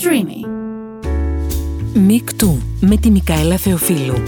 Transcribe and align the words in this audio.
Streamy. 0.00 0.48
Μικτού 1.94 2.58
με 2.80 2.96
τη 2.96 3.10
Μικαέλα 3.10 3.56
Θεοφίλου. 3.56 4.22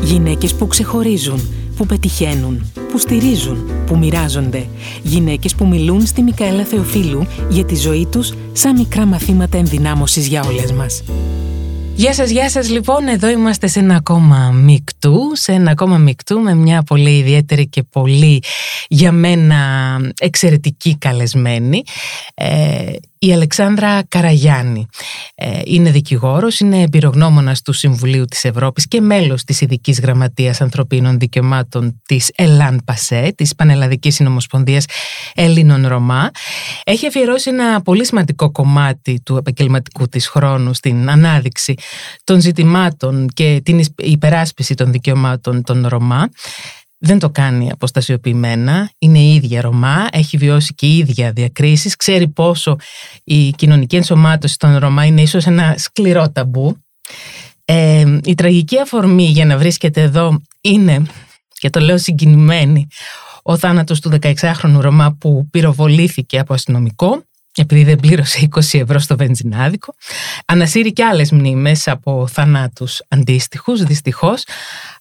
Γυναίκες 0.00 0.54
που 0.54 0.66
ξεχωρίζουν, 0.66 1.40
που 1.76 1.86
πετυχαίνουν, 1.86 2.72
που 2.90 2.98
στηρίζουν, 2.98 3.70
που 3.86 3.96
μοιράζονται. 3.96 4.66
Γυναίκες 5.02 5.54
που 5.54 5.66
μιλούν 5.66 6.06
στη 6.06 6.22
Μικαέλα 6.22 6.64
Θεοφίλου 6.64 7.26
για 7.50 7.64
τη 7.64 7.76
ζωή 7.76 8.06
τους 8.06 8.32
σαν 8.52 8.76
μικρά 8.76 9.06
μαθήματα 9.06 9.58
ενδυνάμωσης 9.58 10.26
για 10.26 10.42
όλες 10.42 10.72
μας. 10.72 11.02
Γεια 11.96 12.14
σας, 12.14 12.30
γεια 12.30 12.50
σας. 12.50 12.70
Λοιπόν, 12.70 13.06
εδώ 13.06 13.28
είμαστε 13.28 13.66
σε 13.66 13.78
ένα 13.78 13.96
ακόμα 13.96 14.50
μικτού, 14.50 15.18
σε 15.32 15.52
ένα 15.52 15.70
ακόμα 15.70 15.98
μικτού 15.98 16.40
με 16.40 16.54
μια 16.54 16.82
πολύ 16.82 17.16
ιδιαίτερη 17.16 17.68
και 17.68 17.82
πολύ 17.82 18.42
για 18.88 19.12
μένα 19.12 19.56
εξαιρετική 20.20 20.96
καλεσμένη. 20.98 21.82
Ε, 22.34 22.92
η 23.26 23.32
Αλεξάνδρα 23.32 24.02
Καραγιάννη 24.08 24.86
ε, 25.34 25.60
είναι 25.64 25.90
δικηγόρος, 25.90 26.60
είναι 26.60 26.82
εμπειρογνώμονας 26.82 27.62
του 27.62 27.72
Συμβουλίου 27.72 28.24
της 28.24 28.44
Ευρώπης 28.44 28.88
και 28.88 29.00
μέλος 29.00 29.44
της 29.44 29.60
ειδικής 29.60 30.00
Γραμματείας 30.00 30.60
Ανθρωπίνων 30.60 31.18
Δικαιωμάτων 31.18 32.00
της 32.06 32.30
ΕΛΑΝ 32.34 32.80
ΠΑΣΕ, 32.84 33.32
της 33.36 33.54
Πανελλαδικής 33.54 34.14
Συνομοσπονδίας 34.14 34.84
Ελλήνων 35.34 35.86
Ρωμά. 35.86 36.30
Έχει 36.84 37.06
αφιερώσει 37.06 37.50
ένα 37.50 37.82
πολύ 37.82 38.06
σημαντικό 38.06 38.50
κομμάτι 38.50 39.20
του 39.24 39.36
επαγγελματικού 39.36 40.08
της 40.08 40.28
χρόνου 40.28 40.74
στην 40.74 41.10
ανάδειξη 41.10 41.74
των 42.24 42.40
ζητημάτων 42.40 43.28
και 43.28 43.60
την 43.64 43.84
υπεράσπιση 43.96 44.74
των 44.74 44.92
δικαιωμάτων 44.92 45.62
των 45.62 45.86
Ρωμά 45.86 46.28
δεν 46.98 47.18
το 47.18 47.30
κάνει 47.30 47.70
αποστασιοποιημένα, 47.70 48.90
είναι 48.98 49.18
η 49.18 49.34
ίδια 49.34 49.60
Ρωμά, 49.60 50.08
έχει 50.12 50.36
βιώσει 50.36 50.74
και 50.74 50.86
η 50.86 50.96
ίδια 50.96 51.32
διακρίσεις, 51.32 51.96
ξέρει 51.96 52.28
πόσο 52.28 52.76
η 53.24 53.50
κοινωνική 53.50 53.96
ενσωμάτωση 53.96 54.58
των 54.58 54.76
Ρωμά 54.76 55.04
είναι 55.04 55.20
ίσως 55.20 55.46
ένα 55.46 55.74
σκληρό 55.78 56.30
ταμπού. 56.30 56.76
Ε, 57.64 58.18
η 58.24 58.34
τραγική 58.34 58.80
αφορμή 58.80 59.24
για 59.24 59.44
να 59.44 59.58
βρίσκεται 59.58 60.00
εδώ 60.00 60.40
είναι, 60.60 61.02
και 61.48 61.70
το 61.70 61.80
λέω 61.80 61.98
συγκινημένη, 61.98 62.86
ο 63.42 63.56
θάνατος 63.56 64.00
του 64.00 64.18
16χρονου 64.22 64.78
Ρωμά 64.80 65.16
που 65.20 65.48
πυροβολήθηκε 65.50 66.38
από 66.38 66.54
αστυνομικό 66.54 67.22
επειδή 67.56 67.84
δεν 67.84 67.96
πλήρωσε 67.96 68.48
20 68.50 68.58
ευρώ 68.72 68.98
στο 68.98 69.16
βενζινάδικο. 69.16 69.94
Ανασύρει 70.46 70.92
και 70.92 71.04
άλλες 71.04 71.30
μνήμες 71.30 71.88
από 71.88 72.26
θανάτους 72.26 73.02
αντίστοιχους, 73.08 73.82
δυστυχώς, 73.82 74.44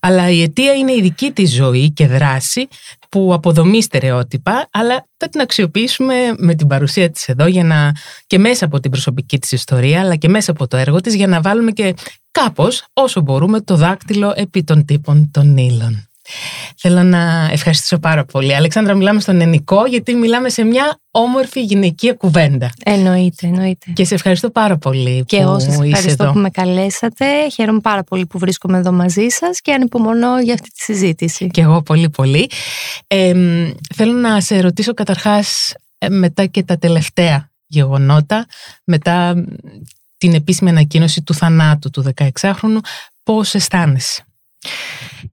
αλλά 0.05 0.29
η 0.29 0.41
αιτία 0.41 0.73
είναι 0.73 0.91
η 0.91 1.01
δική 1.01 1.31
της 1.31 1.53
ζωή 1.53 1.91
και 1.91 2.07
δράση 2.07 2.67
που 3.09 3.33
αποδομεί 3.33 3.81
στερεότυπα, 3.81 4.67
αλλά 4.71 5.07
θα 5.17 5.29
την 5.29 5.41
αξιοποιήσουμε 5.41 6.15
με 6.37 6.55
την 6.55 6.67
παρουσία 6.67 7.09
της 7.09 7.27
εδώ 7.27 7.47
για 7.47 7.63
να, 7.63 7.91
και 8.27 8.37
μέσα 8.37 8.65
από 8.65 8.79
την 8.79 8.91
προσωπική 8.91 9.39
της 9.39 9.51
ιστορία, 9.51 9.99
αλλά 9.99 10.15
και 10.15 10.29
μέσα 10.29 10.51
από 10.51 10.67
το 10.67 10.77
έργο 10.77 11.01
της 11.01 11.15
για 11.15 11.27
να 11.27 11.41
βάλουμε 11.41 11.71
και 11.71 11.93
κάπως 12.31 12.85
όσο 12.93 13.21
μπορούμε 13.21 13.61
το 13.61 13.75
δάκτυλο 13.75 14.33
επί 14.35 14.63
των 14.63 14.85
τύπων 14.85 15.31
των 15.31 15.57
ήλων. 15.57 16.12
Θέλω 16.77 17.03
να 17.03 17.49
ευχαριστήσω 17.51 17.99
πάρα 17.99 18.25
πολύ. 18.25 18.55
Αλεξάνδρα, 18.55 18.93
μιλάμε 18.93 19.19
στον 19.19 19.41
Ενικό, 19.41 19.85
γιατί 19.85 20.15
μιλάμε 20.15 20.49
σε 20.49 20.63
μια 20.63 20.99
όμορφη 21.11 21.63
γυναικεία 21.63 22.13
κουβέντα. 22.13 22.71
Εννοείται, 22.85 23.47
εννοείται. 23.47 23.91
Και 23.93 24.05
σε 24.05 24.13
ευχαριστώ 24.13 24.49
πάρα 24.49 24.77
πολύ 24.77 25.23
και 25.25 25.37
που 25.37 25.43
εγώ 25.43 25.59
σας 25.59 25.79
ευχαριστώ 25.79 26.23
εδώ. 26.23 26.33
που 26.33 26.39
με 26.39 26.49
καλέσατε. 26.49 27.49
Χαίρομαι 27.53 27.79
πάρα 27.79 28.03
πολύ 28.03 28.25
που 28.25 28.39
βρίσκομαι 28.39 28.77
εδώ 28.77 28.91
μαζί 28.91 29.27
σας 29.27 29.61
και 29.61 29.73
ανυπομονώ 29.73 30.39
για 30.39 30.53
αυτή 30.53 30.69
τη 30.69 30.79
συζήτηση. 30.79 31.47
Και 31.47 31.61
εγώ 31.61 31.81
πολύ 31.81 32.09
πολύ. 32.09 32.49
Ε, 33.07 33.33
θέλω 33.95 34.13
να 34.13 34.41
σε 34.41 34.59
ρωτήσω 34.59 34.93
καταρχάς 34.93 35.73
ε, 35.97 36.09
μετά 36.09 36.45
και 36.45 36.63
τα 36.63 36.77
τελευταία 36.77 37.51
γεγονότα, 37.67 38.45
μετά 38.83 39.45
την 40.17 40.33
επίσημη 40.33 40.69
ανακοίνωση 40.69 41.21
του 41.21 41.33
θανάτου 41.33 41.89
του 41.89 42.13
16χρονου, 42.15 42.79
πώς 43.23 43.53
αισθάνεσαι; 43.53 44.25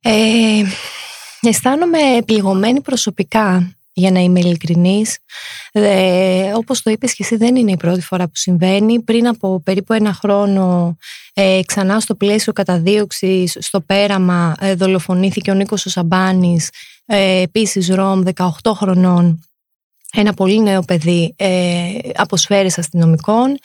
Ε, 0.03 0.63
αισθάνομαι 1.41 1.99
πληγωμένη 2.27 2.81
προσωπικά 2.81 3.75
για 3.93 4.11
να 4.11 4.21
είμαι 4.21 4.41
ειλικρινής. 4.41 5.19
Ε, 5.73 6.53
όπως 6.55 6.83
το 6.83 6.91
είπες 6.91 7.15
και 7.15 7.23
εσύ 7.23 7.37
δεν 7.37 7.57
είναι 7.57 7.71
η 7.71 7.77
πρώτη 7.77 8.01
φορά 8.01 8.25
που 8.25 8.33
συμβαίνει. 8.35 9.01
Πριν 9.01 9.29
από 9.29 9.61
περίπου 9.65 9.93
ένα 9.93 10.13
χρόνο 10.13 10.97
ε, 11.35 11.61
ξανά 11.67 12.01
στο 12.01 12.15
πλαίσιο 12.15 12.53
καταδίωξης 12.53 13.57
στο 13.61 13.81
πέραμα 13.81 14.55
ε, 14.61 14.75
δολοφονήθηκε 14.75 15.51
ο 15.51 15.55
Νίκος 15.55 15.87
ο 15.87 15.91
Σαμπάνης, 15.91 16.71
ε, 17.07 17.41
επίσης 17.41 17.89
Ρώμ 17.89 18.23
18 18.35 18.49
χρονών, 18.75 19.45
ένα 20.13 20.35
πολύ 20.35 20.63
νέο 20.63 20.81
παιδί 20.83 21.35
ε, 21.37 21.89
από 22.15 22.37
σφαίρες 22.37 22.79
αστυνομικών. 22.79 23.59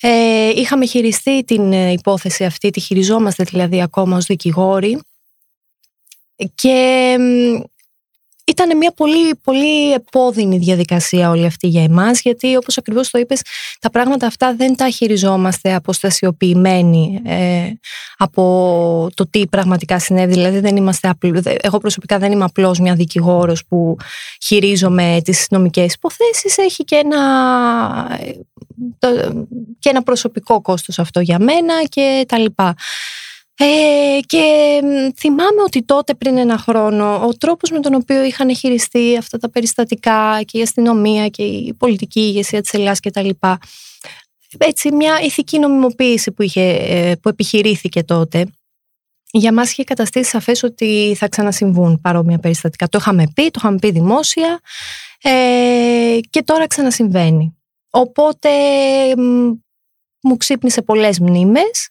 Ε, 0.00 0.48
είχαμε 0.48 0.86
χειριστεί 0.86 1.44
την 1.44 1.72
ε, 1.72 1.92
υπόθεση 1.92 2.44
αυτή, 2.44 2.70
τη 2.70 2.80
χειριζόμαστε 2.80 3.44
δηλαδή 3.44 3.82
ακόμα 3.82 4.16
ως 4.16 4.24
δικηγόροι 4.24 4.98
και 6.54 7.16
ήταν 8.44 8.76
μια 8.76 8.92
πολύ, 8.96 9.34
πολύ 9.44 9.92
επώδυνη 9.92 10.58
διαδικασία 10.58 11.30
όλη 11.30 11.46
αυτή 11.46 11.66
για 11.66 11.82
εμάς 11.82 12.20
γιατί 12.20 12.56
όπως 12.56 12.78
ακριβώς 12.78 13.10
το 13.10 13.18
είπες 13.18 13.42
τα 13.80 13.90
πράγματα 13.90 14.26
αυτά 14.26 14.54
δεν 14.54 14.76
τα 14.76 14.90
χειριζόμαστε 14.90 15.74
αποστασιοποιημένοι 15.74 17.20
ε, 17.24 17.70
από 18.16 19.08
το 19.14 19.28
τι 19.30 19.46
πραγματικά 19.46 19.98
συνέβη. 19.98 20.32
Δηλαδή 20.32 20.60
δεν 20.60 20.76
είμαστε 20.76 21.08
απλ... 21.08 21.30
εγώ 21.60 21.78
προσωπικά 21.78 22.18
δεν 22.18 22.32
είμαι 22.32 22.44
απλώς 22.44 22.78
μια 22.78 22.94
δικηγόρος 22.94 23.64
που 23.64 23.96
χειρίζομαι 24.42 25.20
τις 25.24 25.46
νομικές 25.50 25.94
υποθέσεις. 25.94 26.58
Έχει 26.58 26.84
και 26.84 26.96
ένα, 26.96 27.18
και 29.78 29.88
ένα 29.88 30.02
προσωπικό 30.02 30.60
κόστος 30.60 30.98
αυτό 30.98 31.20
για 31.20 31.38
μένα 31.38 31.84
και 31.88 32.24
τα 32.28 32.38
λοιπά 32.38 32.74
ε, 33.56 34.18
και 34.26 34.78
θυμάμαι 35.16 35.62
ότι 35.66 35.82
τότε 35.82 36.14
πριν 36.14 36.38
ένα 36.38 36.58
χρόνο 36.58 37.26
ο 37.26 37.36
τρόπος 37.36 37.70
με 37.70 37.80
τον 37.80 37.94
οποίο 37.94 38.24
είχαν 38.24 38.56
χειριστεί 38.56 39.16
αυτά 39.18 39.38
τα 39.38 39.50
περιστατικά 39.50 40.42
και 40.44 40.58
η 40.58 40.62
αστυνομία 40.62 41.28
και 41.28 41.42
η 41.42 41.74
πολιτική 41.74 42.20
ηγεσία 42.20 42.60
της 42.60 42.72
Ελλάδας 42.72 43.00
και 43.00 43.10
τα 43.10 43.22
λοιπά 43.22 43.58
έτσι 44.58 44.92
μια 44.92 45.20
ηθική 45.20 45.58
νομιμοποίηση 45.58 46.32
που, 46.32 46.42
είχε, 46.42 46.62
ε, 46.70 47.14
που 47.22 47.28
επιχειρήθηκε 47.28 48.02
τότε 48.02 48.46
για 49.34 49.52
μας 49.52 49.70
είχε 49.70 49.84
καταστήσει 49.84 50.30
σαφές 50.30 50.62
ότι 50.62 51.14
θα 51.16 51.28
ξανασυμβούν 51.28 52.00
παρόμοια 52.00 52.38
περιστατικά. 52.38 52.88
Το 52.88 52.98
είχαμε 53.00 53.24
πει, 53.34 53.42
το 53.42 53.50
είχαμε 53.56 53.78
πει 53.78 53.90
δημόσια 53.90 54.60
ε, 55.22 56.18
και 56.30 56.42
τώρα 56.42 56.66
ξανασυμβαίνει. 56.66 57.56
Οπότε 57.90 58.48
μου 60.22 60.36
ξύπνησε 60.36 60.82
πολλές 60.82 61.18
μνήμες 61.18 61.90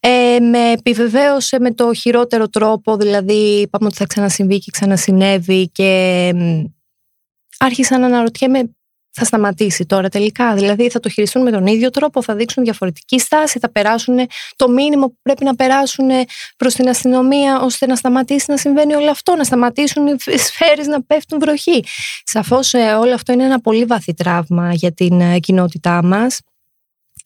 ε, 0.00 0.38
με 0.40 0.70
επιβεβαίωσε 0.70 1.60
με 1.60 1.74
το 1.74 1.94
χειρότερο 1.94 2.48
τρόπο, 2.48 2.96
δηλαδή 2.96 3.60
είπαμε 3.60 3.86
ότι 3.86 3.96
θα 3.96 4.06
ξανασυμβεί 4.06 4.58
και 4.58 4.70
ξανασυνέβη 4.70 5.68
και 5.68 6.32
άρχισα 7.58 7.98
να 7.98 8.06
αναρωτιέμαι 8.06 8.72
θα 9.10 9.24
σταματήσει 9.24 9.86
τώρα 9.86 10.08
τελικά; 10.08 10.54
Δηλαδή 10.54 10.90
θα 10.90 11.00
το 11.00 11.08
χειριστούν 11.08 11.42
με 11.42 11.50
τον 11.50 11.66
ίδιο 11.66 11.90
τρόπο, 11.90 12.22
θα 12.22 12.34
δείξουν 12.34 12.64
διαφορετική 12.64 13.18
στάση, 13.18 13.58
θα 13.58 13.70
περάσουν 13.70 14.16
το 14.56 14.68
μήνυμα 14.68 15.06
που 15.06 15.16
πρέπει 15.22 15.44
να 15.44 15.54
περάσουν 15.54 16.08
προς 16.56 16.74
την 16.74 16.88
αστυνομία 16.88 17.60
ώστε 17.60 17.86
να 17.86 17.96
σταματήσει 17.96 18.44
να 18.48 18.56
συμβαίνει 18.56 18.94
όλο 18.94 19.10
αυτό, 19.10 19.36
να 19.36 19.44
σταματήσουν 19.44 20.06
οι 20.06 20.38
σφαίρες 20.38 20.86
να 20.86 21.02
πέφτουν 21.02 21.38
βροχή. 21.38 21.84
Σαφώς 22.24 22.72
ε, 22.72 22.92
όλο 22.92 23.14
αυτό 23.14 23.32
είναι 23.32 23.44
ένα 23.44 23.60
πολύ 23.60 23.84
βαθύ 23.84 24.14
τραύμα 24.14 24.72
για 24.72 24.92
την 24.92 25.20
ε, 25.20 25.38
κοινότητά 25.38 26.02
μας 26.04 26.40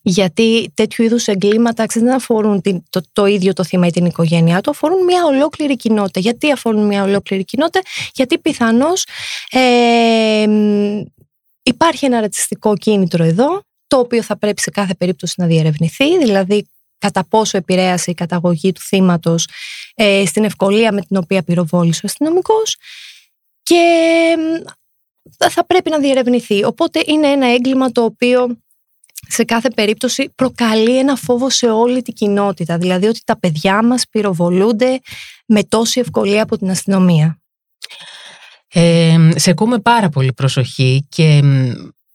γιατί 0.03 0.73
τέτοιου 0.75 1.05
είδους 1.05 1.27
εγκλήματα 1.27 1.85
δεν 1.95 2.13
αφορούν 2.13 2.63
το, 2.91 3.01
το 3.13 3.27
ίδιο 3.27 3.53
το 3.53 3.65
θύμα 3.65 3.87
ή 3.87 3.91
την 3.91 4.05
οικογένειά 4.05 4.61
του, 4.61 4.71
αφορούν 4.71 5.05
μια 5.05 5.25
ολόκληρη 5.25 5.77
κοινότητα. 5.77 6.21
Γιατί 6.21 6.53
αφορούν 6.53 6.87
μια 6.87 7.03
ολόκληρη 7.03 7.45
κοινότητα, 7.45 7.81
γιατί 8.15 8.39
πιθανώς 8.39 9.07
ε, 9.51 10.47
υπάρχει 11.63 12.05
ένα 12.05 12.21
ρατσιστικό 12.21 12.77
κίνητρο 12.77 13.25
εδώ, 13.25 13.63
το 13.87 13.99
οποίο 13.99 14.23
θα 14.23 14.39
πρέπει 14.39 14.61
σε 14.61 14.71
κάθε 14.71 14.95
περίπτωση 14.95 15.35
να 15.37 15.47
διερευνηθεί, 15.47 16.19
δηλαδή 16.19 16.67
κατά 16.99 17.25
πόσο 17.29 17.57
επηρέασε 17.57 18.11
η 18.11 18.15
καταγωγή 18.15 18.73
του 18.73 18.81
θύματος 18.81 19.49
ε, 19.95 20.27
στην 20.27 20.45
ευκολία 20.45 20.93
με 20.93 21.01
την 21.01 21.17
οποία 21.17 21.43
πυροβόλησε 21.43 22.01
ο 22.05 22.07
αστυνομικός. 22.07 22.77
και 23.63 24.37
θα 25.51 25.67
πρέπει 25.67 25.91
να 25.91 25.99
διερευνηθεί. 25.99 26.65
Οπότε 26.65 27.03
είναι 27.07 27.27
ένα 27.27 27.47
έγκλημα 27.47 27.91
το 27.91 28.05
οποίο 28.05 28.62
σε 29.29 29.45
κάθε 29.45 29.71
περίπτωση 29.71 30.33
προκαλεί 30.35 30.99
ένα 30.99 31.17
φόβο 31.17 31.51
σε 31.51 31.67
όλη 31.67 32.03
την 32.03 32.15
κοινότητα. 32.15 32.79
Δηλαδή 32.79 33.07
ότι 33.07 33.21
τα 33.25 33.39
παιδιά 33.39 33.85
μας 33.85 34.05
πυροβολούνται 34.11 35.01
με 35.47 35.63
τόση 35.65 36.01
ευκολία 36.01 36.43
από 36.43 36.59
την 36.59 36.71
αστυνομία. 36.71 37.41
Ε, 38.69 39.17
σε 39.35 39.51
ακούμε 39.51 39.79
πάρα 39.79 40.09
πολύ 40.09 40.33
προσοχή 40.33 41.07
και 41.09 41.41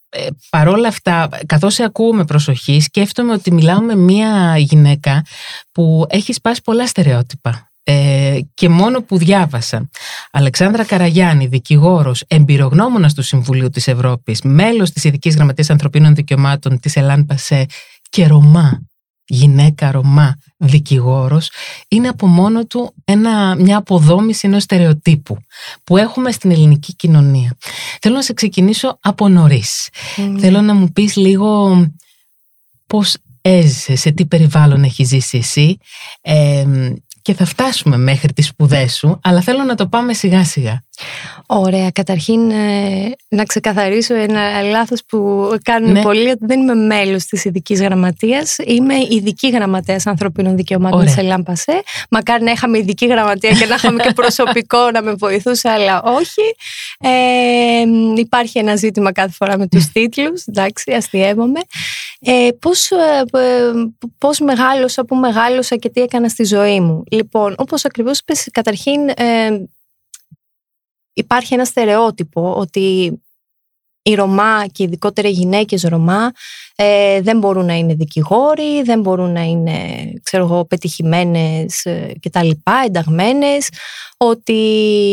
ε, 0.10 0.28
παρόλα 0.50 0.88
αυτά, 0.88 1.30
καθώς 1.46 1.74
σε 1.74 1.84
ακούω 1.84 2.14
με 2.14 2.26
προσοχή, 2.26 2.82
σκέφτομαι 2.82 3.34
ότι 3.34 3.52
μιλάω 3.52 3.82
με 3.82 3.96
μια 3.96 4.58
γυναίκα 4.58 5.26
που 5.72 6.06
έχει 6.10 6.34
σπάσει 6.34 6.62
πολλά 6.62 6.88
στερεότυπα 6.88 7.67
ε, 7.90 8.40
και 8.54 8.70
μόνο 8.70 9.02
που 9.02 9.18
διάβασα. 9.18 9.90
Αλεξάνδρα 10.32 10.84
Καραγιάννη, 10.86 11.48
δικηγόρος, 11.48 12.24
εμπειρογνώμονας 12.28 13.14
του 13.14 13.22
Συμβουλίου 13.22 13.70
της 13.70 13.88
Ευρώπης, 13.88 14.42
μέλος 14.42 14.92
της 14.92 15.04
Ειδικής 15.04 15.36
Γραμματείας 15.36 15.70
Ανθρωπίνων 15.70 16.16
Δικαιωμάτων 16.16 16.80
της 16.80 16.96
Ελάν 16.96 17.26
Πασέ 17.26 17.66
και 18.10 18.28
Ρωμά, 18.28 18.82
γυναίκα 19.26 19.92
Ρωμά, 19.92 20.38
δικηγόρος, 20.58 21.52
είναι 21.88 22.08
από 22.08 22.28
μόνο 22.28 22.66
του 22.66 22.94
ένα, 23.06 23.56
μια 23.56 23.78
αποδόμηση 23.78 24.48
ενός 24.48 24.64
στερεοτύπου 24.64 25.38
που 25.84 25.98
έχουμε 25.98 26.32
στην 26.32 26.52
ελληνική 26.52 26.96
κοινωνία. 26.96 27.58
Θέλω 28.02 28.16
να 28.16 28.22
σε 28.22 28.34
ξεκινήσω 28.34 28.98
από 29.02 29.28
νωρίς. 29.30 29.90
Θέλω 30.40 30.62
να 30.62 30.74
μου 30.74 30.92
πεις 30.92 31.16
λίγο 31.16 31.82
πώς 32.88 33.18
έζησες, 33.42 34.00
σε 34.00 34.12
τι 34.12 34.26
περιβάλλον 34.26 34.84
έχεις 34.84 35.08
ζήσει 35.08 35.38
εσύ 35.38 35.78
και 37.28 37.34
θα 37.34 37.46
φτάσουμε 37.46 37.98
μέχρι 37.98 38.34
τις 38.34 38.48
σπουδές 38.48 38.96
σου, 38.96 39.20
αλλά 39.24 39.42
θέλω 39.42 39.64
να 39.64 39.76
το 39.76 39.88
πάμε 39.88 40.14
σιγά 40.14 40.44
σιγά. 40.44 40.84
Ωραία. 41.46 41.92
Καταρχήν 41.92 42.50
ε, 42.52 43.16
να 43.30 43.44
ξεκαθαρίσω 43.44 44.16
ένα 44.16 44.62
λάθος 44.62 45.04
που 45.06 45.50
κάνουν 45.64 45.92
ναι. 45.92 46.02
πολλοί 46.02 46.30
ότι 46.30 46.46
δεν 46.46 46.62
είμαι 46.62 46.76
μέλος 46.76 47.26
της 47.26 47.46
ειδικής 47.46 47.82
γραμματείας. 47.82 48.56
Είμαι 48.66 48.96
ειδική 49.10 49.50
γραμματέας 49.50 50.06
ανθρωπίνων 50.06 50.56
δικαιωμάτων 50.56 51.00
Ωραία. 51.00 51.12
σε 51.12 51.22
Λάμπασε. 51.22 51.82
Μακάρι 52.10 52.44
να 52.44 52.52
είχαμε 52.52 52.78
ειδική 52.78 53.06
γραμματεία 53.06 53.52
και 53.52 53.66
να 53.66 53.76
είχαμε 53.76 54.04
και 54.04 54.14
προσωπικό 54.14 54.92
να 54.92 55.02
με 55.02 55.14
βοηθούσε, 55.14 55.70
αλλά 55.70 56.04
όχι. 56.04 56.42
Ε, 57.00 58.20
υπάρχει 58.20 58.60
ένα 58.60 58.76
ζήτημα 58.76 59.12
κάθε 59.12 59.32
φορά 59.32 59.58
με 59.58 59.68
τους 59.68 59.92
τίτλους. 59.92 60.44
Εντάξει, 60.46 60.92
αστείευομαι. 60.92 61.60
Ε, 62.20 62.50
πώς, 62.60 62.92
ε, 62.92 63.24
πώς 64.18 64.40
μεγάλωσα, 64.40 65.06
πού 65.06 65.16
μεγάλωσα 65.16 65.76
και 65.76 65.90
τι 65.90 66.02
έκανα 66.02 66.30
στη 66.30 66.44
ζωή 66.44 66.80
μου. 66.80 67.04
Λοιπόν, 67.12 67.56
όπως 67.58 67.86
ακριβώς 67.86 68.20
είπες, 68.20 68.48
καταρχήν 68.52 69.10
ε, 69.10 69.50
υπάρχει 71.18 71.54
ένα 71.54 71.66
στερεότυπο 71.66 72.54
ότι 72.56 73.20
οι 74.02 74.16
Ρωμά 74.16 74.66
και 74.72 74.84
ειδικότερα 74.84 75.28
οι 75.28 75.32
γυναίκες 75.32 75.82
Ρωμά 75.82 76.32
ε, 76.76 77.22
δεν 77.22 77.38
μπορούν 77.38 77.66
να 77.66 77.74
είναι 77.74 77.94
δικηγόροι, 77.94 78.82
δεν 78.84 79.00
μπορούν 79.00 79.32
να 79.32 79.42
είναι 79.42 79.78
ξέρω 80.24 80.44
εγώ, 80.44 80.66
πετυχημένες 80.66 81.86
ε, 81.86 82.14
και 82.20 82.30
τα 82.30 82.44
λοιπά, 82.44 82.84
ενταγμένες, 82.86 83.70
ότι 84.18 84.54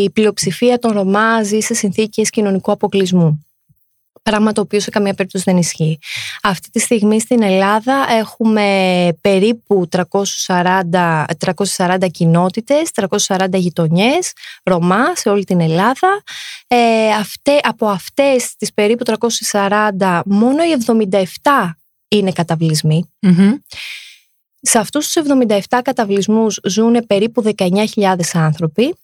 η 0.05 0.11
πλειοψηφία 0.11 0.79
των 0.79 0.93
Ρωμά 0.93 1.43
ζει 1.43 1.61
σε 1.61 1.75
συνθήκες 1.75 2.31
κοινωνικού 2.31 2.73
αποκλεισμού. 2.73 3.47
Πράγμα 4.31 4.53
το 4.53 4.61
οποίο 4.61 4.81
σε 4.81 4.91
καμία 4.91 5.15
περίπτωση 5.15 5.45
δεν 5.47 5.57
ισχύει. 5.57 5.99
Αυτή 6.43 6.71
τη 6.71 6.81
στιγμή 6.81 7.21
στην 7.21 7.43
Ελλάδα 7.43 8.07
έχουμε 8.11 9.09
περίπου 9.21 9.89
340, 10.47 11.25
340 11.77 12.11
κοινότητες, 12.11 12.91
340 13.27 13.49
γειτονιές, 13.53 14.33
Ρωμά 14.63 15.17
σε 15.17 15.29
όλη 15.29 15.45
την 15.45 15.61
Ελλάδα. 15.61 16.23
Ε, 16.67 17.13
αυτέ, 17.13 17.59
από 17.63 17.87
αυτές 17.87 18.55
τις 18.57 18.73
περίπου 18.73 19.05
340, 19.05 20.21
μόνο 20.25 20.63
οι 20.63 20.77
77 20.87 21.71
είναι 22.09 22.33
καταβλισμοι 22.33 23.11
Σε 24.61 24.79
αυτούς 24.79 25.07
τους 25.07 25.23
77 25.69 25.81
καταβλισμούς 25.83 26.61
ζουν 26.65 27.07
περίπου 27.07 27.43
19.000 27.57 28.15
άνθρωποι 28.33 28.95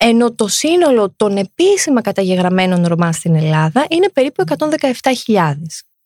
ενώ 0.00 0.34
το 0.34 0.48
σύνολο 0.48 1.12
των 1.16 1.36
επίσημα 1.36 2.00
καταγεγραμμένων 2.00 2.86
Ρωμά 2.86 3.12
στην 3.12 3.34
Ελλάδα 3.34 3.86
είναι 3.88 4.08
περίπου 4.08 4.44
117.000. 4.58 5.54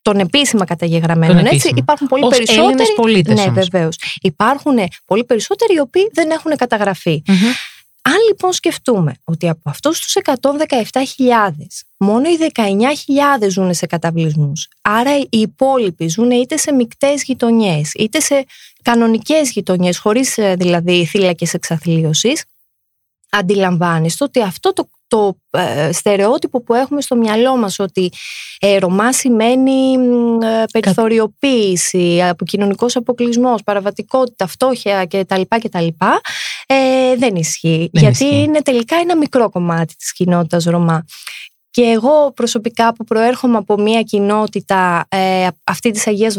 Των 0.02 0.18
επίσημα 0.18 0.64
καταγεγραμμένων, 0.64 1.46
έτσι. 1.46 1.72
Υπάρχουν 1.76 2.06
πολύ 2.06 2.24
Ως 2.24 2.36
περισσότεροι. 2.36 2.94
πολίτες 2.96 3.44
ναι, 3.44 3.50
βεβαίως. 3.50 3.98
Υπάρχουν 4.22 4.78
πολύ 5.04 5.24
περισσότεροι 5.24 5.74
οι 5.74 5.80
οποίοι 5.80 6.10
δεν 6.12 6.30
έχουν 6.30 6.52
Αν 8.04 8.16
λοιπόν 8.28 8.52
σκεφτούμε 8.52 9.14
ότι 9.24 9.48
από 9.48 9.70
αυτούς 9.70 10.00
τους 10.00 10.14
117.000 10.24 10.34
μόνο 11.96 12.28
οι 12.28 12.36
19.000 13.42 13.48
ζουν 13.48 13.74
σε 13.74 13.86
καταβλισμούς, 13.86 14.68
άρα 14.82 15.18
οι 15.18 15.26
υπόλοιποι 15.30 16.08
ζουν 16.08 16.30
είτε 16.30 16.56
σε 16.56 16.72
μικτές 16.72 17.22
γειτονιές, 17.22 17.92
είτε 17.94 18.20
σε 18.20 18.44
κανονικές 18.82 19.50
γειτονιές, 19.50 19.98
χωρίς 19.98 20.38
ε, 20.38 20.54
δηλαδή 20.58 21.04
θύλακες 21.04 21.54
εξαθλίωσης, 21.54 22.44
αντιλαμβάνεστε 23.32 24.24
ότι 24.24 24.42
αυτό 24.42 24.72
το, 24.72 24.88
το 25.08 25.36
ε, 25.50 25.92
στερεότυπο 25.92 26.62
που 26.62 26.74
έχουμε 26.74 27.00
στο 27.00 27.16
μυαλό 27.16 27.56
μας 27.56 27.78
ότι 27.78 28.12
ε, 28.60 28.78
Ρωμά 28.78 29.12
σημαίνει 29.12 29.92
ε, 30.42 30.64
περιθωριοποίηση, 30.72 32.22
κοινωνικός 32.44 32.96
αποκλεισμός, 32.96 33.62
παραβατικότητα, 33.62 34.46
φτώχεια 34.46 35.06
κτλ. 35.06 35.40
κτλ 35.48 35.86
ε, 36.66 37.16
δεν 37.16 37.34
ισχύει. 37.34 37.90
γιατί 37.92 38.24
είναι 38.24 38.62
τελικά 38.62 38.96
ένα 38.96 39.16
μικρό 39.16 39.50
κομμάτι 39.50 39.96
της 39.96 40.12
κοινότητας 40.12 40.64
Ρωμά. 40.64 41.04
Και 41.70 41.82
εγώ 41.82 42.32
προσωπικά 42.34 42.94
που 42.94 43.04
προέρχομαι 43.04 43.56
από 43.56 43.80
μια 43.80 44.02
κοινότητα 44.02 45.06
ε, 45.08 45.46
αυτή 45.64 45.90
της 45.90 46.06
Αγίας 46.06 46.36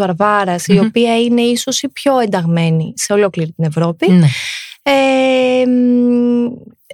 η 0.65 0.79
οποία 0.79 1.21
είναι 1.21 1.41
ίσως 1.41 1.81
η 1.81 1.89
πιο 1.89 2.19
ενταγμένη 2.19 2.93
σε 2.95 3.13
ολόκληρη 3.13 3.51
την 3.51 3.65
Ευρώπη, 3.65 4.11
ναι. 4.11 4.27
Ε, 4.83 5.63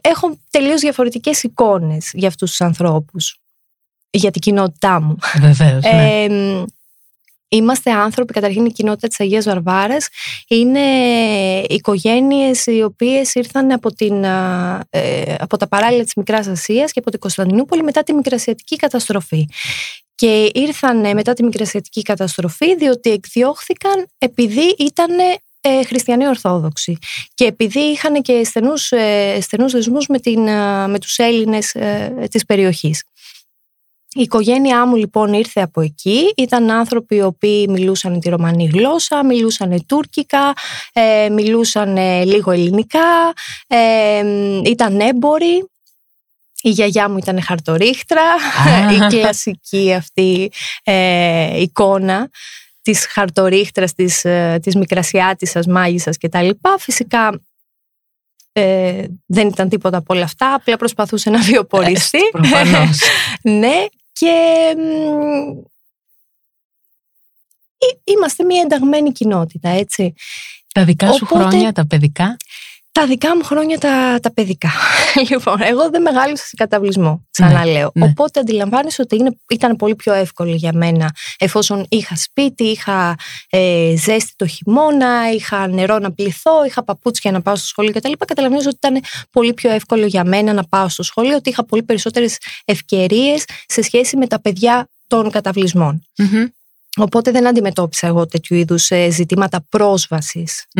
έχω 0.01 0.37
τελείως 0.49 0.81
διαφορετικές 0.81 1.43
εικόνες 1.43 2.11
για 2.13 2.27
αυτούς 2.27 2.49
τους 2.49 2.61
ανθρώπους, 2.61 3.39
για 4.09 4.31
την 4.31 4.41
κοινότητά 4.41 5.01
μου. 5.01 5.17
Βεβαίως, 5.39 5.83
ναι. 5.83 6.25
Είμαστε 7.51 7.91
άνθρωποι, 7.91 8.33
καταρχήν 8.33 8.65
η 8.65 8.71
κοινότητα 8.71 9.07
της 9.07 9.19
Αγίας 9.19 9.45
Βαρβάρας 9.45 10.07
είναι 10.47 10.79
οικογένειες 11.69 12.65
οι 12.65 12.81
οποίες 12.83 13.35
ήρθαν 13.35 13.71
από, 13.71 13.93
την, 13.93 14.23
ε, 14.89 15.35
από 15.39 15.57
τα 15.57 15.67
παράλια 15.67 16.03
της 16.03 16.13
Μικράς 16.15 16.47
Ασίας 16.47 16.91
και 16.91 16.99
από 16.99 17.09
την 17.09 17.19
Κωνσταντινούπολη 17.19 17.83
μετά 17.83 18.03
τη 18.03 18.13
Μικρασιατική 18.13 18.75
καταστροφή. 18.75 19.47
Και 20.15 20.49
ήρθαν 20.53 21.13
μετά 21.13 21.33
τη 21.33 21.43
Μικρασιατική 21.43 22.01
καταστροφή 22.01 22.75
διότι 22.75 23.09
εκδιώχθηκαν 23.09 24.07
επειδή 24.17 24.75
ήταν 24.77 25.09
ε, 25.69 25.83
χριστιανοί 25.83 26.27
Ορθόδοξοι. 26.27 26.97
Και 27.33 27.45
επειδή 27.45 27.79
είχαν 27.79 28.21
και 28.21 28.43
στενούς, 28.43 28.91
ε, 28.91 29.37
στενούς 29.41 29.71
δεσμούς 29.71 30.07
με, 30.07 30.19
την, 30.19 30.47
ε, 30.47 30.87
με 30.87 30.99
τους 30.99 31.17
Έλληνες 31.17 31.73
ε, 31.73 32.27
της 32.29 32.45
περιοχής. 32.45 33.03
Η 34.13 34.21
οικογένειά 34.21 34.85
μου 34.85 34.95
λοιπόν 34.95 35.33
ήρθε 35.33 35.61
από 35.61 35.81
εκεί, 35.81 36.33
ήταν 36.37 36.69
άνθρωποι 36.69 37.15
οι 37.15 37.21
οποίοι 37.21 37.65
μιλούσαν 37.69 38.19
τη 38.19 38.29
ρωμανή 38.29 38.69
γλώσσα, 38.73 39.25
μιλούσαν 39.25 39.85
τουρκικά, 39.85 40.53
ε, 40.93 41.29
μιλούσαν 41.29 41.97
λίγο 42.25 42.51
ελληνικά, 42.51 43.33
ε, 43.67 44.23
ήταν 44.65 44.99
έμποροι. 44.99 45.69
Η 46.61 46.69
γιαγιά 46.69 47.09
μου 47.09 47.17
ήταν 47.17 47.41
χαρτορίχτρα, 47.41 48.23
η 48.95 49.07
κλασική 49.07 49.93
αυτή 49.93 50.51
ε, 50.83 51.61
εικόνα 51.61 52.29
της 52.89 53.05
χαρτορίχτρας, 53.05 53.93
της, 53.93 54.25
ε, 54.25 54.59
της 54.61 54.75
μικρασιάτισσας, 54.75 55.67
μάγισσας 55.67 56.17
κτλ. 56.17 56.49
Φυσικά 56.79 57.41
ε, 58.51 59.05
δεν 59.25 59.47
ήταν 59.47 59.69
τίποτα 59.69 59.97
από 59.97 60.13
όλα 60.13 60.23
αυτά, 60.23 60.53
απλά 60.53 60.77
προσπαθούσε 60.77 61.29
να 61.29 61.41
βιοποριστεί. 61.41 62.19
Ε, 63.43 63.49
ναι, 63.59 63.85
και 64.11 64.33
είμαστε 68.03 68.43
μια 68.43 68.61
ενταγμένη 68.61 69.11
κοινότητα, 69.11 69.69
έτσι. 69.69 70.13
Τα 70.73 70.83
δικά 70.83 71.11
σου 71.11 71.25
χρόνια, 71.25 71.71
τα 71.71 71.87
παιδικά; 71.87 72.37
Τα 72.91 73.05
δικά 73.05 73.35
μου 73.35 73.43
χρόνια 73.43 73.77
τα, 73.77 74.19
τα 74.21 74.33
παιδικά. 74.33 74.69
λοιπόν, 75.29 75.61
εγώ 75.61 75.89
δεν 75.89 76.01
μεγάλωσα 76.01 76.43
σε 76.45 76.55
καταβλισμό, 76.57 77.27
ξαναλέω. 77.31 77.91
Ναι, 77.93 78.05
ναι. 78.05 78.11
Οπότε 78.11 78.39
αντιλαμβάνεσαι 78.39 79.01
ότι 79.01 79.15
είναι, 79.15 79.37
ήταν 79.49 79.75
πολύ 79.75 79.95
πιο 79.95 80.13
εύκολο 80.13 80.53
για 80.53 80.73
μένα 80.73 81.11
εφόσον 81.39 81.85
είχα 81.89 82.15
σπίτι, 82.15 82.63
είχα 82.63 83.15
ε, 83.49 83.93
ζέστη 83.97 84.33
το 84.35 84.47
χειμώνα, 84.47 85.31
είχα 85.33 85.67
νερό 85.67 85.99
να 85.99 86.11
πληθώ, 86.11 86.65
είχα 86.65 86.83
παπούτσια 86.83 87.31
να 87.31 87.41
πάω 87.41 87.55
στο 87.55 87.65
σχολείο 87.65 87.91
κτλ. 87.91 88.11
Καταλαβαίνω 88.27 88.61
ότι 88.65 88.75
ήταν 88.75 89.03
πολύ 89.31 89.53
πιο 89.53 89.71
εύκολο 89.71 90.05
για 90.05 90.23
μένα 90.23 90.53
να 90.53 90.63
πάω 90.63 90.89
στο 90.89 91.03
σχολείο, 91.03 91.35
ότι 91.35 91.49
είχα 91.49 91.65
πολύ 91.65 91.83
περισσότερες 91.83 92.37
ευκαιρίες 92.65 93.43
σε 93.67 93.81
σχέση 93.81 94.17
με 94.17 94.27
τα 94.27 94.41
παιδιά 94.41 94.89
των 95.07 95.31
καταβλισμων 95.31 96.03
Οπότε 96.97 97.31
δεν 97.31 97.47
αντιμετώπισα 97.47 98.07
εγώ 98.07 98.25
τέτοιου 98.25 98.55
είδους 98.55 98.89
ε, 98.89 99.09
ζητήματα 99.09 99.65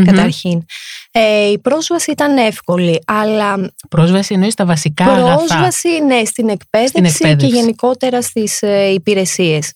καταρχήν. 0.05 0.65
Ε, 1.11 1.49
η 1.51 1.59
πρόσβαση 1.59 2.11
ήταν 2.11 2.37
εύκολη, 2.37 3.03
αλλά... 3.05 3.71
Πρόσβαση 3.89 4.33
εννοείς 4.33 4.53
στα 4.53 4.65
βασικά 4.65 5.05
Πρόσβαση, 5.05 5.53
αγαθά. 5.53 6.05
ναι, 6.05 6.25
στην 6.25 6.49
εκπαίδευση, 6.49 7.35
και 7.35 7.45
γενικότερα 7.45 8.21
στις 8.21 8.61
ε, 8.61 8.93
υπηρεσιες 8.93 9.71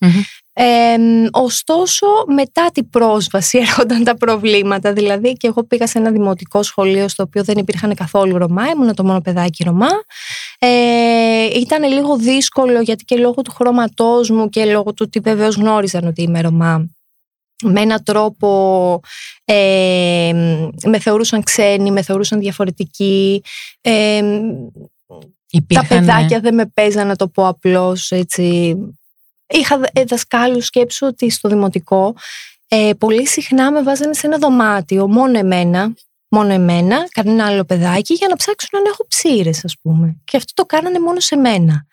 ωστόσο, 1.30 2.06
μετά 2.26 2.70
την 2.72 2.90
πρόσβαση 2.90 3.58
έρχονταν 3.66 4.04
τα 4.04 4.16
προβλήματα. 4.16 4.92
Δηλαδή, 4.92 5.32
και 5.32 5.46
εγώ 5.46 5.64
πήγα 5.64 5.86
σε 5.86 5.98
ένα 5.98 6.10
δημοτικό 6.10 6.62
σχολείο 6.62 7.08
στο 7.08 7.22
οποίο 7.22 7.44
δεν 7.44 7.58
υπήρχαν 7.58 7.94
καθόλου 7.94 8.38
Ρωμά, 8.38 8.68
ήμουν 8.68 8.94
το 8.94 9.04
μόνο 9.04 9.20
παιδάκι 9.20 9.64
Ρωμά. 9.64 9.90
Ε, 10.58 11.44
ήταν 11.44 11.92
λίγο 11.92 12.16
δύσκολο 12.16 12.80
γιατί 12.80 13.04
και 13.04 13.16
λόγω 13.16 13.42
του 13.42 13.52
χρώματός 13.52 14.30
μου 14.30 14.48
και 14.48 14.64
λόγω 14.64 14.94
του 14.94 15.04
ότι 15.06 15.20
βεβαίως 15.20 15.56
γνώριζαν 15.56 16.06
ότι 16.06 16.22
είμαι 16.22 16.40
Ρωμά 16.40 16.88
με 17.62 17.80
έναν 17.80 18.02
τρόπο 18.02 19.00
ε, 19.44 20.32
με 20.86 20.98
θεωρούσαν 20.98 21.42
ξένοι, 21.42 21.90
με 21.90 22.02
θεωρούσαν 22.02 22.38
διαφορετικοί. 22.38 23.42
Ε, 23.80 24.22
τα 25.66 25.86
παιδάκια 25.88 26.40
δεν 26.40 26.54
με 26.54 26.66
παίζαν 26.66 27.06
να 27.06 27.16
το 27.16 27.28
πω 27.28 27.46
απλώς 27.46 28.10
έτσι. 28.10 28.76
Είχα 29.46 29.80
δασκάλους 30.06 30.66
σκέψου 30.66 31.06
ότι 31.06 31.30
στο 31.30 31.48
δημοτικό 31.48 32.14
ε, 32.68 32.90
πολύ 32.98 33.26
συχνά 33.26 33.72
με 33.72 33.82
βάζανε 33.82 34.14
σε 34.14 34.26
ένα 34.26 34.38
δωμάτιο, 34.38 35.08
μόνο 35.08 35.38
εμένα, 35.38 35.94
μόνο 36.28 36.52
εμένα, 36.52 37.08
κανένα 37.10 37.46
άλλο 37.46 37.64
παιδάκι, 37.64 38.14
για 38.14 38.28
να 38.28 38.36
ψάξουν 38.36 38.78
αν 38.78 38.84
έχω 38.86 39.06
ψήρες, 39.08 39.64
ας 39.64 39.74
πούμε. 39.82 40.16
Και 40.24 40.36
αυτό 40.36 40.52
το 40.54 40.64
κάνανε 40.64 41.00
μόνο 41.00 41.20
σε 41.20 41.36
μένα. 41.36 41.86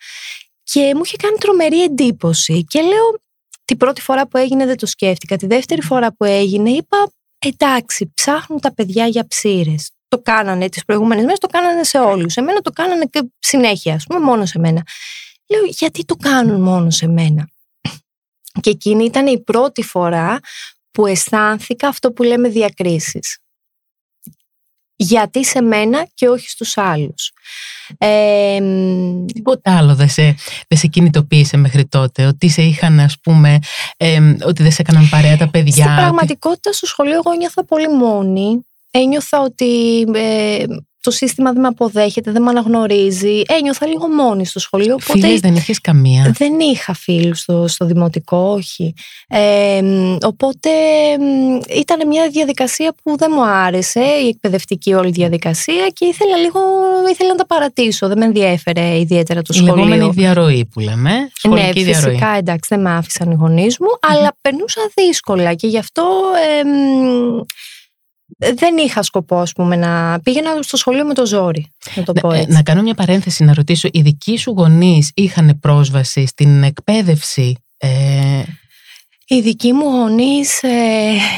Και 0.62 0.92
μου 0.94 1.00
είχε 1.04 1.16
κάνει 1.16 1.36
τρομερή 1.36 1.82
εντύπωση. 1.82 2.64
Και 2.64 2.80
λέω, 2.80 3.20
την 3.64 3.76
πρώτη 3.76 4.00
φορά 4.00 4.28
που 4.28 4.36
έγινε 4.36 4.66
δεν 4.66 4.76
το 4.76 4.86
σκέφτηκα. 4.86 5.36
Τη 5.36 5.46
δεύτερη 5.46 5.82
φορά 5.82 6.14
που 6.14 6.24
έγινε, 6.24 6.70
είπα, 6.70 7.12
εντάξει, 7.38 8.12
ψάχνουν 8.14 8.60
τα 8.60 8.74
παιδιά 8.74 9.06
για 9.06 9.26
ψήρες. 9.26 9.90
Το 10.08 10.18
κάνανε 10.18 10.68
τις 10.68 10.84
προηγούμενες 10.84 11.24
μέρες, 11.24 11.38
το 11.38 11.46
κάνανε 11.46 11.84
σε 11.84 11.98
όλους. 11.98 12.36
Εμένα 12.36 12.60
το 12.60 12.70
κάνανε 12.70 13.04
και 13.04 13.22
συνέχεια, 13.38 13.94
ας 13.94 14.04
πούμε, 14.08 14.20
μόνο 14.20 14.46
σε 14.46 14.58
μένα. 14.58 14.82
Λέω, 15.52 15.64
γιατί 15.78 16.04
το 16.04 16.16
κάνουν 16.16 16.60
μόνο 16.60 16.90
σε 16.90 17.06
μένα; 17.06 17.48
Και 18.60 18.70
εκείνη 18.70 19.04
ήταν 19.04 19.26
η 19.26 19.40
πρώτη 19.40 19.82
φορά 19.82 20.40
που 20.90 21.06
αισθάνθηκα 21.06 21.88
αυτό 21.88 22.12
που 22.12 22.22
λέμε 22.22 22.48
διακρίσεις. 22.48 23.36
Γιατί 24.96 25.44
σε 25.44 25.60
μένα 25.60 26.06
και 26.14 26.28
όχι 26.28 26.48
στους 26.48 26.76
άλλους. 26.76 27.32
Ε, 27.98 28.58
Τίποτα 29.32 29.76
άλλο 29.76 29.94
δεν 29.94 30.08
σε, 30.08 30.22
δεν 30.68 30.78
σε 30.78 30.86
κινητοποίησε 30.86 31.56
μέχρι 31.56 31.86
τότε, 31.86 32.26
ότι 32.26 32.48
σε 32.48 32.62
είχαν 32.62 33.00
ας 33.00 33.20
πούμε, 33.20 33.58
ότι 34.46 34.62
δεν 34.62 34.72
σε 34.72 34.82
έκαναν 34.82 35.08
παρέα 35.08 35.36
τα 35.36 35.48
παιδιά. 35.48 35.84
Στην 35.84 35.94
πραγματικότητα 35.94 36.72
στο 36.72 36.86
σχολείο 36.86 37.14
εγώ 37.14 37.36
νιώθα 37.36 37.64
πολύ 37.64 37.88
μόνη. 37.88 38.66
Ένιωθα 38.90 39.40
ότι 39.40 40.00
ε, 40.14 40.64
το 41.02 41.10
σύστημα 41.10 41.52
δεν 41.52 41.60
με 41.60 41.68
αποδέχεται, 41.68 42.30
δεν 42.30 42.42
με 42.42 42.50
αναγνωρίζει. 42.50 43.42
Ένιωθα 43.46 43.86
λίγο 43.86 44.08
μόνη 44.08 44.46
στο 44.46 44.58
σχολείο. 44.58 44.98
Φίλες 44.98 45.40
δεν 45.40 45.54
είχες 45.54 45.80
καμία; 45.80 46.34
Δεν 46.38 46.60
είχα 46.60 46.94
φίλους 46.94 47.38
στο, 47.38 47.64
στο 47.68 47.86
δημοτικό, 47.86 48.36
όχι. 48.38 48.94
οπότε 50.26 50.68
ήταν 51.76 52.06
μια 52.08 52.28
διαδικασία 52.28 52.94
που 53.02 53.16
δεν 53.16 53.30
μου 53.34 53.44
άρεσε, 53.44 54.00
η 54.00 54.28
εκπαιδευτική 54.28 54.94
όλη 54.94 55.10
διαδικασία 55.10 55.88
και 55.92 56.04
ήθελα 56.04 56.36
λίγο, 56.36 56.60
ήθελα 57.10 57.28
να 57.28 57.36
τα 57.36 57.46
παρατήσω. 57.46 58.08
Δεν 58.08 58.18
με 58.18 58.24
ενδιέφερε 58.24 58.98
ιδιαίτερα 58.98 59.42
το 59.42 59.52
σχολείο. 59.52 59.74
Η 59.74 59.76
λεγόμενη 59.76 60.10
διαρροή 60.14 60.64
που 60.64 60.80
λέμε. 60.80 61.30
Σχολική 61.34 61.82
ναι, 61.82 61.92
φυσικά 61.92 62.28
εντάξει 62.36 62.68
δεν 62.68 62.80
με 62.80 62.90
άφησαν 62.90 63.30
οι 63.30 63.34
γονείς 63.34 63.78
μου, 63.78 63.88
αλλά 64.00 64.36
περνούσα 64.40 64.80
δύσκολα 64.94 65.54
και 65.54 65.66
γι' 65.66 65.78
αυτό 65.78 66.04
δεν 68.38 68.76
είχα 68.76 69.02
σκοπό, 69.02 69.38
ας 69.38 69.52
πούμε, 69.52 69.76
να 69.76 70.20
πήγαινα 70.20 70.50
στο 70.60 70.76
σχολείο 70.76 71.04
με 71.04 71.14
το 71.14 71.26
ζόρι, 71.26 71.72
να 71.94 72.02
το 72.02 72.12
πω 72.12 72.32
ε, 72.32 72.38
έτσι. 72.38 72.52
Να 72.52 72.62
κάνω 72.62 72.82
μια 72.82 72.94
παρένθεση, 72.94 73.44
να 73.44 73.54
ρωτήσω, 73.54 73.88
οι 73.92 74.00
δικοί 74.00 74.36
σου 74.36 74.50
γονείς 74.50 75.10
είχαν 75.14 75.58
πρόσβαση 75.60 76.26
στην 76.26 76.62
εκπαίδευση 76.62 77.56
ε... 77.78 78.42
Οι 79.26 79.40
δικοί 79.40 79.72
μου 79.72 79.84
γονείς, 79.84 80.62
ε, 80.62 80.68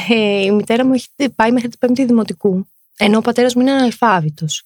ε, 0.09 0.45
η 0.45 0.51
μητέρα 0.51 0.85
μου 0.85 0.93
έχει 0.93 1.07
πάει 1.35 1.51
μέχρι 1.51 1.69
την 1.69 1.79
πέμπτη 1.79 2.05
δημοτικού, 2.05 2.67
ενώ 2.97 3.17
ο 3.17 3.21
πατέρας 3.21 3.55
μου 3.55 3.61
είναι 3.61 3.71
αναλφάβητος. 3.71 4.63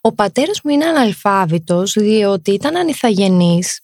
Ο 0.00 0.12
πατέρας 0.12 0.60
μου 0.64 0.70
είναι 0.70 0.84
αναλφάβητος 0.84 1.92
διότι 1.92 2.52
ήταν 2.52 2.76
ανιθαγενής 2.76 3.80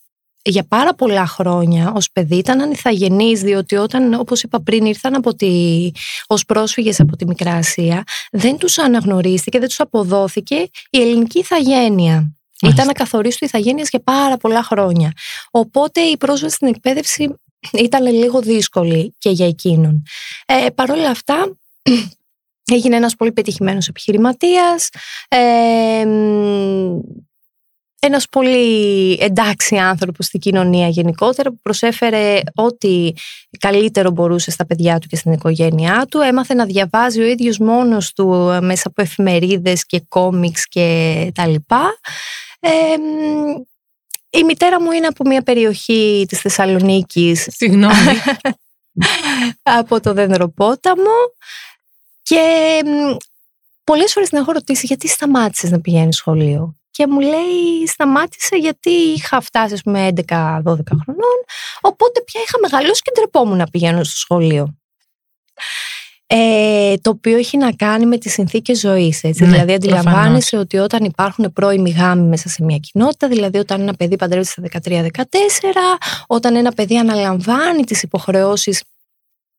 για 0.49 0.65
πάρα 0.69 0.95
πολλά 0.95 1.27
χρόνια 1.27 1.93
ως 1.95 2.11
παιδί 2.13 2.37
ήταν 2.37 2.61
ανηθαγενείς 2.61 3.41
διότι 3.41 3.77
όταν 3.77 4.15
όπως 4.15 4.43
είπα 4.43 4.61
πριν 4.61 4.85
ήρθαν 4.85 5.15
από 5.15 5.35
τη, 5.35 5.91
ως 6.27 6.45
πρόσφυγες 6.45 7.01
από 7.01 7.17
τη 7.17 7.27
Μικρά 7.27 7.53
Ασία 7.53 8.03
δεν 8.31 8.57
τους 8.57 8.79
αναγνωρίστηκε, 8.79 9.59
δεν 9.59 9.69
τους 9.69 9.81
αποδόθηκε 9.81 10.55
η 10.91 11.01
ελληνική 11.01 11.39
ηθαγένεια. 11.39 12.33
Ήταν 12.63 12.89
ακαθορίστου 12.89 13.45
ηθαγένειας 13.45 13.89
για 13.89 14.01
πάρα 14.01 14.37
πολλά 14.37 14.63
χρόνια. 14.63 15.13
Οπότε 15.51 16.01
η 16.01 16.17
πρόσβαση 16.17 16.55
στην 16.55 16.69
εκπαίδευση 16.69 17.35
ήταν 17.73 18.07
λίγο 18.07 18.41
δύσκολη 18.41 19.15
και 19.19 19.31
για 19.31 19.47
εκείνον. 19.47 20.03
Ε, 20.47 20.67
Παρ' 20.75 20.91
όλα 20.91 21.11
αυτά 21.11 21.57
έγινε 22.73 22.97
ένας 22.97 23.15
πολύ 23.15 23.33
πετυχημένος 23.33 23.89
επιχειρηματίας, 23.89 24.89
ε, 25.29 26.07
ένας 28.01 28.29
πολύ 28.29 29.13
εντάξει 29.21 29.77
άνθρωπος 29.77 30.27
στην 30.27 30.41
κοινωνία 30.41 30.89
γενικότερα 30.89 31.51
που 31.51 31.59
προσέφερε 31.63 32.41
ό,τι 32.55 33.13
καλύτερο 33.59 34.11
μπορούσε 34.11 34.51
στα 34.51 34.67
παιδιά 34.67 34.99
του 34.99 35.07
και 35.07 35.17
στην 35.17 35.33
οικογένειά 35.33 36.07
του. 36.11 36.21
Έμαθε 36.21 36.55
να 36.55 36.65
διαβάζει 36.65 37.21
ο 37.21 37.27
ίδιος 37.27 37.59
μόνος 37.59 38.13
του 38.13 38.33
ε, 38.33 38.61
μέσα 38.61 38.89
από 38.89 39.03
εφημερίδες 39.03 39.87
και 39.87 40.03
κόμιξ 40.09 40.69
και 40.69 41.31
τα 41.35 41.47
λοιπά. 41.47 41.99
η 44.31 44.45
μητέρα 44.45 44.83
μου 44.83 44.91
είναι 44.91 45.07
από 45.07 45.29
μια 45.29 45.43
περιοχή 45.43 46.25
της 46.29 46.41
Θεσσαλονίκης. 46.41 47.47
Συγγνώμη. 47.51 47.95
από 49.79 50.01
το 50.01 50.13
Δενδροπόταμο 50.13 51.17
και 52.23 52.81
πολλές 53.85 54.13
φορές 54.13 54.29
την 54.29 54.39
έχω 54.39 54.53
ρωτήσει 54.53 54.87
γιατί 54.87 55.09
σταμάτησες 55.09 55.71
να 55.71 55.81
πηγαίνεις 55.81 56.17
σχολείο; 56.17 56.78
Και 56.99 57.07
μου 57.07 57.21
λέει 57.21 57.87
σταμάτησε 57.87 58.57
γιατί 58.57 58.91
είχα 58.91 59.41
φτάσει 59.41 59.81
με 59.85 60.09
11-12 60.15 60.23
χρονών 60.65 61.39
οπότε 61.81 62.21
πια 62.25 62.41
είχα 62.47 62.59
μεγαλώσει 62.61 63.03
και 63.03 63.11
ντρεπόμουν 63.15 63.57
να 63.57 63.67
πηγαίνω 63.67 64.05
στο 64.05 64.17
σχολείο. 64.17 64.77
Ε, 66.27 66.95
το 67.01 67.11
οποίο 67.11 67.37
έχει 67.37 67.57
να 67.57 67.73
κάνει 67.73 68.07
με 68.07 68.19
τις 68.19 68.33
συνθήκες 68.33 68.79
ζωής 68.79 69.25
έτσι. 69.25 69.45
Ναι, 69.45 69.51
δηλαδή 69.51 69.73
αντιλαμβάνεσαι 69.73 70.57
ότι 70.57 70.79
όταν 70.79 71.05
υπάρχουν 71.05 71.53
πρώιμοι 71.53 71.91
γάμοι 71.91 72.29
μέσα 72.29 72.49
σε 72.49 72.65
μια 72.65 72.79
κοινότητα 72.79 73.29
δηλαδή 73.29 73.59
όταν 73.59 73.81
ένα 73.81 73.95
παιδί 73.95 74.17
παντρεύεται 74.17 74.69
στα 74.69 74.81
13-14 74.85 75.09
όταν 76.27 76.57
ένα 76.57 76.73
παιδί 76.73 76.99
αναλαμβάνει 76.99 77.85
τις 77.85 78.03
υποχρεώσεις 78.03 78.83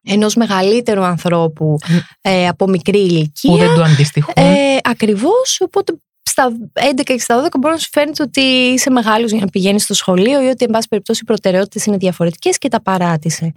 ενός 0.04 0.36
μεγαλύτερου 0.36 1.04
ανθρώπου 1.04 1.78
ε, 2.22 2.48
από 2.48 2.68
μικρή 2.68 3.00
ηλικία 3.00 3.52
που 3.52 3.58
δεν 3.58 3.76
το 3.76 3.82
αντιστοιχούν 3.82 4.34
ε, 4.36 4.78
ακριβώς 4.84 5.62
οπότε 5.62 5.94
στα 6.30 6.52
11 6.74 7.02
και 7.04 7.20
στα 7.20 7.46
12 7.46 7.48
μπορεί 7.60 7.74
να 7.74 7.80
σου 7.80 7.90
φαίνεται 7.92 8.24
ότι 8.24 8.42
είσαι 8.42 8.90
μεγάλος 8.90 9.32
για 9.32 9.40
να 9.40 9.48
πηγαίνεις 9.48 9.84
στο 9.84 9.94
σχολείο 9.94 10.44
ή 10.44 10.48
ότι, 10.48 10.66
εν 10.66 10.72
πάση 10.72 10.88
περιπτώσει, 10.88 11.20
οι 11.24 11.26
προτεραιότητες 11.26 11.86
είναι 11.86 11.98
διαφορετικές 11.98 12.58
και 12.58 12.68
τα 12.68 12.82
παράτησε. 12.82 13.54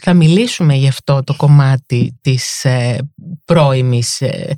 Θα 0.00 0.14
μιλήσουμε 0.14 0.74
γι' 0.74 0.88
αυτό 0.88 1.22
το 1.24 1.34
κομμάτι 1.36 2.18
της 2.20 2.64
ε, 2.64 2.98
πρώιμης 3.44 4.20
ε, 4.20 4.54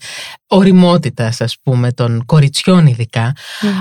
οριμότητας 0.46 1.40
ας 1.40 1.56
πούμε 1.62 1.92
των 1.92 2.24
κοριτσιών 2.26 2.86
ειδικά 2.86 3.32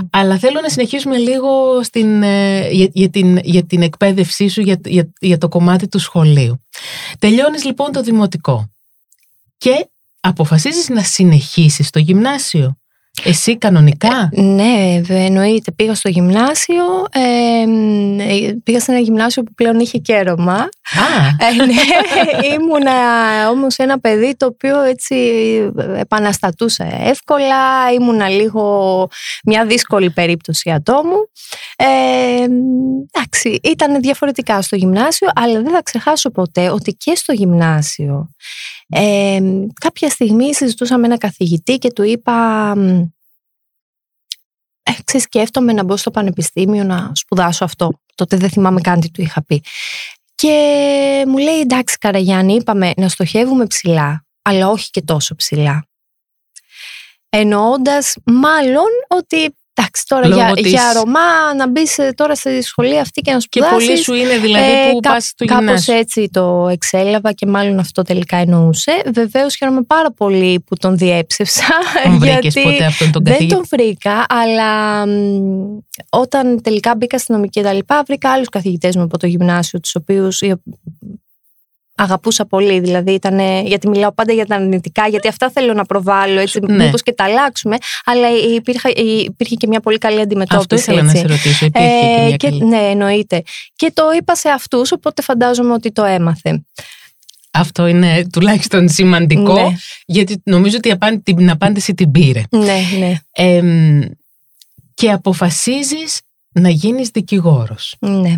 αλλά 0.10 0.38
θέλω 0.38 0.62
να 0.62 0.70
συνεχίσουμε 0.70 1.18
λίγο 1.18 1.50
στην, 1.84 2.24
ε, 2.24 2.70
για, 2.72 3.10
την, 3.10 3.38
για 3.38 3.64
την 3.66 3.82
εκπαίδευσή 3.82 4.48
σου 4.48 4.62
για, 4.62 4.80
για, 4.86 5.14
για 5.20 5.38
το 5.38 5.48
κομμάτι 5.48 5.88
του 5.88 6.00
σχολείου. 6.00 6.64
Τελειώνεις 7.20 7.64
λοιπόν 7.64 7.92
το 7.92 8.02
δημοτικό 8.02 8.70
και 9.58 9.90
αποφασίζεις 10.20 10.90
να 10.90 11.04
συνεχίσεις 11.04 11.90
το 11.90 12.00
γυμνάσιο. 12.00 12.78
Εσύ 13.24 13.58
κανονικά; 13.58 14.30
Ε, 14.32 14.42
ναι, 14.42 15.02
εννοείται. 15.08 15.72
Πήγα 15.72 15.96
στο 15.96 16.10
γυμνάσιο. 16.10 16.84
Ε, 17.12 18.52
πήγα 18.64 18.80
σε 18.80 18.92
ένα 18.92 19.00
γυμνάσιο 19.00 19.44
που 19.44 19.54
πλέον 19.54 19.80
είχε 19.80 19.98
κέρωμα. 19.98 20.70
Ε, 21.40 21.66
ναι, 21.66 21.74
ήμουνα 22.56 22.92
όμως 23.50 23.78
ένα 23.78 24.00
παιδί 24.00 24.36
το 24.38 24.46
οποίο 24.46 24.82
έτσι 24.82 25.16
επαναστατούσε 25.96 27.00
εύκολα. 27.00 27.92
Ήμουνα 27.94 28.30
λίγο 28.30 29.08
μια 29.46 29.66
δύσκολη 29.66 30.10
περίπτωση 30.10 30.72
ατόμου. 30.72 31.30
Ε, 31.76 32.44
εντάξει, 32.44 33.60
ήταν 33.64 34.02
διαφορετικά 34.02 34.62
στο 34.62 34.76
γυμνάσιο, 34.76 35.28
αλλά 35.36 35.62
δεν 35.62 35.72
θα 35.72 35.82
ξεχάσω 35.84 36.30
ποτέ 36.30 36.70
ότι 36.70 36.94
και 36.94 37.16
στο 37.16 37.34
γυμνάσιο 37.34 38.30
ε, 38.90 39.40
κάποια 39.80 40.10
στιγμή 40.10 40.54
συζητούσα 40.54 40.98
με 40.98 41.06
ένα 41.06 41.18
καθηγητή 41.18 41.78
και 41.78 41.92
του 41.92 42.04
είπα 42.04 42.74
ε, 45.14 45.20
σκέφτομαι 45.20 45.74
να 45.74 45.84
μπω 45.84 45.98
στο 45.98 46.12
πανεπιστήμιο 46.12 46.84
να 46.84 47.12
σπουδάσω 47.14 47.64
αυτό. 47.64 48.00
Τότε 48.16 48.38
δεν 48.38 48.50
θυμάμαι 48.50 48.82
καν 48.82 49.00
τι 49.00 49.12
του 49.12 49.22
είχα 49.22 49.44
πει. 49.44 49.64
Και 50.36 51.24
μου 51.28 51.38
λέει 51.38 51.60
εντάξει 51.60 51.98
Καραγιάννη 51.98 52.54
είπαμε 52.54 52.94
να 52.98 53.10
στοχεύουμε 53.10 53.66
ψηλά 53.66 54.26
αλλά 54.42 54.70
όχι 54.70 54.90
και 54.90 55.02
τόσο 55.02 55.36
ψηλά. 55.36 55.88
Εννοώντας 57.30 58.16
μάλλον 58.26 58.90
ότι 59.08 59.56
Εντάξει, 59.78 60.04
τώρα 60.08 60.28
για, 60.28 60.52
της... 60.54 60.68
για 60.72 60.94
Ρωμά 60.94 61.54
να 61.58 61.70
μπεις 61.70 62.00
τώρα 62.16 62.36
στη 62.36 62.62
σχολή 62.62 63.00
αυτή 63.00 63.22
και 63.22 63.32
να 63.32 63.40
σπουδάσεις. 63.40 63.78
Και 63.78 63.86
πολύ 63.86 63.98
σου 63.98 64.14
είναι 64.14 64.38
δηλαδή 64.38 64.72
ε, 64.72 64.92
που 64.92 65.00
κα, 65.00 65.10
πας 65.12 65.26
στο 65.26 65.46
Κάπως 65.46 65.88
έτσι 65.88 66.30
το 66.32 66.68
εξέλαβα 66.72 67.32
και 67.32 67.46
μάλλον 67.46 67.80
αυτό 67.80 68.02
τελικά 68.02 68.38
εννοούσε. 68.38 68.92
Βεβαίως 69.14 69.56
χαίρομαι 69.56 69.82
πάρα 69.82 70.12
πολύ 70.12 70.60
που 70.60 70.76
τον 70.76 70.98
διέψευσα. 70.98 71.64
Τον 72.04 72.18
βρήκες 72.24 72.54
ποτέ 72.54 72.86
αυτόν 72.86 73.12
τον 73.12 73.24
καθηγητή. 73.24 73.54
Δεν 73.54 73.58
τον 73.58 73.80
βρήκα, 73.80 74.26
αλλά 74.30 75.04
όταν 76.10 76.62
τελικά 76.62 76.96
μπήκα 76.96 77.18
στην 77.18 77.36
νομική 77.36 77.60
και 77.60 77.66
τα 77.66 77.74
λοιπά, 77.74 78.04
βρήκα 78.08 78.32
άλλους 78.32 78.50
καθηγητές 78.50 78.96
μου 78.96 79.04
από 79.04 79.18
το 79.18 79.28
γυμνάσιο, 79.28 79.80
τους 79.80 79.96
οποίους 79.96 80.42
αγαπούσα 81.96 82.46
πολύ. 82.46 82.80
Δηλαδή, 82.80 83.12
ήταν, 83.12 83.40
γιατί 83.66 83.88
μιλάω 83.90 84.14
πάντα 84.14 84.34
για 84.34 84.46
τα 84.46 84.56
αρνητικά, 84.56 85.08
γιατί 85.08 85.28
αυτά 85.28 85.50
θέλω 85.50 85.74
να 85.74 85.86
προβάλλω, 85.86 86.40
έτσι, 86.40 86.60
ναι. 86.60 86.84
μήπως 86.86 87.02
και 87.04 87.14
τα 87.14 87.24
αλλάξουμε. 87.24 87.78
Αλλά 88.06 88.28
υπήρχε, 88.56 88.90
υπήρχε 89.26 89.56
και 89.56 89.68
μια 89.68 89.80
πολύ 89.80 89.98
καλή 89.98 90.20
αντιμετώπιση. 90.22 90.58
Αυτό 90.60 90.76
ήθελα 90.76 91.00
έτσι. 91.12 91.14
να 91.14 91.20
σε 91.22 91.28
ρωτήσω. 91.28 91.66
Υπήρχε 91.66 91.88
ε, 91.88 92.00
και 92.16 92.26
μια 92.28 92.36
και, 92.36 92.50
καλή. 92.50 92.64
Ναι, 92.66 92.78
εννοείται. 92.90 93.42
Και 93.76 93.92
το 93.94 94.04
είπα 94.20 94.36
σε 94.36 94.50
αυτούς, 94.50 94.92
οπότε 94.92 95.22
φαντάζομαι 95.22 95.74
ότι 95.74 95.92
το 95.92 96.04
έμαθε. 96.04 96.66
Αυτό 97.52 97.88
είναι 97.88 98.28
τουλάχιστον 98.34 98.90
σημαντικό, 98.90 99.54
Ναι. 99.54 99.76
γιατί 100.06 100.42
νομίζω 100.44 100.78
ότι 100.78 100.88
η 100.88 100.92
απάν- 100.92 101.24
την 101.24 101.50
απάντηση 101.50 101.94
την 101.94 102.12
πήρε. 102.12 102.42
Ναι, 102.50 102.80
ναι, 103.00 103.16
Εμ, 103.32 104.02
και 104.94 105.12
αποφασίζεις 105.12 106.20
να 106.52 106.70
γίνεις 106.70 107.10
δικηγόρος. 107.10 107.96
ναι. 108.00 108.34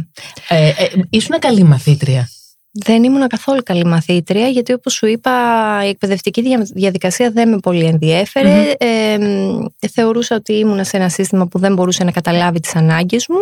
Ε, 0.47 0.67
ε, 0.67 0.73
ήσουν 1.09 1.39
καλή 1.39 1.63
μαθήτρια; 1.63 2.29
Δεν 2.71 3.03
ήμουν 3.03 3.27
καθόλου 3.27 3.61
καλή 3.63 3.85
μαθήτρια, 3.85 4.47
γιατί 4.47 4.73
όπως 4.73 4.93
σου 4.93 5.05
είπα 5.05 5.31
η 5.85 5.87
εκπαιδευτική 5.87 6.41
δια- 6.41 6.67
διαδικασία 6.73 7.31
δεν 7.31 7.49
με 7.49 7.57
πολύ 7.57 7.83
ενδιέφερε. 7.85 8.71
Ε, 8.77 9.17
μ, 9.17 9.65
θεωρούσα 9.91 10.35
ότι 10.35 10.53
ήμουν 10.53 10.85
σε 10.85 10.97
ένα 10.97 11.09
σύστημα 11.09 11.47
που 11.47 11.59
δεν 11.59 11.73
μπορούσε 11.73 12.03
να 12.03 12.11
καταλάβει 12.11 12.59
τις 12.59 12.75
ανάγκες 12.75 13.25
μου. 13.27 13.37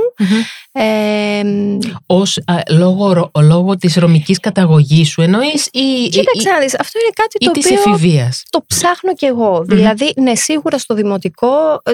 Ε, 0.72 1.44
μ, 1.44 1.78
Ως, 2.06 2.38
α, 2.46 2.56
λόγω, 2.72 3.14
ρο- 3.14 3.32
λόγω 3.42 3.76
της 3.78 3.96
ρωμικής 3.96 4.40
καταγωγής 4.40 5.10
σου 5.10 5.22
εννοείς 5.22 5.66
ή, 5.72 6.08
κοίταξε 6.10 6.50
ή, 6.50 6.52
να 6.52 6.60
δεις, 6.60 6.80
αυτό 6.80 7.00
είναι 7.00 7.12
κάτι 7.16 7.38
ή 7.40 7.46
το 7.46 7.52
της 7.52 7.66
οποίο 7.66 7.80
εφηβείας; 7.92 8.44
το 8.50 8.64
ψάχνω 8.68 9.14
κι 9.14 9.26
εγώ. 9.26 9.64
Δηλαδή, 9.68 10.14
ναι, 10.16 10.36
σίγουρα 10.36 10.78
στο 10.78 10.94
δημοτικό 10.94 11.48
ε, 11.84 11.92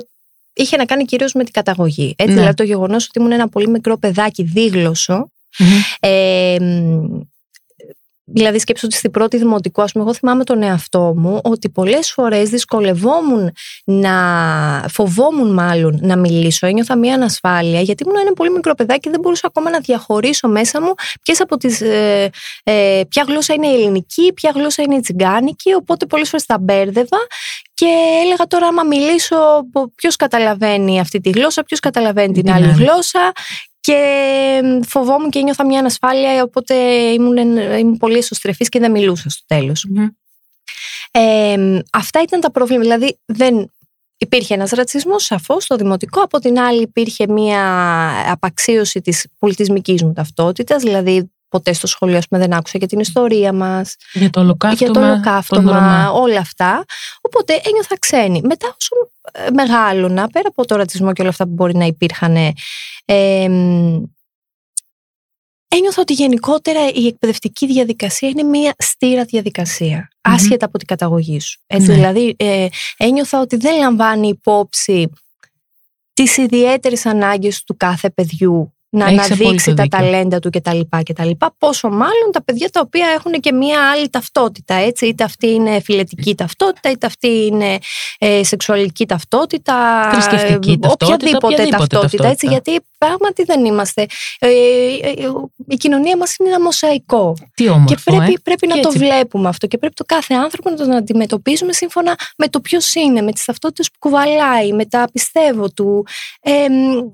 είχε 0.54 0.78
να 0.78 0.86
κάνει 0.86 1.06
κυρίως 1.06 1.34
με 1.34 1.44
την 1.44 1.54
καταγωγή. 1.54 2.14
Έτσι, 2.18 2.32
Ναι. 2.34 2.38
δηλαδή 2.40 2.56
το 2.56 2.64
γεγονός 2.64 3.06
ότι 3.08 3.20
ήμουν 3.20 3.32
ένα 3.32 3.50
πολύ 3.50 3.68
μικρό 3.70 3.98
παιδάκι 3.98 4.44
δίγλωσσο, 4.44 5.32
Ε, 6.00 6.56
μ, 6.62 7.20
δηλαδή 8.34 8.60
σκέψω 8.60 8.86
ότι 8.86 8.96
στην 8.96 9.12
πρώτη 9.12 9.38
δημοτικό, 9.38 9.82
ας 9.82 9.92
πούμε, 9.92 10.04
εγώ 10.04 10.14
θυμάμαι 10.14 10.44
τον 10.44 10.64
εαυτό 10.64 11.14
μου 11.18 11.40
ότι 11.44 11.70
πολλές 11.70 12.12
φορές 12.12 12.50
δυσκολευόμουν 12.50 13.52
να, 13.84 14.16
φοβόμουν 14.90 15.54
μάλλον 15.54 16.00
να 16.02 16.18
μιλήσω, 16.18 16.68
ένιωθα 16.68 16.98
μια 16.98 17.14
ανασφάλεια 17.14 17.82
γιατί 17.82 18.04
ήμουν 18.04 18.18
ένα 18.22 18.34
πολύ 18.34 18.52
μικρό 18.52 18.74
παιδάκι 18.76 19.00
και 19.00 19.10
δεν 19.10 19.20
μπορούσα 19.20 19.48
ακόμα 19.48 19.70
να 19.70 19.80
διαχωρίσω 19.80 20.48
μέσα 20.48 20.82
μου 20.82 20.94
ποιες 21.22 21.42
από 21.42 21.58
τις, 21.58 21.82
ε, 21.82 22.30
ε, 22.64 23.02
ποια 23.10 23.24
γλώσσα 23.28 23.54
είναι 23.54 23.68
η 23.68 23.74
ελληνική, 23.74 24.34
ποια 24.34 24.52
γλώσσα 24.56 24.82
είναι 24.84 24.96
η 24.96 25.00
τσιγκάνικη, 25.00 25.74
οπότε 25.74 26.06
πολλές 26.06 26.30
φορές 26.30 26.46
τα 26.46 26.58
μπέρδευα 26.60 27.18
και 27.74 27.88
έλεγα 28.24 28.46
τώρα 28.48 28.68
άμα 28.68 28.84
μιλήσω 28.84 29.36
ποιος 29.96 30.16
καταλαβαίνει 30.16 31.00
αυτή 31.00 31.20
τη 31.20 31.30
γλώσσα, 31.30 31.64
ποιος 31.64 31.80
καταλαβαίνει 31.80 32.34
την, 32.34 32.44
Την 32.44 32.52
άλλη 32.54 32.66
άλλη. 32.66 32.84
γλώσσα 32.84 33.32
και 33.82 34.62
φοβόμουν 34.88 35.30
και 35.30 35.42
νιώθα 35.42 35.66
μια 35.66 35.80
ανασφάλεια 35.80 36.44
οπότε 36.44 36.76
ήμουν, 37.14 37.58
ήμουν 37.58 37.98
πολύ 37.98 38.18
εσωστρεφής 38.18 38.70
και 38.70 38.80
δεν 38.80 38.92
μιλούσα 38.92 39.30
στο 39.30 39.44
τέλος. 39.48 39.86
Μμμ. 39.90 40.08
Ε, 41.12 41.80
αυτά 41.92 42.22
ήταν 42.22 42.40
τα 42.40 42.52
προβλήματα. 42.52 42.96
Δηλαδή 42.96 43.20
δεν 43.26 43.72
υπήρχε 44.18 44.54
ένας 44.54 44.70
ρατσισμός 44.72 45.24
σαφώς 45.24 45.64
στο 45.64 45.76
δημοτικό. 45.76 46.22
Από 46.22 46.40
την 46.40 46.60
άλλη 46.60 46.82
υπήρχε 46.82 47.28
μια 47.28 47.62
απαξίωση 48.32 49.02
της 49.02 49.28
πολιτισμικής 49.40 50.04
μου 50.04 50.14
ταυτότητας. 50.14 50.84
Δηλαδή 50.84 51.32
ποτέ 51.52 51.74
στο 51.74 51.88
σχολείο 51.88 52.18
ας 52.18 52.28
πούμε, 52.28 52.42
δεν 52.42 52.54
άκουσα 52.54 52.78
για 52.78 52.88
την 52.88 53.00
ιστορία 53.00 53.54
μας, 53.54 53.96
Για 54.14 54.30
το 54.30 54.40
ολοκαύτωμα, 54.40 54.74
για 54.78 54.88
το 54.88 54.94
των 54.94 55.04
ολοκαύτωμα, 55.04 55.72
Ρωμά. 55.74 56.12
όλα 56.12 56.40
αυτά. 56.40 56.86
Οπότε 57.22 57.62
ένιωθα 57.66 58.00
ξένη. 58.00 58.42
Μετά 58.44 58.68
όσο 58.68 59.12
ε, 59.32 59.52
μεγάλωνα, 59.52 60.28
πέρα 60.28 60.48
από 60.48 60.66
το 60.66 60.76
ρατσισμό 60.76 61.14
και 61.14 61.22
όλα 61.22 61.30
αυτά 61.30 61.44
που 61.44 61.54
μπορεί 61.54 61.76
να 61.76 61.86
υπήρχαν, 61.86 62.36
ε, 63.06 63.48
μ, 63.50 64.04
ένιωθα 65.68 66.02
ότι 66.02 66.14
γενικότερα 66.14 66.80
η 66.94 67.06
εκπαιδευτική 67.08 67.66
διαδικασία 67.68 68.30
είναι 68.30 68.44
μια 68.44 68.74
στήρα 68.78 69.24
διαδικασία, 69.24 70.10
Μμμ. 70.28 70.34
άσχετα 70.34 70.66
από 70.66 70.78
την 70.78 70.88
καταγωγή 70.88 71.40
σου. 71.40 71.60
Έτσι, 71.68 71.88
Ναι. 71.88 71.94
Δηλαδή, 71.94 72.36
ε, 72.38 72.68
ένιωθα 72.98 73.40
ότι 73.40 73.56
δεν 73.56 73.78
λαμβάνει 73.80 74.28
υπόψη 74.28 75.10
τις 76.14 76.38
ιδιαίτερες 76.38 77.06
ανάγκες 77.06 77.64
του 77.64 77.78
κάθε 77.78 78.10
παιδιού 78.10 78.74
να 78.94 79.06
Έχεις 79.06 79.18
αναδείξει 79.18 79.44
απόλυτο 79.44 79.74
τα 79.74 79.84
δίκιο. 79.84 80.00
ταλέντα 80.00 80.40
του 80.40 80.50
κτλ. 80.50 80.80
κτλ. 81.06 81.30
Πόσο 81.58 81.90
μάλλον 81.90 82.32
τα 82.32 82.44
παιδιά 82.44 82.70
τα 82.70 82.80
οποία 82.80 83.08
έχουν 83.16 83.32
και 83.32 83.52
μία 83.52 83.92
άλλη 83.92 84.10
ταυτότητα. 84.10 84.74
Έτσι. 84.74 85.06
Είτε 85.06 85.24
αυτή 85.24 85.48
είναι 85.48 85.80
φιλετική 85.80 86.36
ταυτότητα, 86.36 86.90
είτε 86.92 87.06
αυτή 87.06 87.28
είναι 87.28 87.78
ε, 88.18 88.44
σεξουαλική 88.44 89.06
ταυτότητα. 89.06 90.10
Θρησκευτική 90.12 90.72
ε, 90.72 90.78
ταυτότητα, 90.78 91.06
οποιαδήποτε, 91.16 91.48
οποιαδήποτε 91.48 91.78
ταυτότητα. 91.78 92.02
Έτσι, 92.02 92.18
ταυτότητα. 92.18 92.48
γιατί 92.48 92.86
πράγματι 92.98 93.44
δεν 93.44 93.66
είμαστε. 93.66 94.06
Ε, 94.40 94.48
ε, 94.48 95.10
ε, 95.18 95.32
η 95.68 95.76
κοινωνία 95.76 96.18
μας 96.18 96.36
είναι 96.36 96.50
ένα 96.50 96.62
μοσαϊκό. 96.62 97.34
Τι 97.54 97.70
όμορφο, 97.70 97.94
Και 97.96 98.02
πρέπει, 98.04 98.32
ε. 98.32 98.40
πρέπει 98.44 98.68
να 98.68 98.76
Και 98.76 98.82
το 98.82 98.88
έτσι. 98.88 99.00
βλέπουμε 99.00 99.50
αυτό 99.50 99.68
και 99.68 99.78
πρέπει 99.78 99.94
το 99.94 100.04
κάθε 100.08 100.34
άνθρωπο 100.34 100.70
να 100.70 100.76
τον 100.76 100.92
αντιμετωπίζουμε 100.92 101.74
σύμφωνα 101.74 102.16
με 102.38 102.48
το 102.48 102.60
ποιος 102.60 102.94
είναι, 102.94 103.22
με 103.22 103.32
τις 103.32 103.46
ταυτότητες 103.46 103.88
που 103.92 103.98
κουβαλάει, 104.00 104.74
με 104.74 104.86
τα 104.86 105.08
πιστεύω 105.14 105.70
του. 105.72 106.06
Ε, 106.42 106.70
μ, 106.70 107.10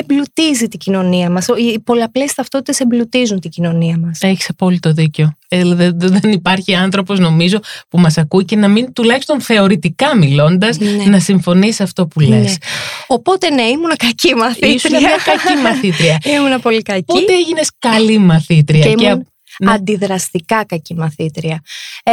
εμπλουτίζει 0.00 0.68
την 0.68 0.78
κοινωνία 0.78 1.30
μας. 1.30 1.48
Ο- 1.48 1.56
Οι 1.56 1.80
πολλαπλές 1.80 2.34
ταυτότητες 2.34 2.80
εμπλουτίζουν 2.80 3.40
την 3.40 3.50
κοινωνία 3.50 3.98
μας. 3.98 4.18
Έχεις 4.22 4.48
απόλυτο 4.48 4.92
δίκιο. 4.92 5.32
Ε, 5.48 5.64
δεν, 5.64 5.92
δεν 5.98 6.32
υπάρχει 6.32 6.74
άνθρωπος 6.74 7.18
νομίζω 7.18 7.58
που 7.88 7.98
μας 7.98 8.18
ακούει 8.18 8.44
και 8.44 8.56
να 8.56 8.68
μην 8.68 8.92
τουλάχιστον 8.92 9.40
θεωρητικά 9.40 10.16
μιλώντας 10.16 10.78
Ναι. 10.78 11.04
να 11.04 11.18
συμφωνεί 11.20 11.72
σε 11.72 11.82
αυτό 11.82 12.06
που 12.06 12.20
λες. 12.20 12.30
Ναι. 12.30 12.52
Οπότε 13.06 13.50
ναι, 13.50 13.62
ήμουν 13.62 13.92
κακή 13.96 14.34
μαθήτρια. 14.34 14.72
Ήσουν 14.74 14.90
μια 14.90 15.16
κακή 15.24 15.60
μαθήτρια. 15.62 16.18
Ήμουν 16.36 16.60
πολύ 16.60 16.82
κακή. 16.82 17.04
Πότε 17.04 17.32
έγινες 17.32 17.70
καλή 17.78 18.18
μαθήτρια. 18.18 18.82
Και 18.94 19.04
ήμουν 19.04 19.26
ναι. 19.58 19.72
αντιδραστικά 19.72 20.64
κακή 20.64 20.94
μαθήτρια. 20.94 21.60
Ε, 22.04 22.12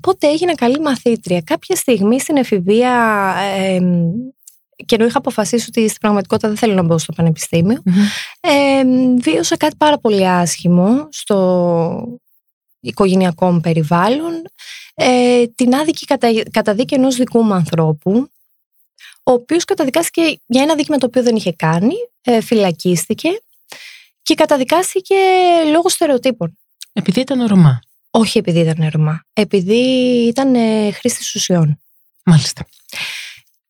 πότε 0.00 0.26
έγινα 0.28 0.54
καλή 0.54 0.80
μαθήτρια. 0.80 1.40
Κάποια 1.40 1.76
στιγμή 1.76 2.20
στην 2.20 2.36
εφηβεία 2.36 2.92
ε, 3.58 3.80
και 4.84 4.94
ενώ 4.94 5.04
είχα 5.06 5.18
αποφασίσει 5.18 5.66
ότι 5.68 5.88
στην 5.88 6.00
πραγματικότητα 6.00 6.48
δεν 6.48 6.56
θέλω 6.56 6.74
να 6.74 6.82
μπω 6.82 6.98
στο 6.98 7.12
πανεπιστήμιο, 7.12 7.82
Μμμ. 7.84 8.04
ε, 8.40 8.84
βίωσα 9.20 9.56
κάτι 9.56 9.76
πάρα 9.76 9.98
πολύ 9.98 10.28
άσχημο 10.28 11.08
στο 11.10 12.18
οικογενειακό 12.80 13.52
μου 13.52 13.60
περιβάλλον. 13.60 14.42
Ε, 14.94 15.46
την 15.46 15.74
άδικη 15.74 16.04
κατα, 16.04 16.28
καταδίκη 16.50 16.94
ενός 16.94 17.16
δικού 17.16 17.42
μου 17.42 17.54
ανθρώπου, 17.54 18.30
ο 19.22 19.32
οποίος 19.32 19.64
καταδικάστηκε 19.64 20.40
για 20.46 20.62
ένα 20.62 20.74
δίκημα 20.74 20.96
το 20.98 21.06
οποίο 21.06 21.22
δεν 21.22 21.36
είχε 21.36 21.52
κάνει, 21.52 21.94
ε, 22.22 22.40
φυλακίστηκε 22.40 23.28
και 24.22 24.34
καταδικάστηκε 24.34 25.14
λόγω 25.72 25.88
στερεοτύπων. 25.88 26.58
Επειδή 26.92 27.20
ήταν 27.20 27.46
Ρωμά. 27.46 27.80
Όχι 28.10 28.38
επειδή 28.38 28.58
ήταν 28.58 28.88
Ρωμά, 28.92 29.24
επειδή 29.32 29.76
ήταν 30.26 30.54
ε, 30.54 30.90
χρήστης 30.90 31.34
ουσιών. 31.34 31.80
Μάλιστα. 32.24 32.66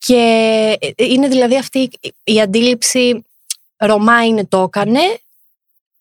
Και 0.06 0.76
ε, 0.80 1.04
είναι 1.04 1.28
δηλαδή 1.28 1.56
αυτή 1.56 1.90
η 2.24 2.40
αντίληψη 2.40 3.24
Ρωμά 3.76 4.26
είναι 4.26 4.46
το 4.46 4.62
έκανε. 4.62 5.00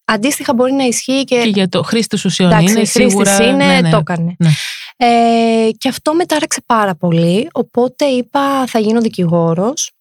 Αντίστοιχα 0.05 0.53
μπορεί 0.53 0.73
να 0.73 0.83
ισχύει 0.83 1.23
και, 1.23 1.41
Και 1.41 1.49
για 1.49 1.69
το 1.69 1.83
χρήστη 1.83 2.19
ουσιών 2.25 2.51
εντάξει, 2.51 2.73
είναι 2.73 2.85
χρήστης 2.85 3.09
σίγουρα. 3.09 3.43
είναι, 3.43 3.65
ναι, 3.65 3.81
ναι. 3.81 3.89
το 3.89 3.97
έκανε. 3.97 4.35
Ναι. 4.39 4.49
Ε, 4.97 5.69
και 5.77 5.89
αυτό 5.89 6.13
με 6.13 6.25
τάραξε 6.25 6.61
πάρα 6.65 6.95
πολύ, 6.95 7.49
οπότε 7.51 8.05
είπα 8.05 8.67
θα 8.67 8.79
γίνω 8.79 9.01
δικηγόρος 9.01 9.91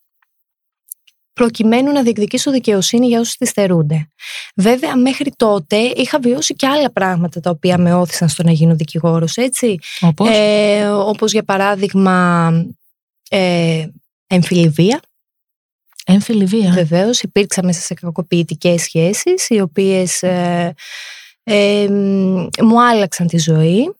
προκειμένου 1.32 1.92
να 1.92 2.02
διεκδικήσω 2.02 2.50
δικαιοσύνη 2.50 3.06
για 3.06 3.20
όσους 3.20 3.36
τη 3.36 3.46
στερούνται. 3.46 4.08
Βέβαια, 4.56 4.96
μέχρι 4.96 5.32
τότε 5.36 5.76
είχα 5.76 6.18
βιώσει 6.18 6.54
και 6.54 6.66
άλλα 6.66 6.92
πράγματα 6.92 7.40
τα 7.40 7.50
οποία 7.50 7.78
με 7.78 7.94
όθησαν 7.94 8.28
στο 8.28 8.42
να 8.42 8.50
γίνω 8.50 8.74
δικηγόρος, 8.74 9.36
έτσι. 9.36 9.78
Όπως; 10.00 10.28
Ε, 10.32 10.86
όπως 10.86 11.32
για 11.32 11.42
παράδειγμα 11.42 12.50
ε, 13.30 13.88
εμφυλιβία. 14.26 15.00
Έμφυλη 16.06 16.44
βία. 16.44 16.70
Βεβαίως 16.72 17.22
υπήρξα 17.22 17.62
μέσα 17.64 17.80
σε 17.80 17.94
κακοποιητικές 17.94 18.82
σχέσεις 18.82 19.48
οι 19.48 19.60
οποίες 19.60 20.22
ε, 20.22 20.74
ε, 21.42 21.88
μ, 21.88 22.46
μου 22.60 22.82
άλλαξαν 22.82 23.26
τη 23.26 23.38
ζωή. 23.38 23.94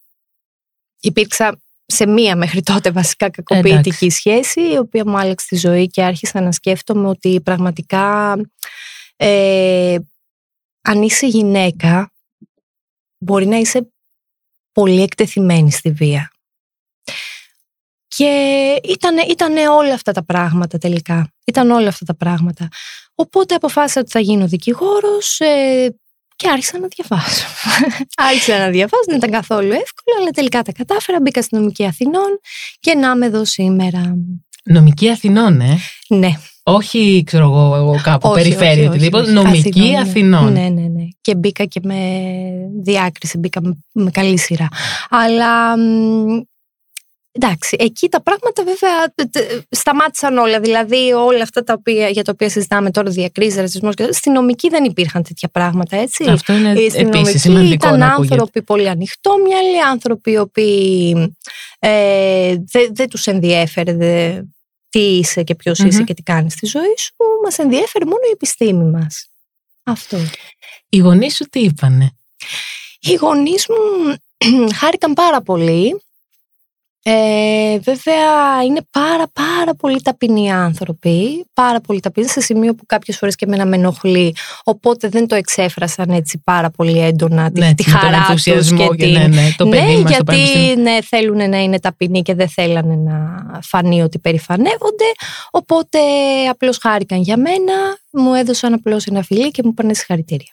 Υπήρξα 1.01 1.63
σε 1.87 2.07
μία 2.07 2.37
μέχρι 2.37 2.63
τότε 2.63 2.91
βασικά 2.91 3.31
κακοποιητική 3.31 3.89
Εντάξει. 3.89 4.11
σχέση 4.11 4.61
η 4.61 4.77
οποία 4.77 5.05
μου 5.07 5.19
άλλαξε 5.19 5.47
τη 5.49 5.57
ζωή 5.57 5.87
και 5.87 6.03
άρχισα 6.03 6.41
να 6.41 6.53
σκέφτομαι 6.53 7.09
ότι 7.09 7.41
πραγματικά 7.41 8.37
ε, 9.17 9.97
αν 10.81 11.03
είσαι 11.03 11.27
γυναίκα 11.27 12.13
μπορεί 13.19 13.47
να 13.47 13.57
είσαι 13.57 13.93
πολύ 14.73 15.03
εκτεθειμένη 15.03 15.71
στη 15.71 15.91
βία. 15.91 16.33
Και 18.17 18.31
ήταν, 18.89 19.17
ήτανε 19.31 19.69
όλα 19.69 19.95
αυτά 19.95 20.13
τα 20.13 20.25
πράγματα 20.25 20.79
τελικά. 20.79 21.29
Ήταν 21.45 21.71
όλα 21.71 21.89
αυτά 21.89 22.05
τα 22.05 22.15
πράγματα. 22.17 22.69
Οπότε 23.15 23.55
αποφάσισα 23.55 24.01
ότι 24.01 24.11
θα 24.11 24.21
γίνω 24.21 24.47
δικηγόρος 24.47 25.41
ε, 25.41 25.95
και 26.37 26.49
άρχισα 26.49 26.79
να 26.79 26.89
διαβάσω. 26.97 27.47
άρχισα 28.31 28.59
να 28.59 28.69
διαβάσω, 28.69 29.03
δεν 29.07 29.17
ήταν 29.17 29.31
καθόλου 29.31 29.71
εύκολο, 29.73 30.17
αλλά 30.21 30.31
τελικά 30.31 30.63
τα 30.63 30.73
κατάφερα. 30.73 31.21
Μπήκα 31.21 31.43
στην 31.43 31.59
νομική 31.59 31.85
Αθηνών 31.87 32.41
και 32.81 32.95
να 32.95 33.11
είμαι 33.11 33.27
εδώ 33.27 33.45
σήμερα. 33.45 34.15
Νομική 34.65 35.11
Αθηνών, 35.11 35.61
ε; 35.61 35.79
Ναι. 36.09 36.31
Όχι, 36.63 37.23
ξέρω 37.27 37.45
εγώ, 37.45 37.75
εγώ 37.75 38.01
κάπου, 38.03 38.29
Όχι, 38.29 38.43
περιφέρεια, 38.43 38.71
όχι, 38.73 38.81
όχι, 38.81 38.89
οτιδήποτε. 38.89 39.23
όχι. 39.23 39.33
Νομική 39.33 39.91
ναι. 39.91 39.99
Αθηνών. 39.99 40.53
Ναι, 40.53 40.69
ναι, 40.69 40.83
ναι. 40.83 41.05
Και 41.21 41.35
μπήκα 41.35 41.65
και 41.65 41.81
με 41.83 41.97
διάκριση, 42.83 43.39
μπήκα 43.39 43.61
με, 43.63 43.79
με 43.93 44.11
καλή 44.11 44.39
σειρά. 44.39 44.69
Αλλά 45.11 45.79
μ, 45.79 46.41
εντάξει, 47.37 47.77
εκεί 47.81 48.09
τα 48.09 48.23
πράγματα 48.23 48.65
βέβαια 48.65 49.29
σταμάτησαν 49.71 50.39
όλα. 50.39 50.61
Δηλαδή, 50.61 51.13
όλα 51.13 51.43
αυτά 51.43 51.65
τα 51.65 51.73
οποία, 51.79 52.09
για 52.09 52.25
τα 52.25 52.33
οποία 52.35 52.49
συζητάμε 52.49 52.91
τώρα, 52.91 53.11
διακρίσει, 53.11 53.61
ρατσισμός 53.61 53.95
και 53.95 54.09
στην 54.13 54.33
νομική 54.33 54.69
δεν 54.69 54.85
υπήρχαν 54.85 55.23
τέτοια 55.23 55.49
πράγματα, 55.49 55.97
έτσι. 55.97 56.25
Αυτό 56.25 56.53
είναι 56.53 56.71
επίσης 56.71 57.41
σημαντικό. 57.41 57.73
Ήταν 57.73 58.03
άνθρωποι 58.03 58.63
πολύ 58.63 58.89
ανοιχτόμυαλοι, 58.89 59.83
άνθρωποι 59.83 60.31
οι 60.31 60.39
οποίοι 60.39 61.35
ε, 61.79 62.57
δεν 62.71 62.95
δε 62.95 63.07
τους 63.07 63.27
ενδιέφερε 63.27 63.95
δε, 63.95 64.41
τι 64.89 65.01
είσαι 65.01 65.43
και 65.43 65.55
ποιος 65.55 65.79
είσαι 65.79 66.03
και 66.03 66.15
τι 66.15 66.23
κάνεις 66.23 66.53
στη 66.53 66.67
ζωή 66.67 66.95
σου. 66.99 67.13
Μας 67.45 67.59
ενδιέφερε 67.59 68.05
μόνο 68.05 68.21
η 68.29 68.31
επιστήμη 68.33 68.85
μας. 68.85 69.29
Αυτό. 69.83 70.17
Οι 70.89 70.99
γονείς 70.99 71.35
σου 71.35 71.45
τι 71.51 71.61
είπανε; 71.61 72.11
Οι 73.01 73.15
γονείς 73.15 73.67
μου 73.69 74.15
χάρηκαν 74.81 75.13
πάρα 75.13 75.43
πολύ 75.43 76.03
ε, 77.07 77.79
βέβαια 77.79 78.63
είναι 78.67 78.81
πάρα 78.91 79.25
πάρα 79.33 79.75
πολύ 79.75 80.01
ταπεινοί 80.03 80.53
άνθρωποι, 80.53 81.47
πάρα 81.55 81.81
πολύ 81.81 82.01
ταπεινοί 82.01 82.29
σε 82.29 82.41
σημείο 82.41 82.75
που 82.75 82.87
κάποιες 82.87 83.19
φορές 83.19 83.35
και 83.35 83.45
εμένα 83.45 83.67
με 83.67 83.77
ενοχλεί, 83.77 84.37
οπότε 84.65 85.09
δεν 85.09 85.27
το 85.27 85.35
εξέφρασαν 85.35 86.11
έτσι 86.11 86.41
πάρα 86.45 86.71
πολύ 86.71 86.99
έντονα 86.99 87.51
ναι, 87.53 87.75
τη, 87.75 87.91
χαρά 87.91 88.27
τους 88.31 88.43
και, 88.43 88.89
και 88.97 89.07
ναι, 89.07 89.27
ναι, 89.27 89.55
το 89.57 89.69
παιδί 89.69 89.93
ναι, 89.93 89.99
μας 89.99 90.11
γιατί 90.11 90.81
ναι, 90.81 90.99
θέλουν 91.03 91.49
να 91.49 91.63
είναι 91.63 91.81
ταπεινοί 91.81 92.23
και 92.23 92.35
δεν 92.35 92.49
θέλανε 92.49 92.95
να 92.95 93.43
φανεί 93.63 94.03
ότι 94.03 94.19
περηφανεύονται, 94.19 95.05
οπότε 95.51 95.99
απλώς 96.51 96.79
χάρηκαν 96.79 97.21
για 97.21 97.37
μένα, 97.37 97.75
μου 98.11 98.35
έδωσαν 98.35 98.73
απλώς 98.73 99.07
ένα 99.07 99.23
φιλί 99.23 99.51
και 99.51 99.63
μου 99.65 99.71
είπαν 99.71 99.95
συγχαρητήρια. 99.95 100.53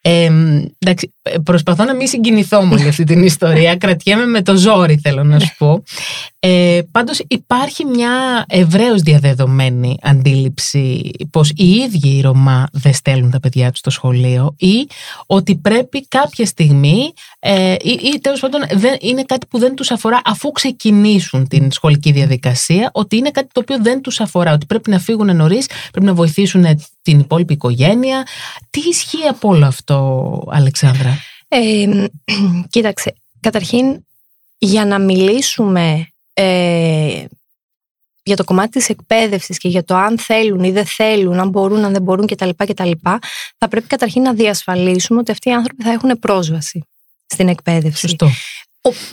Ε, 0.00 0.30
εντάξει, 0.78 1.14
προσπαθώ 1.42 1.84
να 1.84 1.94
μην 1.94 2.06
συγκινηθώ 2.06 2.62
με 2.62 2.88
αυτή 2.88 3.04
την 3.04 3.22
ιστορία. 3.22 3.76
Κρατιέμαι 3.82 4.26
με 4.26 4.42
το 4.42 4.56
ζόρι, 4.56 4.98
θέλω 5.02 5.24
να 5.24 5.38
σου 5.38 5.54
πω. 5.58 5.82
Ε, 6.40 6.80
Πάντως 6.90 7.20
υπάρχει 7.28 7.84
μια 7.84 8.44
ευρέως 8.48 9.02
διαδεδομένη 9.02 9.96
αντίληψη 10.02 11.10
πως 11.30 11.50
οι 11.56 11.70
ίδιοι 11.70 12.16
οι 12.16 12.20
Ρωμά 12.20 12.68
δεν 12.72 12.92
στέλνουν 12.92 13.30
τα 13.30 13.40
παιδιά 13.40 13.70
τους 13.70 13.78
στο 13.78 13.90
σχολείο 13.90 14.54
ή 14.58 14.88
ότι 15.26 15.56
πρέπει 15.56 16.08
κάποια 16.08 16.46
στιγμή 16.46 17.12
ε, 17.38 17.72
ή, 17.72 18.00
ή 18.14 18.20
τέλος 18.20 18.40
πάντων 18.40 18.60
δεν, 18.72 18.96
είναι 19.00 19.22
κάτι 19.22 19.46
που 19.46 19.58
δεν 19.58 19.74
τους 19.74 19.90
αφορά 19.90 20.20
αφού 20.24 20.52
ξεκινήσουν 20.52 21.48
την 21.48 21.70
σχολική 21.70 22.12
διαδικασία, 22.12 22.90
ότι 22.92 23.16
είναι 23.16 23.30
κάτι 23.30 23.48
το 23.52 23.60
οποίο 23.60 23.82
δεν 23.82 24.00
τους 24.00 24.20
αφορά, 24.20 24.52
ότι 24.52 24.66
πρέπει 24.66 24.90
να 24.90 24.98
φύγουν 24.98 25.36
νωρίς, 25.36 25.66
πρέπει 25.90 26.06
να 26.06 26.14
βοηθήσουν 26.14 26.64
την 27.02 27.18
υπόλοιπη 27.18 27.52
οικογένεια. 27.52 28.26
Τι 28.70 28.80
ισχύει 28.80 29.26
από 29.28 29.48
όλο 29.48 29.66
αυτό, 29.66 30.42
Αλεξάνδρα; 30.50 31.18
Ε, 31.48 31.86
κοίταξε, 32.70 33.14
καταρχήν 33.40 34.04
για 34.58 34.84
να 34.84 34.98
μιλήσουμε 34.98 36.08
ε, 36.40 37.24
για 38.22 38.36
το 38.36 38.44
κομμάτι 38.44 38.70
της 38.70 38.88
εκπαίδευσης 38.88 39.58
και 39.58 39.68
για 39.68 39.84
το 39.84 39.94
αν 39.94 40.18
θέλουν 40.18 40.64
ή 40.64 40.70
δεν 40.70 40.86
θέλουν, 40.86 41.38
αν 41.38 41.48
μπορούν, 41.48 41.84
αν 41.84 41.92
δεν 41.92 42.02
μπορούν 42.02 42.26
κτλ. 42.26 42.48
κτλ 42.56 42.90
θα 43.58 43.68
πρέπει 43.68 43.86
καταρχήν 43.86 44.22
να 44.22 44.34
διασφαλίσουμε 44.34 45.20
ότι 45.20 45.30
αυτοί 45.30 45.48
οι 45.48 45.52
άνθρωποι 45.52 45.82
θα 45.82 45.90
έχουν 45.90 46.18
πρόσβαση 46.18 46.84
στην 47.26 47.48
εκπαίδευση. 47.48 47.98
Σωστό. 47.98 48.28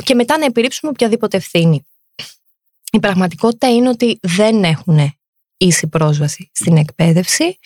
Και 0.03 0.15
μετά 0.15 0.37
να 0.37 0.45
επιρρύψουμε 0.45 0.91
οποιαδήποτε 0.91 1.37
ευθύνη. 1.37 1.85
Η 2.91 2.99
πραγματικότητα 2.99 3.69
είναι 3.69 3.89
ότι 3.89 4.19
δεν 4.21 4.63
έχουν 4.63 5.13
ίση 5.57 5.87
πρόσβαση 5.87 6.49
στην 6.53 6.77
εκπαίδευση. 6.77 7.59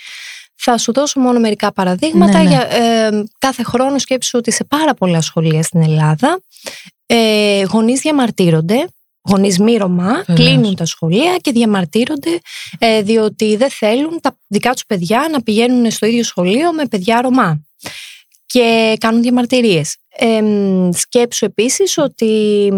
Θα 0.56 0.78
σου 0.78 0.94
δώσω 0.94 1.20
μόνο 1.20 1.40
μερικά 1.40 1.72
παραδείγματα. 1.72 2.38
Ναι, 2.38 2.44
ναι. 2.44 2.50
Για, 2.50 2.62
ε, 2.72 3.24
κάθε 3.38 3.64
χρόνο 3.64 3.98
σκέψου 3.98 4.38
ότι 4.38 4.52
σε 4.52 4.64
πάρα 4.64 4.94
πολλά 4.94 5.22
σχολεία 5.22 5.64
στην 5.64 5.82
Ελλάδα 5.82 6.42
ε, 7.06 7.64
γονείς 7.64 8.00
διαμαρτύρονται 8.00 8.88
γονείς 9.30 9.60
μη 9.60 9.78
Ρωμά 9.78 10.24
κλείνουν 10.34 10.76
τα 10.76 10.86
σχολεία 10.86 11.38
και 11.42 11.52
διαμαρτύρονται 11.52 12.40
ε, 12.80 13.02
διότι 13.02 13.56
δεν 13.56 13.70
θέλουν 13.70 14.20
τα 14.22 14.38
δικά 14.48 14.72
τους 14.72 14.86
παιδιά 14.86 15.28
να 15.32 15.42
πηγαίνουν 15.42 15.92
στο 15.92 16.06
ίδιο 16.06 16.24
σχολείο 16.24 16.74
με 16.74 16.86
παιδιά 16.86 17.22
Ρωμά 17.22 17.62
και 18.46 18.96
κάνουν 19.00 19.22
διαμαρτυρίες. 19.22 19.98
Ε, 20.10 20.42
σκέψου 20.94 21.46
επίσης 21.46 21.98
ότι, 21.98 22.72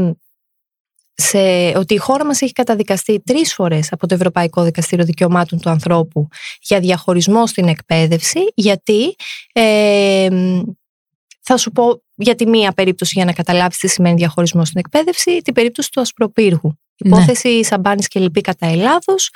σε, 1.13 1.39
ότι 1.75 1.93
η 1.93 1.97
χώρα 1.97 2.25
μας 2.25 2.41
έχει 2.41 2.51
καταδικαστεί 2.51 3.21
τρεις 3.25 3.53
φορές 3.53 3.91
από 3.91 4.07
το 4.07 4.13
Ευρωπαϊκό 4.13 4.63
Δικαστήριο 4.63 5.05
Δικαιωμάτων 5.05 5.59
του 5.59 5.69
Ανθρώπου 5.69 6.27
για 6.61 6.79
διαχωρισμό 6.79 7.47
στην 7.47 7.67
εκπαίδευση 7.67 8.39
γιατί 8.55 9.15
ε, 9.53 10.27
θα 11.41 11.57
σου 11.57 11.71
πω 11.71 12.03
για 12.15 12.35
τη 12.35 12.47
μία 12.47 12.71
περίπτωση 12.71 13.13
για 13.15 13.25
να 13.25 13.33
καταλάβεις 13.33 13.77
τι 13.77 13.87
σημαίνει 13.87 14.15
διαχωρισμό 14.15 14.65
στην 14.65 14.79
εκπαίδευση, 14.79 15.41
την 15.41 15.53
περίπτωση 15.53 15.91
του 15.91 16.01
Ασπροπύργου. 16.01 16.79
Ναι. 17.05 17.15
Υπόθεση 17.15 17.63
Σαμπάνης 17.63 18.07
και 18.07 18.19
Λυπή 18.19 18.41
κατά 18.41 18.67
Ελλάδος, 18.67 19.29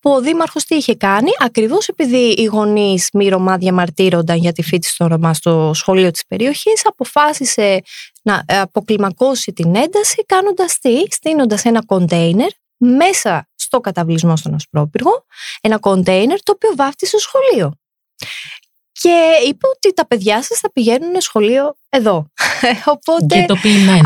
που 0.00 0.10
ο 0.10 0.20
Δήμαρχος 0.20 0.64
τι 0.64 0.74
είχε 0.74 0.94
κάνει, 0.94 1.30
ακριβώς 1.38 1.88
επειδή 1.88 2.32
οι 2.32 2.44
γονείς 2.44 3.08
μη 3.12 3.28
Ρωμά 3.28 3.56
διαμαρτύρονταν 3.58 4.36
για 4.36 4.52
τη 4.52 4.62
φίτηση 4.62 4.96
των 4.96 5.06
Ρωμά 5.06 5.34
στο 5.34 5.70
σχολείο 5.74 6.10
της 6.10 6.26
περιοχής, 6.26 6.86
αποφάσισε 6.86 7.82
να 8.22 8.44
αποκλιμακώσει 8.46 9.52
την 9.52 9.74
ένταση, 9.74 10.24
κάνοντας 10.26 10.78
τι, 10.78 11.02
στείνοντας 11.10 11.64
ένα 11.64 11.84
κοντέινερ 11.84 12.50
μέσα 12.76 13.48
στο 13.54 13.80
καταβλισμό 13.80 14.36
στον 14.36 14.54
Ασπρόπυργο, 14.54 15.24
ένα 15.60 15.78
κοντέινερ 15.78 16.42
το 16.42 16.52
οποίο 16.52 16.72
βάφτισε 16.76 17.18
σχολείο 17.18 17.72
και 18.92 19.48
είπε 19.48 19.66
ότι 19.74 19.94
τα 19.94 20.06
παιδιά 20.06 20.42
σας 20.42 20.58
θα 20.58 20.72
πηγαίνουν 20.72 21.20
σχολείο 21.20 21.76
εδώ. 21.88 22.26
Οπότε, 22.94 23.46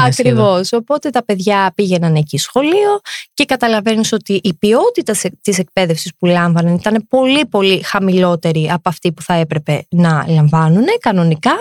ακριβώς, 0.06 0.72
οπότε 0.72 1.10
τα 1.10 1.24
παιδιά 1.24 1.72
πήγαιναν 1.74 2.14
εκεί 2.14 2.38
σχολείο 2.38 3.00
και 3.34 3.44
καταλαβαίνεις 3.44 4.12
ότι 4.12 4.40
η 4.42 4.54
ποιότητα 4.54 5.14
της 5.42 5.58
εκπαίδευσης 5.58 6.12
που 6.18 6.26
λάμβαναν 6.26 6.74
ήταν 6.74 7.06
πολύ 7.08 7.46
πολύ 7.46 7.82
χαμηλότερη 7.82 8.70
από 8.70 8.88
αυτή 8.88 9.12
που 9.12 9.22
θα 9.22 9.34
έπρεπε 9.34 9.86
να 9.88 10.24
λαμβάνουν 10.28 10.86
κανονικά 11.00 11.54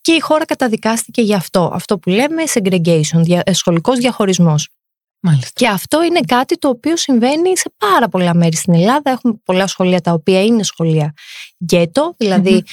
και 0.00 0.12
η 0.12 0.20
χώρα 0.20 0.44
καταδικάστηκε 0.44 1.22
γι' 1.22 1.34
αυτό, 1.34 1.70
αυτό 1.74 1.98
που 1.98 2.10
λέμε 2.10 2.42
segregation, 2.54 3.40
σχολικός 3.50 3.98
διαχωρισμός. 3.98 4.68
Μάλιστα. 5.20 5.50
Και 5.54 5.68
αυτό 5.68 6.04
είναι 6.04 6.20
κάτι 6.20 6.58
το 6.58 6.68
οποίο 6.68 6.96
συμβαίνει 6.96 7.56
σε 7.58 7.72
πάρα 7.78 8.08
πολλά 8.08 8.34
μέρη 8.34 8.56
στην 8.56 8.74
Ελλάδα. 8.74 9.10
Έχουμε 9.10 9.34
πολλά 9.44 9.66
σχολεία 9.66 10.00
τα 10.00 10.12
οποία 10.12 10.44
είναι 10.44 10.62
σχολεία 10.62 11.12
γκέτο, 11.64 12.14
δηλαδη 12.18 12.64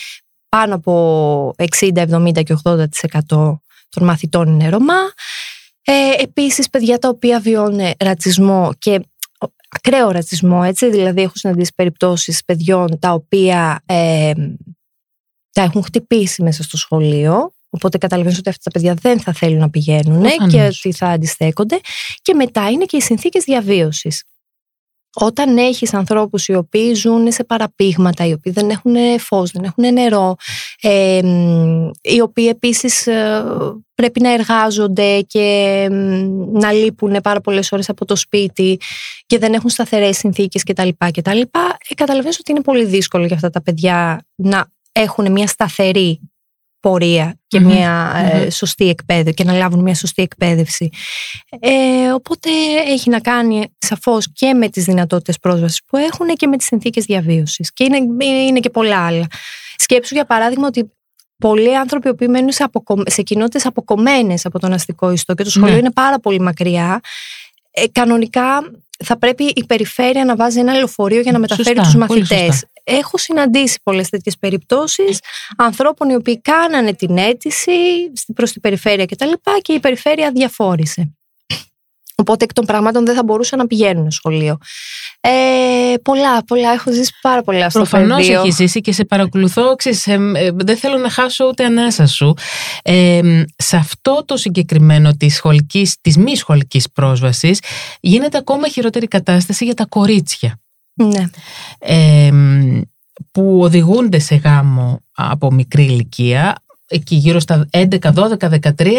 πάνω 0.50 0.76
από 0.76 1.54
60, 1.80 1.94
70 1.96 2.44
και 2.44 2.58
80% 2.64 2.86
των 3.90 4.04
μαθητών 4.04 4.48
είναι 4.48 4.70
Ρωμά. 4.70 5.14
Ε, 5.82 6.12
επίσης 6.18 6.70
παιδιά 6.70 6.98
τα 6.98 7.10
οποία 7.10 7.40
βιώνουν 7.40 7.94
ρατσισμό 8.00 8.72
και 8.78 9.00
ακραίο 9.70 10.12
ρατσισμό, 10.12 10.62
έτσι, 10.66 10.90
δηλαδή 10.90 11.22
έχω 11.22 11.34
συναντήσει 11.36 11.72
περιπτώσεις 11.76 12.44
παιδιών 12.46 13.00
τα 13.00 13.12
οποία 13.12 13.84
ε, 13.86 14.32
τα 15.52 15.62
έχουν 15.62 15.84
χτυπήσει 15.84 16.42
μέσα 16.44 16.64
στο 16.64 16.78
σχολείο 16.78 17.54
Οπότε 17.74 17.98
καταλαβαίνεις 17.98 18.38
ότι 18.38 18.50
αυτά 18.50 18.62
τα 18.64 18.72
παιδιά 18.72 18.94
δεν 19.02 19.20
θα 19.20 19.34
θέλουν 19.34 19.60
να 19.60 19.70
πηγαίνουν 19.70 20.24
και 20.50 20.62
ότι 20.64 20.92
θα 20.92 21.08
αντιστέκονται. 21.08 21.80
Και 22.22 22.34
μετά 22.34 22.70
είναι 22.70 22.86
και 22.86 22.98
οι 22.98 23.02
συνθήκες 23.02 23.44
διαβίωσης. 23.44 24.24
Όταν 25.16 25.58
έχεις 25.58 25.94
ανθρώπους 25.94 26.48
οι 26.48 26.56
οποίοι 26.56 26.94
ζουν 26.94 27.32
σε 27.32 27.44
παραπήγματα, 27.44 28.26
οι 28.26 28.34
οποίοι 28.34 28.52
δεν 28.52 28.70
έχουν 28.70 28.96
φως, 29.20 29.52
δεν 29.52 29.64
έχουν 29.64 29.94
νερό, 29.94 30.36
ε, 30.82 31.22
οι 32.02 32.22
οποίοι 32.22 32.48
επίσης 32.50 33.08
ε, 33.08 33.44
πρέπει 33.96 34.22
να 34.22 34.34
εργάζονται 34.34 35.22
και 35.22 35.88
να 36.52 36.72
λείπουν 36.72 37.22
πάρα 37.24 37.42
πολλές 37.42 37.72
ώρες 37.72 37.90
από 37.90 38.06
το 38.06 38.16
σπίτι 38.16 38.80
και 39.26 39.38
δεν 39.38 39.54
έχουν 39.54 39.70
σταθερές 39.70 40.18
συνθήκες 40.18 40.64
κτλ. 40.64 40.90
κτλ 41.12 41.40
ε, 41.40 41.94
καταλαβαίνεις 41.96 42.40
ότι 42.40 42.52
είναι 42.52 42.62
πολύ 42.62 42.86
δύσκολο 42.86 43.26
για 43.26 43.36
αυτά 43.36 43.50
τα 43.50 43.62
παιδιά 43.62 44.26
να 44.36 44.66
έχουν 44.92 45.32
μια 45.32 45.48
σταθερή 45.48 46.20
πορεία 46.84 47.40
και 47.48 47.60
μια 47.60 48.14
ε, 48.34 48.50
σωστή 48.50 48.90
εκπαίδευση 48.90 49.34
και 49.34 49.44
να 49.44 49.54
λάβουν 49.54 49.82
μια 49.82 49.96
σωστή 49.96 50.22
εκπαίδευση. 50.22 50.90
Ε, 51.60 52.12
οπότε 52.12 52.50
έχει 52.88 53.10
να 53.10 53.20
κάνει 53.20 53.66
σαφώς 53.78 54.32
και 54.34 54.54
με 54.54 54.70
τις 54.70 54.84
δυνατότητες 54.84 55.40
πρόσβασης 55.40 55.82
που 55.86 55.98
έχουν 55.98 56.28
και 56.28 56.48
με 56.48 56.58
τις 56.58 56.66
συνθήκες 56.66 57.06
διαβίωσης. 57.06 57.74
Και 57.74 57.84
είναι, 57.84 58.26
είναι 58.26 58.60
και 58.60 58.70
πολλά 58.70 59.06
άλλα. 59.06 59.28
Σκέψου 59.76 60.14
για 60.14 60.26
παράδειγμα 60.26 60.68
ότι 60.68 60.92
πολλοί 61.38 61.78
άνθρωποι 61.78 62.16
που 62.16 62.32
μένουν 62.32 62.52
σε, 62.52 62.64
αποκο... 62.64 63.02
σε 63.06 63.22
κοινότητες 63.22 63.66
αποκομμένες 63.66 64.46
από 64.46 64.60
τον 64.60 64.74
αστικό 64.74 65.12
ιστό 65.12 65.34
και 65.34 65.44
το 65.44 65.50
σχολείο 65.50 65.74
ναι. 65.74 65.80
είναι 65.80 65.92
πάρα 65.92 66.20
πολύ 66.20 66.40
μακριά, 66.40 67.00
ε, 67.72 67.88
κανονικά 67.92 68.72
θα 69.04 69.18
πρέπει 69.18 69.44
η 69.44 69.66
περιφέρεια 69.66 70.26
να 70.26 70.36
βάζει 70.36 70.60
ένα 70.60 70.74
λεωφορείο 70.74 71.22
για 71.22 71.32
να 71.32 71.40
μεταφέρει 71.40 71.80
τους 71.80 71.96
μαθητές. 71.96 72.66
Έχω 72.84 73.18
συναντήσει 73.18 73.80
πολλές 73.84 74.10
τέτοιες 74.10 74.38
περιπτώσεις 74.38 75.20
ανθρώπων 75.58 76.10
οι 76.10 76.16
οποίοι 76.16 76.42
κάνανε 76.42 76.94
την 76.94 77.18
αίτηση 77.18 77.72
προς 78.34 78.52
την 78.52 78.62
περιφέρεια 78.62 79.06
κτλ. 79.06 79.32
Και, 79.32 79.60
και 79.62 79.74
η 79.74 79.80
περιφέρεια 79.80 80.32
διαφόρησε. 80.32 81.14
Οπότε 82.16 82.44
εκ 82.44 82.54
των 82.54 82.66
πραγμάτων 82.66 83.06
δεν 83.06 83.16
θα 83.16 83.24
μπορούσαν 83.24 83.60
να 83.60 83.68
πηγαίνουν 83.68 84.12
σχολείο. 84.12 84.58
Ε, 85.22 85.94
πολλά, 86.04 86.44
πολλά. 86.46 86.72
Έχω 86.72 86.92
ζήσει 86.92 87.12
πάρα 87.22 87.42
πολλά 87.42 87.70
στο 87.70 87.80
Προφανώς 87.80 88.18
πεδίο. 88.18 88.42
έχεις 88.42 88.56
ζήσει 88.56 88.82
και 88.82 88.92
σε 88.92 89.06
παρακολουθώ. 89.06 89.76
Ξέρεις, 89.76 90.08
ε, 90.08 90.32
ε, 90.36 90.50
δεν 90.54 90.78
θέλω 90.78 90.98
να 90.98 91.10
χάσω 91.10 91.46
ούτε 91.46 91.66
ανάσα 91.66 92.06
σου. 92.06 92.34
Ε, 92.84 93.22
σε 93.56 93.78
αυτό 93.78 94.24
το 94.26 94.38
συγκεκριμένο 94.38 95.16
της, 95.16 95.36
σχολικής, 95.36 95.96
της 96.02 96.18
μη 96.18 96.36
σχολικής 96.36 96.92
πρόσβασης 96.92 97.60
γίνεται 98.00 98.38
ακόμα 98.38 98.68
χειρότερη 98.68 99.08
κατάσταση 99.08 99.66
για 99.66 99.74
τα 99.74 99.86
κορίτσια. 99.86 100.63
Ναι. 100.94 101.30
Ε, 101.80 102.32
που 103.32 103.60
οδηγούνται 103.62 104.20
σε 104.20 104.36
γάμο 104.36 105.02
από 105.16 105.52
μικρή 105.52 105.84
ηλικία 105.84 106.64
εκεί 106.88 107.16
γύρω 107.16 107.40
στα 107.40 107.70
11, 107.72 107.88
12, 108.00 108.38
13 108.38 108.92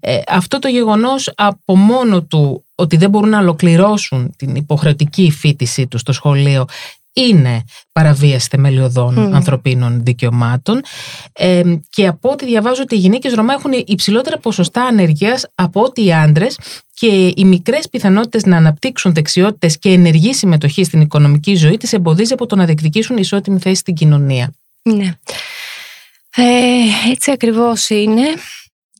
ε, 0.00 0.20
αυτό 0.28 0.58
το 0.58 0.68
γεγονός 0.68 1.32
από 1.34 1.76
μόνο 1.76 2.22
του 2.22 2.64
ότι 2.74 2.96
δεν 2.96 3.10
μπορούν 3.10 3.28
να 3.28 3.38
ολοκληρώσουν 3.38 4.34
την 4.36 4.54
υποχρεωτική 4.54 5.30
φίτησή 5.30 5.86
τους 5.86 6.00
στο 6.00 6.12
σχολείο 6.12 6.64
είναι 7.12 7.62
παραβίαση 7.92 8.48
θεμελιωδών 8.50 9.14
Μμμ. 9.14 9.34
ανθρωπίνων 9.34 10.04
δικαιωμάτων 10.04 10.80
ε, 11.32 11.62
και 11.88 12.06
από 12.06 12.30
ό,τι 12.30 12.44
διαβάζω 12.44 12.82
ότι 12.82 12.94
οι 12.94 12.98
γυναίκες 12.98 13.34
Ρωμά 13.34 13.52
έχουν 13.52 13.72
υψηλότερα 13.86 14.38
ποσοστά 14.38 14.82
ανεργίας 14.84 15.46
από 15.54 15.82
ό,τι 15.82 16.04
οι 16.04 16.12
άντρες 16.12 16.58
και 16.98 17.32
οι 17.36 17.44
μικρές 17.44 17.88
πιθανότητες 17.88 18.44
να 18.44 18.56
αναπτύξουν 18.56 19.14
δεξιότητες 19.14 19.78
και 19.78 19.90
ενεργή 19.90 20.34
συμμετοχή 20.34 20.84
στην 20.84 21.00
οικονομική 21.00 21.54
ζωή 21.54 21.76
τις 21.76 21.92
εμποδίζει 21.92 22.32
από 22.32 22.46
το 22.46 22.56
να 22.56 22.64
διεκδικήσουν 22.64 23.16
ισότιμη 23.16 23.58
θέση 23.58 23.80
στην 23.80 23.94
κοινωνία. 23.94 24.54
Ναι. 24.82 25.18
Ε, 26.36 27.10
έτσι 27.10 27.30
ακριβώς 27.30 27.88
είναι. 27.88 28.22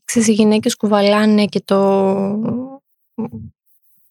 Ξέρεις, 0.05 0.27
οι 0.27 0.33
γυναίκες 0.33 0.75
κουβαλάνε 0.75 1.45
και 1.45 1.61
το... 1.65 1.75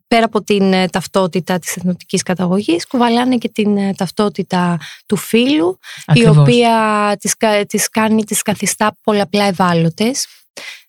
Πέρα 0.09 0.25
από 0.25 0.43
την 0.43 0.73
ε, 0.73 0.89
ταυτότητα 0.89 1.59
της 1.59 1.77
εθνοτικής 1.77 2.23
καταγωγής, 2.23 2.87
κουβαλάνε 2.87 3.37
και 3.37 3.49
την 3.49 3.77
ε, 3.77 3.95
ταυτότητα 3.95 4.79
του 5.07 5.17
φίλου, 5.17 5.79
Ακριβώς. 6.07 6.37
η 6.37 6.39
οποία 6.39 7.17
τις, 7.21 7.37
κα- 7.37 7.67
τις 7.67 7.89
κάνει, 7.89 8.25
τις 8.25 8.43
καθιστά 8.43 8.97
πολλαπλά 9.03 9.45
ευάλωτες, 9.45 10.27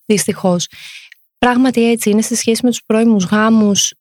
δυστυχώς. 0.06 0.68
Πράγματι 1.38 1.90
έτσι 1.92 2.10
είναι 2.10 2.22
σε 2.22 2.36
σχέση 2.36 2.62
με 2.64 2.70
τους 2.70 2.84
πρώιμους 2.86 3.26
γάμους 3.26 3.94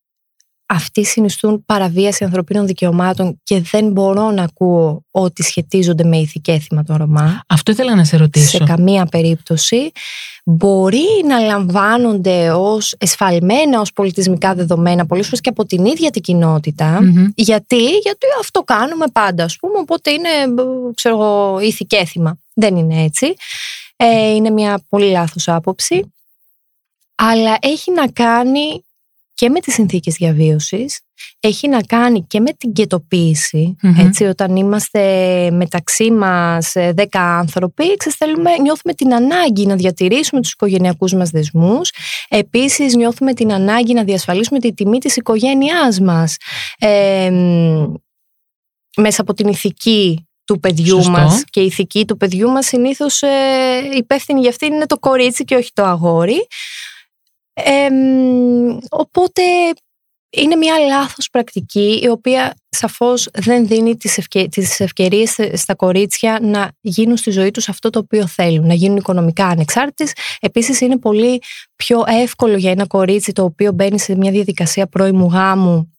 αυτοί 0.66 1.05
συνιστούν 1.05 1.64
παραβίαση 1.64 2.25
ανθρωπίνων 2.25 2.66
δικαιωμάτων 2.66 3.40
και 3.42 3.61
δεν 3.61 3.90
μπορώ 3.90 4.31
να 4.31 4.42
ακούω 4.42 5.05
ότι 5.11 5.42
σχετίζονται 5.42 6.05
με 6.05 6.16
ηθική 6.16 6.51
έθιμα 6.51 6.83
των 6.83 6.96
Ρωμά. 6.96 7.42
Αυτό 7.46 7.72
ήθελα 7.72 7.94
να 7.94 8.05
σε 8.05 8.16
ρωτήσω. 8.16 8.57
Σε 8.59 8.64
καμία 8.64 9.07
περίπτωση. 9.07 9.90
Μπορεί 10.44 11.05
να 11.29 11.38
λαμβάνονται 11.38 12.51
ως 12.51 12.94
εσφαλμένα, 12.99 13.81
ως 13.81 13.92
πολιτισμικά 13.92 14.55
δεδομένα, 14.55 15.07
πολλές 15.07 15.25
φορές 15.25 15.40
και 15.40 15.49
από 15.49 15.66
την 15.66 15.85
ίδια 15.85 16.11
την 16.11 16.22
κοινότητα. 16.22 17.03
Μμμ. 17.03 17.27
Γιατί, 17.35 17.83
γιατί 17.83 18.27
αυτό 18.40 18.62
κάνουμε 18.62 19.07
πάντα, 19.12 19.44
ας 19.44 19.57
πούμε, 19.57 19.79
οπότε 19.79 20.11
είναι, 20.11 20.29
ε, 20.29 20.94
ξέρω 20.94 21.14
εγώ, 21.14 21.61
ηθική 21.61 21.96
έθιμα. 21.96 22.38
Δεν 22.55 22.77
είναι 22.77 23.03
έτσι. 23.03 23.35
Ε, 23.96 24.35
είναι 24.35 24.51
μια 24.51 24.81
πολύ 24.88 25.11
λάθος 25.11 25.49
άποψη. 25.49 26.12
Αλλά 27.16 27.59
έχει 27.61 27.92
να 27.92 28.09
κάνει 28.09 28.85
και 29.35 29.48
με 29.48 29.61
τις 29.61 29.74
συνθήκες 29.74 30.14
διαβίωσης, 30.14 31.00
έχει 31.40 31.68
να 31.68 31.83
κάνει 31.83 32.26
και 32.26 32.40
με 32.40 32.52
την 32.52 32.72
κετοποίηση, 32.72 33.76
Μμμ. 33.83 33.98
έτσι, 33.98 34.24
όταν 34.24 34.57
είμαστε 34.57 35.00
μεταξύ 35.50 36.11
μας 36.11 36.74
ε, 36.74 36.92
δέκα 36.96 37.38
άνθρωποι, 37.38 37.96
ξέρεις, 37.96 38.18
θέλουμε, 38.18 38.50
νιώθουμε 38.57 38.94
την 38.94 39.14
ανάγκη 39.14 39.66
να 39.66 39.76
διατηρήσουμε 39.76 40.40
τους 40.40 40.52
οικογενειακούς 40.52 41.12
μας 41.12 41.31
δεσμούς, 41.31 41.90
επίσης 42.29 42.94
νιώθουμε 42.94 43.35
την 43.35 43.52
ανάγκη 43.52 43.94
να 43.94 44.05
διασφαλίσουμε 44.05 44.59
τη 44.59 44.74
τιμή 44.74 44.98
της 44.98 45.16
οικογένειάς 45.16 46.00
μας, 46.00 46.37
ε, 46.79 47.31
μ, 47.31 47.94
μέσα 48.96 49.20
από 49.20 49.35
την 49.35 49.48
ηθική 49.48 50.29
του 50.44 50.61
παιδιού 50.61 50.96
Σωστό. 50.96 51.11
μας 51.11 51.44
και 51.50 51.61
η 51.61 51.66
ηθική 51.66 52.05
του 52.05 52.16
παιδιού 52.16 52.50
μας 52.50 52.66
συνήθως 52.66 53.22
ε, 53.22 53.29
υπεύθυνη 53.96 54.40
για 54.40 54.50
αυτήν 54.50 54.72
είναι 54.72 54.87
το 54.87 54.98
κορίτσι 54.98 55.44
και 55.44 55.55
όχι 55.57 55.70
το 55.72 55.85
αγόρι. 55.85 56.46
Ε, 57.59 57.90
μ, 57.90 58.79
οπότε 58.88 59.42
είναι 60.31 60.57
μια 60.57 60.79
λάθος 60.79 61.31
πρακτική 61.31 62.01
η 62.03 62.09
οποία 62.09 62.55
σαφώς 62.69 63.29
δεν 63.33 63.66
δίνει 63.66 63.97
τις, 63.97 64.19
ευκαι... 64.19 64.49
τις 64.49 64.81
ευκαιρίες 64.81 65.37
στα 65.53 65.75
κορίτσια 65.75 66.38
να 66.42 66.73
γίνουν 66.81 67.16
στη 67.16 67.31
ζωή 67.31 67.51
τους 67.51 67.69
αυτό 67.69 67.90
το 67.90 67.99
οποίο 67.99 68.27
θέλουν, 68.27 68.66
να 68.66 68.75
γίνουν 68.75 68.97
οικονομικά 68.97 69.47
ανεξάρτητες. 69.47 70.12
Επίσης 70.40 70.81
είναι 70.81 70.99
πολύ 70.99 71.42
πιο 71.77 72.05
εύκολο 72.07 72.57
για 72.57 72.71
ένα 72.71 72.87
κορίτσι 72.87 73.33
το 73.33 73.45
οποίο 73.45 73.73
μπαίνει 73.73 73.99
σε 73.99 74.16
μια 74.16 74.31
διαδικασία 74.31 74.87
πρώιμου 74.87 75.27
γάμου 75.27 75.97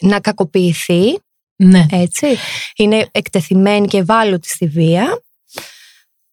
να 0.00 0.20
κακοποιηθεί, 0.20 1.18
Ναι. 1.56 1.86
έτσι. 1.90 2.26
Είναι 2.76 3.08
εκτεθειμένη 3.10 3.86
και 3.86 3.98
ευάλωτη 3.98 4.48
στη 4.48 4.66
βία. 4.66 5.22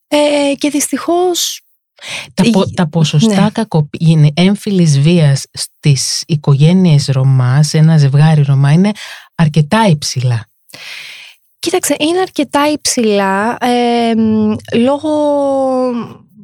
Ε, 0.08 0.54
και 0.58 0.70
δυστυχώς 0.70 1.62
Τα, 2.34 2.44
πο- 2.52 2.64
η- 2.68 2.74
τα 2.74 2.88
ποσοστά 2.90 3.42
ναι. 3.42 3.50
κακοπ- 3.50 4.02
είναι 4.02 4.32
έμφυλης 4.36 5.00
βίας 5.00 5.46
στις 5.54 6.24
οικογένειες 6.28 7.08
Ρωμά, 7.08 7.64
σε 7.64 7.78
ένα 7.78 7.98
ζευγάρι 7.98 8.42
Ρωμά, 8.42 8.72
είναι 8.72 8.92
αρκετά 9.36 9.88
υψηλά. 9.90 10.48
Κοίταξε, 11.60 11.96
είναι 12.00 12.20
αρκετά 12.20 12.72
υψηλά 12.72 13.58
ε, 13.62 14.16
μ, 14.16 14.56
λόγω, 14.76 15.10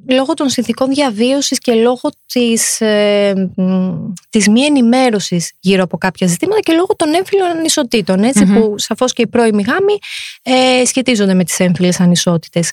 λόγω 0.10 0.34
των 0.34 0.50
συνθήκων 0.50 0.90
διαβίωσης 0.90 1.60
και 1.60 1.74
λόγω 1.74 2.10
της, 2.26 2.82
ε, 2.82 3.34
μ, 3.56 3.92
της 4.30 4.48
μη 4.48 4.62
ενημέρωσης 4.62 5.52
γύρω 5.60 5.84
από 5.84 5.98
κάποια 5.98 6.28
ζητήματα 6.28 6.60
και 6.60 6.74
λόγω 6.74 6.96
των 6.96 7.14
έμφυλων 7.14 7.50
ανισοτήτων, 7.50 8.24
έτσι, 8.24 8.46
Μμμ. 8.46 8.54
που 8.54 8.74
σαφώς 8.78 9.14
και 9.14 9.22
οι 9.22 9.28
πρώιμοι 9.28 9.64
γάμοι 9.68 9.98
ε, 10.42 10.86
σχετίζονται 10.86 11.34
με 11.34 11.44
τις 11.44 11.60
έμφυλες 11.60 12.00
ανισότητες. 12.00 12.72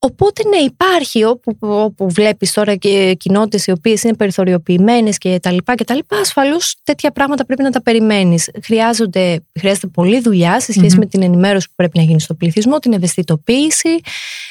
Οπότε 0.00 0.48
ναι 0.48 0.56
υπάρχει 0.56 1.24
όπου, 1.24 1.56
όπου 1.60 2.10
βλέπεις 2.10 2.52
τώρα 2.52 2.74
και 2.76 3.14
κοινότητες 3.18 3.66
οι 3.66 3.70
οποίες 3.70 4.02
είναι 4.02 4.14
περιθωριοποιημένες 4.14 5.18
και 5.18 5.38
τα 5.42 5.52
λοιπά 5.52 5.74
και 5.74 5.84
τα 5.84 5.94
λοιπά 5.94 6.16
ασφαλώς 6.16 6.76
τέτοια 6.82 7.10
πράγματα 7.10 7.44
πρέπει 7.46 7.62
να 7.62 7.70
τα 7.70 7.82
περιμένεις. 7.82 8.50
Χρειάζονται, 8.62 9.44
χρειάζεται 9.58 9.86
πολλή 9.86 10.20
δουλειά 10.20 10.60
σε 10.60 10.72
σχεση 10.72 10.94
Μμμ. 10.94 10.98
με 10.98 11.06
την 11.06 11.22
ενημέρωση 11.22 11.68
που 11.68 11.74
πρέπει 11.76 11.98
να 11.98 12.04
γίνει 12.04 12.20
στο 12.20 12.34
πληθυσμό, 12.34 12.78
την 12.78 12.92
ευαισθητοποίηση, 12.92 14.00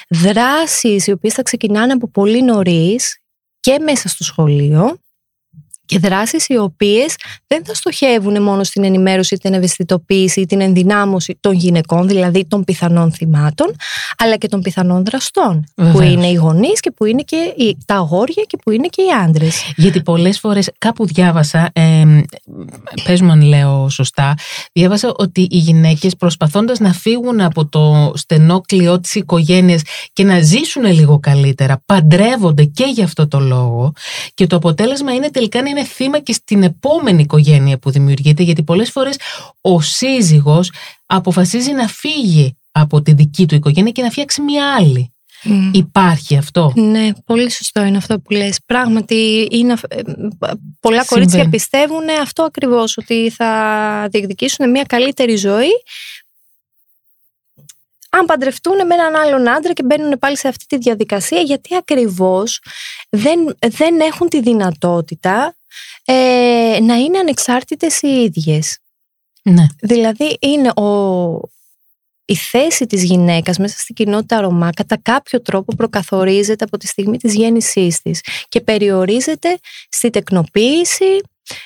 δράσεις 0.10 1.08
οι 1.08 1.12
οποίες 1.12 1.34
θα 1.34 1.44
ξεκινάνε 1.44 1.94
από 1.94 2.08
πολύ 2.08 2.42
νωρίς 2.42 3.22
και 3.60 3.80
μέσα 3.80 4.08
στο 4.08 4.24
σχολείο 4.24 4.98
και 5.88 6.00
δράσεις 6.00 6.48
οι 6.48 6.58
οποίες 6.58 7.16
δεν 7.48 7.66
θα 7.66 7.74
στοχεύουν 7.74 8.42
μόνο 8.42 8.64
στην 8.64 8.84
ενημέρωση, 8.84 9.36
την 9.36 9.54
ευαισθητοποίηση 9.54 10.42
ή 10.42 10.46
την 10.46 10.62
ενδυνάμωση 10.62 11.38
των 11.40 11.54
γυναικών, 11.54 12.08
δηλαδή 12.08 12.46
των 12.46 12.64
πιθανών 12.64 13.12
θυμάτων, 13.12 13.76
αλλά 14.18 14.36
και 14.36 14.48
των 14.48 14.62
πιθανών 14.62 15.06
δραστών, 15.06 15.64
που 15.76 15.84
Βεβαίως. 15.84 16.14
είναι 16.14 16.28
οι 16.28 16.34
γονείς 16.34 16.80
και 16.80 16.92
που 16.92 17.06
είναι 17.06 17.22
και 17.22 17.54
οι, 17.58 17.78
τα 17.86 17.96
αγόρια 17.96 18.44
και 18.48 18.58
που 18.64 18.72
είναι 18.72 18.88
και 18.88 19.02
οι 19.02 19.24
άντρες. 19.24 19.74
Γιατί 19.76 20.02
πολλές 20.02 20.40
φορές 20.40 20.72
κάπου 20.78 21.06
διάβασα, 21.06 21.70
ε, 21.74 22.04
πες 23.04 23.22
μου 23.22 23.32
αν 23.32 23.42
λέω 23.42 23.90
σωστά, 23.90 24.34
διάβασα 24.74 25.14
ότι 25.18 25.42
οι 25.42 25.58
γυναίκες 25.58 26.16
προσπαθώντας 26.16 26.80
να 26.80 26.94
φύγουν 26.94 27.42
από 27.42 27.66
το 27.66 28.12
στενό 28.16 28.62
κλειό 28.62 29.00
της 29.00 29.16
οικογένειας 29.16 29.82
και 30.14 30.24
να 30.24 30.40
ζήσουν 30.40 30.86
λίγο 30.86 31.20
καλύτερα, 31.20 31.82
παντρεύονται 31.86 32.64
και 32.64 32.86
για 32.94 33.04
αυτό 33.04 33.28
το 33.28 33.40
λόγο 33.40 33.94
και 34.34 34.48
το 34.48 34.56
αποτέλεσμα 34.56 35.14
είναι 35.14 35.30
τελικά 35.30 35.62
να 35.62 35.70
είναι 35.78 35.88
θύμα 35.88 36.20
και 36.20 36.34
στην 36.34 36.64
επόμενη 36.64 37.22
οικογένεια 37.22 37.78
που 37.78 37.92
δημιουργείται 37.92 38.44
γιατί 38.44 38.64
πολλές 38.64 38.92
φορές 38.92 39.16
ο 39.62 39.82
σύζυγος 39.82 40.72
αποφασίζει 41.06 41.72
να 41.72 41.88
φύγει 41.88 42.58
από 42.72 43.02
τη 43.02 43.14
δική 43.14 43.46
του 43.46 43.56
οικογένεια 43.56 43.92
και 43.92 44.02
να 44.02 44.10
φτιάξει 44.10 44.42
μια 44.42 44.76
άλλη. 44.76 45.12
Υπάρχει 45.72 46.38
αυτό; 46.38 46.72
Ναι, 46.76 47.10
πολύ 47.26 47.52
σωστό 47.52 47.84
είναι 47.84 47.98
αυτό 47.98 48.20
που 48.20 48.32
λες. 48.32 48.60
Πράγματι, 48.66 49.48
είναι, 49.52 49.74
αυ- 49.74 49.94
ε, 49.94 50.02
πολλά 50.80 51.06
κορίτσια 51.06 51.30
Συμβαίνει. 51.30 51.50
πιστεύουν 51.50 52.10
αυτό 52.22 52.44
ακριβώς, 52.44 52.98
ότι 52.98 53.30
θα 53.30 54.08
διεκδικήσουν 54.12 54.70
μια 54.70 54.84
καλύτερη 54.84 55.36
ζωή 55.36 55.70
αν 58.10 58.26
παντρευτούν 58.26 58.76
με 58.76 58.94
έναν 58.94 59.16
άλλον 59.16 59.50
άντρα 59.50 59.74
και 59.74 59.84
μπαίνουν 59.84 60.20
πάλι 60.20 60.38
σε 60.38 60.48
αυτή 60.48 60.66
τη 60.66 60.78
διαδικασία, 60.78 61.42
γιατί 61.42 61.76
ακριβώς 61.76 62.62
δεν, 63.10 63.56
δεν 63.68 64.00
έχουν 64.00 64.30
τη 64.30 64.42
δυνατότητα 64.42 65.57
ε, 66.06 66.78
να 66.82 66.96
είναι 66.96 67.20
ανεξάρτητες 67.20 68.02
οι 68.02 68.08
ίδιες. 68.08 68.78
Ναι. 69.44 69.66
Δηλαδή 69.82 70.38
είναι 70.40 70.70
ο, 70.70 71.50
η 72.26 72.36
θέση 72.36 72.86
της 72.86 73.04
γυναίκας 73.04 73.58
μέσα 73.58 73.78
στην 73.78 73.96
κοινότητα 73.96 74.42
Ρωμά 74.42 74.70
κατά 74.72 74.98
κάποιο 75.02 75.42
τρόπο 75.42 75.76
προκαθορίζεται 75.76 76.64
από 76.64 76.78
τη 76.78 76.88
στιγμή 76.88 77.18
της 77.18 77.34
γέννησής 77.34 78.02
της 78.02 78.22
και 78.50 78.62
περιορίζεται 78.62 79.60
στη 79.90 80.10
τεκνοποίηση, 80.10 81.22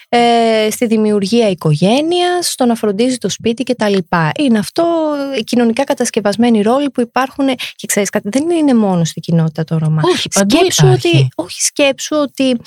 ε, 0.10 0.67
στη 0.71 0.86
δημιουργία 0.86 1.50
οικογένειας, 1.50 2.52
στο 2.52 2.65
να 2.65 2.76
φροντίζει 2.76 3.17
το 3.17 3.30
σπίτι 3.30 3.63
κτλ. 3.63 3.97
Είναι 4.38 4.60
αυτό 4.60 5.15
οι 5.38 5.43
κοινωνικά 5.43 5.84
κατασκευασμένοι 5.84 6.62
ρόλοι 6.62 6.89
που 6.89 7.02
υπάρχουν 7.02 7.45
και 7.76 7.88
ξέρεις 7.88 8.10
κάτι, 8.10 8.30
δεν 8.32 8.50
είναι 8.50 8.74
μόνο 8.74 9.04
στην 9.04 9.21
κοινότητα 9.21 9.63
το 9.63 9.78
Ρωμά. 9.78 10.02
Όχι, 10.06 10.30
παντού 10.30 10.56
σκέψου 10.56 10.86
υπάρχει. 10.86 11.08
ότι, 11.08 11.28
όχι 11.36 11.62
σκέψου 11.62 12.15
ότι 12.15 12.58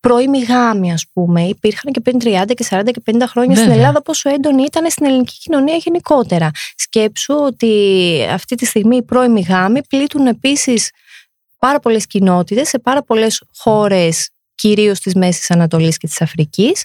πρώιμοι 0.00 0.38
γάμοι, 0.42 0.92
ας 0.92 1.06
πούμε, 1.12 1.42
υπήρχαν 1.42 1.92
και 1.92 2.00
πριν 2.00 2.18
30 2.20 2.54
και 2.54 2.66
40 2.70 2.90
και 2.90 3.02
50 3.04 3.26
χρόνια 3.26 3.54
στην 3.54 3.68
Βέβαια. 3.68 3.80
Ελλάδα, 3.80 4.02
πόσο 4.02 4.30
έντονοι 4.30 4.62
ήταν 4.62 4.90
στην 4.90 5.06
ελληνική 5.06 5.38
κοινωνία 5.38 5.76
γενικότερα. 5.76 6.50
Σκέψου 6.76 7.34
ότι 7.34 8.26
αυτή 8.30 8.54
τη 8.54 8.66
στιγμή 8.66 8.96
οι 8.96 9.02
πρώιμοι 9.02 9.40
γάμοι 9.40 9.80
πλήττουν 9.86 10.26
επίσης 10.26 10.90
πάρα 11.58 11.80
πολλές 11.80 12.06
κοινότητες 12.06 12.68
σε 12.68 12.78
πάρα 12.78 13.02
πολλές 13.02 13.42
χώρες, 13.56 14.30
κυρίως 14.54 15.00
της 15.00 15.14
Μέσης 15.14 15.50
Ανατολής 15.50 15.96
και 15.96 16.06
της 16.06 16.20
Αφρικής. 16.20 16.84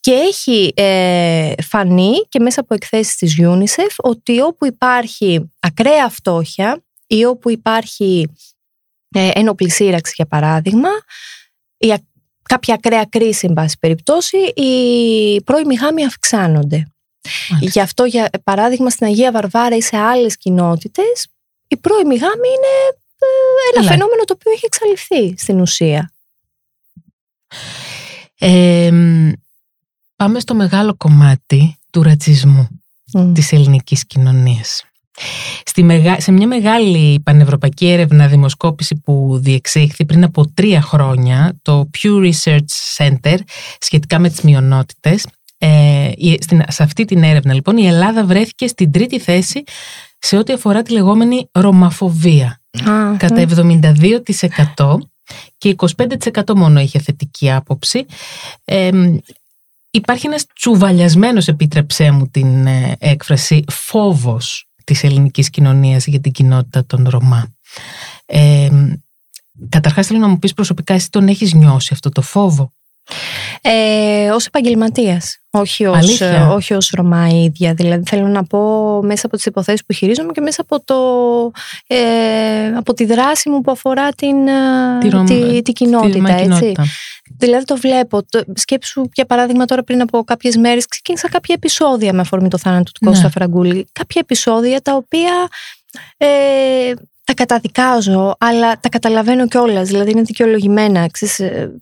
Και 0.00 0.12
έχει 0.12 0.72
ε, 0.76 1.52
φανεί 1.62 2.12
και 2.28 2.40
μέσα 2.40 2.60
από 2.60 2.74
εκθέσεις 2.74 3.16
της 3.16 3.36
UNICEF 3.40 3.94
ότι 3.96 4.40
όπου 4.40 4.66
υπάρχει 4.66 5.50
ακραία 5.60 6.08
φτώχεια 6.08 6.84
ή 7.06 7.24
όπου 7.24 7.50
υπάρχει 7.50 8.28
ε, 9.08 9.30
ένοπλη 9.34 9.70
σύραξη 9.70 10.12
για 10.16 10.26
παράδειγμα 10.26 10.88
ή 11.76 11.92
α- 11.92 12.14
κάποια 12.48 12.74
ακραία 12.74 13.04
κρίση 13.04 13.46
εν 13.48 13.52
πάση 13.54 13.76
περιπτώσει 13.80 14.36
οι 14.36 15.42
πρώιμοι 15.42 15.74
γάμοι 15.74 16.04
αυξάνονται. 16.04 16.86
Μάλιστα. 17.50 17.70
Γι' 17.72 17.80
αυτό 17.80 18.04
για 18.04 18.30
παράδειγμα 18.44 18.90
στην 18.90 19.06
Αγία 19.06 19.32
Βαρβάρα 19.32 19.76
ή 19.76 19.82
σε 19.82 19.96
άλλες 19.96 20.36
κοινότητες 20.36 21.26
οι 21.68 21.76
πρώιμοι 21.76 22.16
γάμοι 22.16 22.48
είναι 22.48 22.96
ε, 23.18 23.26
ένα 23.72 23.74
Καλά. 23.74 23.88
φαινόμενο 23.88 24.24
το 24.24 24.34
οποίο 24.38 24.52
έχει 24.52 24.64
εξαλειφθεί 24.64 25.34
στην 25.38 25.60
ουσία. 25.60 26.12
Ε, 28.38 28.90
μ, 28.92 29.32
πάμε 30.16 30.40
στο 30.40 30.54
μεγάλο 30.54 30.94
κομμάτι 30.94 31.78
του 31.90 32.02
ρατσισμού 32.02 32.68
Μμ. 33.12 33.32
της 33.32 33.52
ελληνικής 33.52 34.06
κοινωνίας. 34.06 34.84
Στη 35.64 35.82
μεγα... 35.82 36.20
Σε 36.20 36.32
μια 36.32 36.46
μεγάλη 36.46 37.20
πανευρωπαϊκή 37.20 37.86
έρευνα 37.88 38.26
δημοσκόπηση 38.28 38.94
που 39.04 39.38
διεξήχθη 39.42 40.04
πριν 40.04 40.24
από 40.24 40.50
τρία 40.54 40.80
χρόνια, 40.80 41.56
το 41.62 41.90
Pew 41.98 42.30
Research 42.32 42.96
Center, 42.96 43.36
σχετικά 43.80 44.18
με 44.18 44.28
τις 44.28 44.40
μειονότητες, 44.40 45.26
ε, 45.58 46.10
η- 46.16 46.38
στην, 46.42 46.62
σε 46.68 46.82
αυτή 46.82 47.04
την 47.04 47.22
έρευνα 47.22 47.54
λοιπόν 47.54 47.76
η 47.76 47.86
Ελλάδα 47.86 48.24
βρέθηκε 48.24 48.66
στην 48.66 48.90
τρίτη 48.92 49.18
θέση 49.18 49.62
σε 50.18 50.36
ό,τι 50.36 50.52
αφορά 50.52 50.82
τη 50.82 50.92
λεγόμενη 50.92 51.48
ρωμαφοβία. 51.52 52.60
Α, 52.88 53.16
Κατά 53.16 53.40
72% 54.76 54.96
και 55.58 55.74
25% 55.76 56.54
μόνο 56.56 56.80
είχε 56.80 56.98
θετική 56.98 57.52
άποψη. 57.52 58.06
Ε, 58.64 58.92
μ, 58.92 59.16
υπάρχει 59.90 60.26
ένας 60.26 60.44
τσουβαλιασμένος, 60.54 61.48
επίτρεψέ 61.48 62.10
μου 62.10 62.28
την 62.28 62.66
ε, 62.66 62.96
έκφραση, 62.98 63.64
φόβος 63.68 64.66
της 64.86 65.04
ελληνικής 65.04 65.50
κοινωνίας 65.50 66.06
για 66.06 66.20
την 66.20 66.32
κοινότητα 66.32 66.86
των 66.86 67.06
Ρωμά. 67.08 67.54
Ε, 68.26 68.68
μ, 68.70 68.92
καταρχάς 69.68 70.06
θέλω 70.06 70.18
να 70.18 70.28
μου 70.28 70.38
πεις 70.38 70.52
προσωπικά 70.52 70.94
εσύ 70.94 71.10
τον 71.10 71.28
έχεις 71.28 71.52
νιώσει 71.54 71.90
αυτό 71.92 72.10
το 72.10 72.22
φόβο; 72.22 72.72
Ε, 73.60 74.30
ως 74.30 74.46
επαγγελματίας, 74.46 75.38
όχι 75.50 75.86
ως, 75.86 75.96
Αλήθεια; 75.96 76.26
ε, 76.26 76.42
όχι 76.42 76.74
ως 76.74 76.90
Ρωμά 76.96 77.28
η 77.28 77.44
ίδια. 77.44 77.74
Δηλαδή 77.74 78.02
θέλω 78.06 78.26
να 78.26 78.44
πω 78.44 78.58
μέσα 79.02 79.26
από 79.26 79.36
τις 79.36 79.46
υποθέσεις 79.46 79.84
που 79.86 79.92
χειρίζομαι 79.94 80.32
και 80.32 80.40
μέσα 80.40 80.62
από, 80.62 80.84
το, 80.84 80.96
ε, 81.86 82.66
από 82.76 82.94
τη 82.94 83.04
δράση 83.04 83.50
μου 83.50 83.60
που 83.60 83.70
αφορά 83.70 84.08
την, 84.12 84.46
ε, 84.48 84.98
Τη 85.00 85.08
Ρωμ- 85.08 85.26
τη, 85.28 85.62
τη 85.62 85.72
κοινότητα. 85.72 86.12
Τη 86.12 86.16
Ρωμά 86.16 86.30
έτσι. 86.30 86.42
κοινότητα. 86.42 86.84
Δηλαδή 87.38 87.64
το 87.64 87.76
βλέπω. 87.76 88.22
Το, 88.28 88.44
σκέψου 88.54 89.08
για 89.14 89.26
παράδειγμα 89.26 89.64
τώρα 89.64 89.82
πριν 89.82 90.00
από 90.00 90.24
κάποιες 90.24 90.56
μέρες 90.56 90.86
ξεκίνησα 90.86 91.28
κάποια 91.28 91.54
επεισόδια 91.54 92.12
με 92.12 92.20
αφορμή 92.20 92.48
το 92.48 92.58
θάνατο 92.58 92.92
του 92.92 93.00
Ναι. 93.04 93.10
Κώστα 93.10 93.30
Φραγκούλη. 93.30 93.88
Κάποια 93.92 94.20
επεισόδια 94.24 94.80
τα 94.80 94.94
οποία 94.94 95.48
ε, 96.16 96.92
τα 97.24 97.34
καταδικάζω, 97.34 98.36
αλλά 98.38 98.80
τα 98.80 98.88
καταλαβαίνω 98.88 99.48
κιόλας. 99.48 99.88
Δηλαδή 99.88 100.10
είναι 100.10 100.22
δικαιολογημένα. 100.22 101.06
Ξέρεις, 101.10 101.38
ε, 101.38 101.72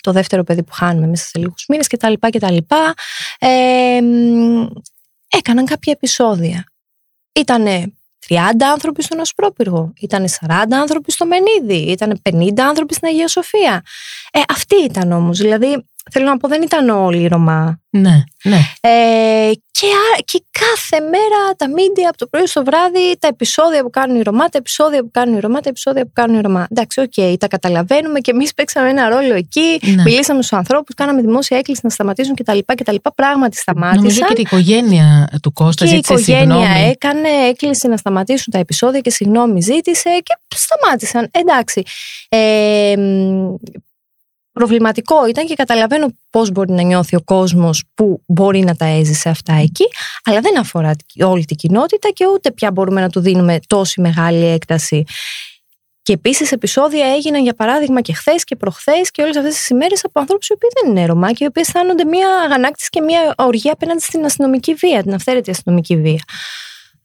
το 0.00 0.12
δεύτερο 0.12 0.44
παιδί 0.44 0.62
που 0.62 0.72
χάνουμε 0.72 1.06
μέσα 1.06 1.24
σε 1.24 1.38
λίγους 1.38 1.64
μήνες 1.68 1.86
κτλ. 1.86 2.12
κτλ. 2.20 2.56
Ε, 3.38 4.00
μ, 4.00 4.66
έκαναν 5.28 5.64
κάποια 5.64 5.92
επεισόδια. 5.92 6.64
Ήτανε 7.32 7.92
30 8.28 8.36
άνθρωποι 8.72 9.02
στον 9.02 9.20
Ασπρόπυργο, 9.20 9.92
ήταν 10.00 10.24
40 10.28 10.54
άνθρωποι 10.70 11.12
στο 11.12 11.26
Μενίδη, 11.26 11.90
ήταν 11.90 12.20
50 12.30 12.48
άνθρωποι 12.58 12.94
στην 12.94 13.08
Αγία 13.08 13.28
Σοφία. 13.28 13.82
Ε, 14.32 14.40
αυτοί 14.48 14.76
ήταν 14.76 15.12
όμως, 15.12 15.38
δηλαδή 15.38 15.84
θέλω 16.10 16.26
να 16.26 16.36
πω 16.36 16.48
δεν 16.48 16.62
ήταν 16.62 16.88
όλοι 16.88 17.22
οι 17.22 17.26
Ρωμά. 17.26 17.78
Ναι, 17.90 18.22
ναι. 18.44 18.58
Ε, 18.80 19.50
και, 19.70 19.86
α- 19.86 20.22
και 20.24 20.42
κάθε 20.50 21.00
μέρα 21.04 21.54
τα 21.56 21.68
μίντια 21.68 22.08
από 22.08 22.18
το 22.18 22.26
πρωί 22.26 22.46
στο 22.46 22.64
βράδυ, 22.64 23.16
τα 23.18 23.28
επεισόδια 23.28 23.82
που 23.82 23.90
κάνουν 23.90 24.16
οι 24.16 24.22
Ρωμά, 24.22 24.48
τα 24.48 24.58
επεισόδια 24.58 25.00
που 25.02 25.10
κάνουν 25.12 25.36
οι 25.36 25.40
Ρωμά, 25.40 25.60
τα 25.60 25.68
επεισόδια 25.68 26.02
που 26.04 26.10
κάνουν 26.12 26.36
οι 26.38 26.40
Ρωμά. 26.40 26.66
Εντάξει, 26.70 27.00
οκ, 27.00 27.38
τα 27.38 27.48
καταλαβαίνουμε 27.48 28.20
και 28.20 28.30
εμείς 28.30 28.54
παίξαμε 28.54 28.88
ένα 28.88 29.08
ρόλο 29.08 29.34
εκεί. 29.34 29.78
Ναι. 29.82 30.02
Μιλήσαμε 30.02 30.42
στους 30.42 30.58
ανθρώπους, 30.58 30.94
κάναμε 30.94 31.20
δημόσια 31.20 31.58
έκκληση 31.58 31.80
να 31.84 31.90
σταματήσουν 31.90 32.34
κτλ. 32.34 32.58
κτλ. 32.74 32.94
Πράγματι 33.14 33.56
σταμάτησαν. 33.56 33.96
Νομίζω 34.02 34.20
και 34.26 34.32
η 34.36 34.40
οικογένεια 34.40 35.28
του 35.42 35.52
Κώστα 35.52 35.84
Και 35.84 35.90
η 35.92 35.94
ζήτησε 35.94 36.12
οικογένεια 36.12 36.56
συγγνώμη. 36.66 36.90
έκανε 36.90 37.28
έκκληση 37.48 37.88
να 37.88 37.96
σταματήσουν 37.96 38.52
τα 38.52 38.58
επεισόδια 38.58 39.00
και 39.00 39.10
συγγνώμη 39.10 39.60
ζήτησε 39.60 40.10
και 40.22 40.38
σταμάτησαν. 40.56 41.28
Εντάξει. 41.32 41.82
Ε, 42.28 42.94
μ, 42.98 43.54
προβληματικό 44.54 45.26
ήταν 45.26 45.46
και 45.46 45.54
καταλαβαίνω 45.54 46.06
πώς 46.30 46.50
μπορεί 46.50 46.72
να 46.72 46.82
νιώθει 46.82 47.16
ο 47.16 47.20
κόσμος 47.24 47.84
που 47.94 48.22
μπορεί 48.26 48.60
να 48.60 48.74
τα 48.74 48.84
έζησε 48.84 49.28
αυτά 49.28 49.52
εκεί, 49.52 49.84
αλλά 50.24 50.40
δεν 50.40 50.58
αφορά 50.58 50.90
όλη 51.20 51.44
την 51.44 51.56
κοινότητα 51.56 52.08
και 52.08 52.26
ούτε 52.26 52.52
πια 52.52 52.70
μπορούμε 52.70 53.00
να 53.00 53.08
του 53.08 53.20
δίνουμε 53.20 53.58
τόση 53.66 54.00
μεγάλη 54.00 54.44
έκταση. 54.46 55.04
Και 56.02 56.12
επίσης 56.12 56.52
επεισόδια 56.52 57.06
έγιναν 57.06 57.42
για 57.42 57.54
παράδειγμα 57.54 58.00
και 58.00 58.12
χθες 58.12 58.44
και 58.44 58.56
προχθές 58.56 59.10
και 59.10 59.22
όλες 59.22 59.36
αυτές 59.36 59.54
τις 59.54 59.68
ημέρες 59.68 60.04
από 60.04 60.20
ανθρώπους 60.20 60.48
οι 60.48 60.52
οποίοι 60.52 60.68
δεν 60.80 60.90
είναι 60.90 61.06
Ρωμά 61.06 61.32
και 61.32 61.44
οι 61.44 61.46
οποίοι 61.46 61.62
αισθάνονται 61.66 62.04
μια 62.04 62.28
αγανάκτηση 62.44 62.88
και 62.88 63.00
μια 63.00 63.34
οργή 63.36 63.70
απέναντι 63.70 64.00
στην 64.00 64.24
αστυνομική 64.24 64.74
βία, 64.74 65.02
την 65.02 65.14
αυθαίρετη 65.14 65.50
αστυνομική 65.50 65.96
βία. 65.96 66.22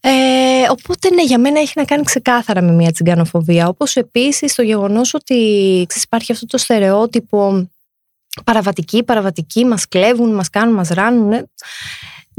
Ε, 0.01 0.69
οπότε 0.69 1.09
ναι, 1.09 1.23
για 1.23 1.39
μένα 1.39 1.59
έχει 1.59 1.73
να 1.75 1.85
κάνει 1.85 2.03
ξεκάθαρα 2.03 2.61
με 2.61 2.71
μια 2.71 2.91
τσιγκανοφοβία. 2.91 3.67
Όπως 3.67 3.95
επίσης 3.95 4.55
το 4.55 4.61
γεγονός 4.61 5.13
ότι 5.13 5.35
ξέρεις, 5.87 6.03
υπάρχει 6.03 6.31
αυτό 6.31 6.45
το 6.45 6.57
στερεότυπο 6.57 7.69
παραβατικοί, 8.43 9.03
παραβατικοί, 9.03 9.65
μας 9.65 9.87
κλέβουν, 9.87 10.33
μας 10.33 10.49
κάνουν, 10.49 10.73
μας 10.75 10.89
ράνουν. 10.89 11.49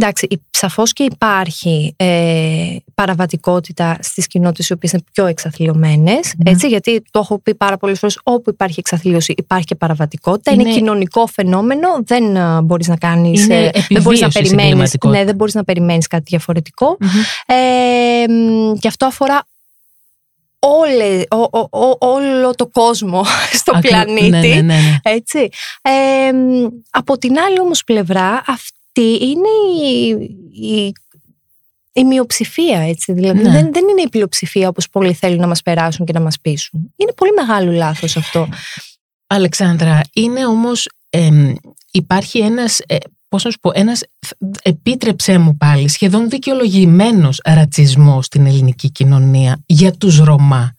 Ε. 0.00 0.04
Εντάξει, 0.04 0.42
σαφώς 0.50 0.92
και 0.92 1.02
υπάρχει 1.02 1.94
ε, 1.96 2.76
παραβατικότητα 2.94 3.96
στις 4.00 4.26
κοινότητες 4.26 4.68
οι 4.68 4.72
οποίες 4.72 4.92
είναι 4.92 5.02
πιο 5.12 5.26
εξαθλειωμένες, 5.26 6.34
Ναι. 6.36 6.50
έτσι, 6.50 6.68
γιατί 6.68 7.02
το 7.10 7.18
έχω 7.18 7.38
πει 7.38 7.54
πάρα 7.54 7.76
πολλές 7.76 7.98
φορές, 7.98 8.18
όπου 8.22 8.50
υπάρχει 8.50 8.78
εξαθλίωση 8.78 9.34
υπάρχει 9.36 9.64
και 9.66 9.74
παραβατικότητα, 9.74 10.52
είναι, 10.52 10.62
Είναι- 10.62 10.72
κοινωνικό 10.72 11.26
φαινόμενο, 11.26 11.88
δεν 12.04 12.36
ε, 12.36 12.60
μπορείς 12.62 12.88
να 12.88 12.96
κάνεις, 12.96 13.44
Είναι 13.44 13.54
ε, 13.54 13.70
δεν 13.88 14.02
μπορείς 14.02 14.20
να 14.20 14.26
επιβίωσης 14.26 14.34
η 14.34 14.40
περιμένεις, 14.54 14.70
εγκληματικότητα. 14.70 15.18
ναι, 15.18 15.24
δεν 15.24 15.34
μπορείς 15.34 15.54
να 15.54 15.64
περιμένεις 15.64 16.06
κάτι 16.06 16.24
διαφορετικό. 16.26 16.96
Μμμ. 17.00 17.08
Ε, 17.46 18.32
μ, 18.32 18.72
και 18.78 18.88
αυτό 18.88 19.06
αφορά 19.06 19.42
όλε, 20.58 21.22
ο- 21.30 21.58
ο- 21.58 21.78
ο- 21.86 21.96
όλο 21.98 22.54
το 22.54 22.66
κόσμο 22.66 23.24
στο 23.60 23.72
Ακρι- 23.76 23.90
πλανήτη. 23.92 24.28
Ναι, 24.28 24.38
ναι, 24.40 24.54
ναι, 24.54 24.60
ναι. 24.62 24.96
Έτσι. 25.02 25.48
Ε, 25.82 26.32
μ, 26.32 26.66
από 26.90 27.18
την 27.18 27.38
άλλη 27.38 27.60
όμως 27.60 27.84
πλευρά 27.84 28.42
αυτή 28.94 29.24
είναι 29.24 29.48
η, 29.84 30.08
η, 30.66 30.92
η 31.92 32.04
μειοψηφία 32.04 32.78
έτσι. 32.80 33.12
Δηλαδή 33.12 33.42
Ναι. 33.42 33.50
δεν, 33.50 33.72
δεν 33.72 33.88
είναι 33.88 34.00
η 34.00 34.08
πλειοψηφία 34.08 34.68
όπως 34.68 34.88
πολλοί 34.88 35.12
θέλουν 35.12 35.40
να 35.40 35.46
μας 35.46 35.62
περάσουν 35.62 36.06
και 36.06 36.12
να 36.12 36.20
μας 36.20 36.40
πείσουν. 36.40 36.92
Είναι 36.96 37.12
πολύ 37.12 37.30
μεγάλο 37.32 37.70
λάθος 37.72 38.16
αυτό. 38.16 38.48
Αλεξάνδρα, 39.26 40.00
είναι 40.12 40.46
όμως, 40.46 40.88
εμ, 41.10 41.54
υπάρχει 41.90 42.38
ένας, 42.38 42.78
ε, 42.86 42.96
πώς 43.28 43.44
να 43.44 43.50
σου 43.50 43.58
πω, 43.60 43.70
ένας, 43.74 44.02
επίτρεψέ 44.62 45.38
μου 45.38 45.56
πάλι, 45.56 45.88
σχεδόν 45.88 46.28
δικαιολογημένος 46.28 47.40
ρατσισμός 47.44 48.26
στην 48.26 48.46
ελληνική 48.46 48.90
κοινωνία 48.90 49.62
για 49.66 49.92
τους 49.92 50.18
Ρωμά. 50.18 50.74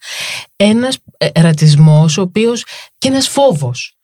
Ένας 0.56 0.97
ε, 1.17 1.41
ρατσισμός 1.41 2.17
ο 2.17 2.21
οποίος 2.21 2.65
και 2.97 3.08
ένας 3.08 3.28
φόβος 3.28 3.95
ο- 3.95 4.01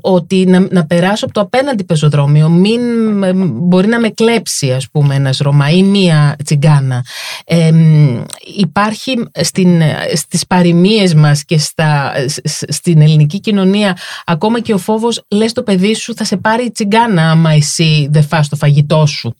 ότι 0.00 0.46
να, 0.46 0.66
να 0.70 0.86
περάσω 0.86 1.24
από 1.24 1.34
το 1.34 1.40
απέναντι 1.40 1.84
πεζοδρόμιο 1.84 2.48
μην 2.48 2.80
ε, 3.22 3.32
μπορεί 3.34 3.86
να 3.86 4.00
με 4.00 4.08
κλέψει 4.08 4.72
ας 4.72 4.90
πούμε 4.90 5.14
ένας 5.14 5.38
Ρωμά 5.38 5.70
ή 5.70 5.82
μία 5.82 6.36
τσιγκάνα. 6.44 7.04
Εμ, 7.44 8.22
υπάρχει 8.56 9.28
στην, 9.40 9.82
στις 10.14 10.46
παροιμίες 10.46 11.14
μας 11.14 11.44
και 11.44 11.58
στα, 11.58 12.12
σ- 12.26 12.48
σ- 12.48 12.72
στην 12.72 13.00
ελληνική 13.00 13.40
κοινωνία 13.40 13.96
ακόμα 14.24 14.60
και 14.60 14.74
ο 14.74 14.78
φόβος 14.78 15.24
λες 15.28 15.52
το 15.52 15.62
παιδί 15.62 15.94
σου 15.94 16.14
θα 16.14 16.24
σε 16.24 16.36
πάρει 16.36 16.64
η 16.64 16.70
τσιγκάνα 16.70 17.30
άμα 17.30 17.50
εσύ 17.50 18.08
δεν 18.10 18.22
φας 18.22 18.48
το 18.48 18.56
φαγητό 18.56 19.06
σου. 19.06 19.34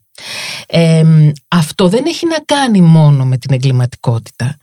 Εμ, 0.66 1.30
αυτό 1.48 1.88
δεν 1.88 2.04
έχει 2.06 2.26
να 2.26 2.36
κάνει 2.44 2.80
μόνο 2.80 3.24
με 3.24 3.36
την 3.36 3.52
εγκληματικότητα 3.54 4.56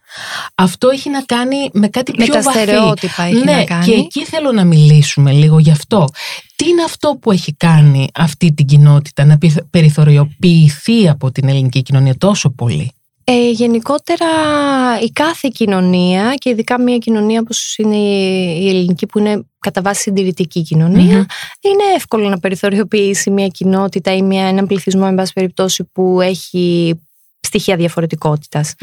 αυτό 0.60 0.90
έχει 0.90 1.10
να 1.10 1.22
κάνει 1.22 1.70
με 1.74 1.88
κάτι 1.88 2.14
Με 2.18 2.24
πιο 2.24 2.34
τα 2.34 2.42
βαθύ 2.42 2.60
στερεότυπα 2.60 3.24
έχει 3.24 3.44
ναι, 3.44 3.52
να 3.52 3.64
κάνει. 3.64 3.86
και 3.86 3.92
εκεί 3.94 4.26
θέλω 4.26 4.52
να 4.52 4.64
μιλήσουμε 4.64 5.32
λίγο 5.32 5.60
γι' 5.60 5.72
αυτό. 5.72 6.08
Τι 6.56 6.70
είναι 6.70 6.84
αυτό 6.84 7.18
που 7.22 7.32
έχει 7.32 7.54
κάνει 7.54 8.08
αυτή 8.14 8.54
την 8.54 8.66
κοινότητα 8.66 9.26
να 9.26 9.38
πειθ- 9.38 9.64
περιθωριοποιηθεί 9.70 11.10
από 11.10 11.32
την 11.32 11.48
ελληνική 11.50 11.82
κοινωνία 11.82 12.18
τόσο 12.18 12.50
πολύ; 12.50 12.92
Ε, 13.24 13.50
γενικότερα 13.50 14.26
η 15.04 15.12
κάθε 15.12 15.50
κοινωνία 15.54 16.34
και 16.38 16.50
ειδικά 16.50 16.82
μια 16.82 16.98
κοινωνία 16.98 17.40
όπως 17.40 17.76
είναι 17.78 17.96
η 18.60 18.70
ελληνική 18.70 19.06
που 19.06 19.20
είναι 19.20 19.46
κατά 19.60 19.82
βάση 19.82 20.02
συντηρητική 20.02 20.66
είναι 21.62 21.84
εύκολο 21.96 22.30
να 22.30 22.40
περιθωριοποιήσει 22.40 23.30
μια 23.30 23.48
κοινότητα 23.48 24.16
ή 24.16 24.22
μια, 24.22 24.48
έναν 24.48 24.68
πληθυσμό 24.68 25.06
εν 25.08 25.16
πάση 25.16 25.34
περιπτώσει 25.34 25.84
που 25.84 26.22
έχει 26.22 26.96
στοιχεία 27.40 27.76
διαφορετικότητας. 27.76 28.74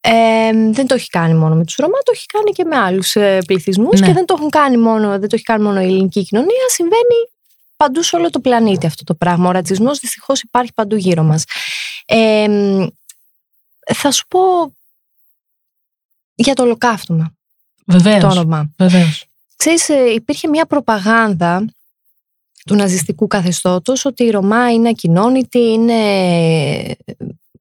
Ε, 0.00 0.50
δεν 0.70 0.86
το 0.86 0.94
έχει 0.94 1.08
κάνει 1.08 1.34
μόνο 1.34 1.54
με 1.54 1.64
τους 1.64 1.74
Ρωμά, 1.74 1.98
το 1.98 2.12
έχει 2.14 2.26
κάνει 2.26 2.50
και 2.50 2.64
με 2.64 2.76
άλλους 2.76 3.16
ε, 3.16 3.38
πληθυσμούς 3.46 4.00
ναι. 4.00 4.06
και 4.06 4.12
δεν 4.12 4.26
το, 4.26 4.34
έχουν 4.36 4.50
κάνει 4.50 4.76
μόνο, 4.76 5.08
δεν 5.08 5.28
το 5.28 5.34
έχει 5.34 5.42
κάνει 5.42 5.62
μόνο 5.62 5.80
η 5.80 5.84
ελληνική 5.84 6.24
κοινωνία, 6.24 6.68
συμβαίνει 6.68 7.30
παντού 7.76 8.02
σε 8.02 8.16
όλο 8.16 8.30
το 8.30 8.40
πλανήτη 8.40 8.86
αυτό 8.86 9.04
το 9.04 9.14
πράγμα. 9.14 9.48
Ο 9.48 9.52
ρατσισμός 9.52 9.98
δυστυχώς 9.98 10.40
υπάρχει 10.40 10.72
παντού 10.74 10.96
γύρω 10.96 11.22
μας. 11.22 11.44
Ε, 12.06 12.46
θα 13.94 14.10
σου 14.10 14.26
πω 14.28 14.40
για 16.34 16.54
το 16.54 16.62
ολοκαύτωμα. 16.62 17.32
Βεβαίως. 17.86 18.20
Το 18.20 18.28
όνομα. 18.28 18.70
Βεβαίως. 18.76 19.26
Ξέρεις, 19.56 19.88
ε, 19.88 20.12
υπήρχε 20.12 20.48
μια 20.48 20.66
προπαγάνδα 20.66 21.64
του 22.64 22.74
ναζιστικού 22.74 23.26
καθεστώτος 23.26 24.04
ότι 24.04 24.24
οι 24.24 24.30
Ρωμά 24.30 24.72
είναι 24.72 24.88
ακοινώνητοι, 24.88 25.58
είναι 25.58 26.00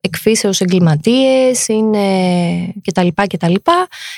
εκφύσεως 0.07 0.61
εγκληματίες, 0.61 1.67
είναι 1.67 2.73
κτλ. 2.83 3.07
κτλ. 3.27 3.53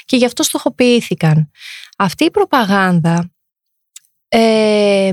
Και 0.06 0.16
γι' 0.16 0.26
αυτό 0.26 0.44
στοχοποιήθηκαν. 0.44 1.52
Αυτή 1.98 2.24
η 2.24 2.32
προπαγάνδα 2.32 3.32
ε, 4.28 5.12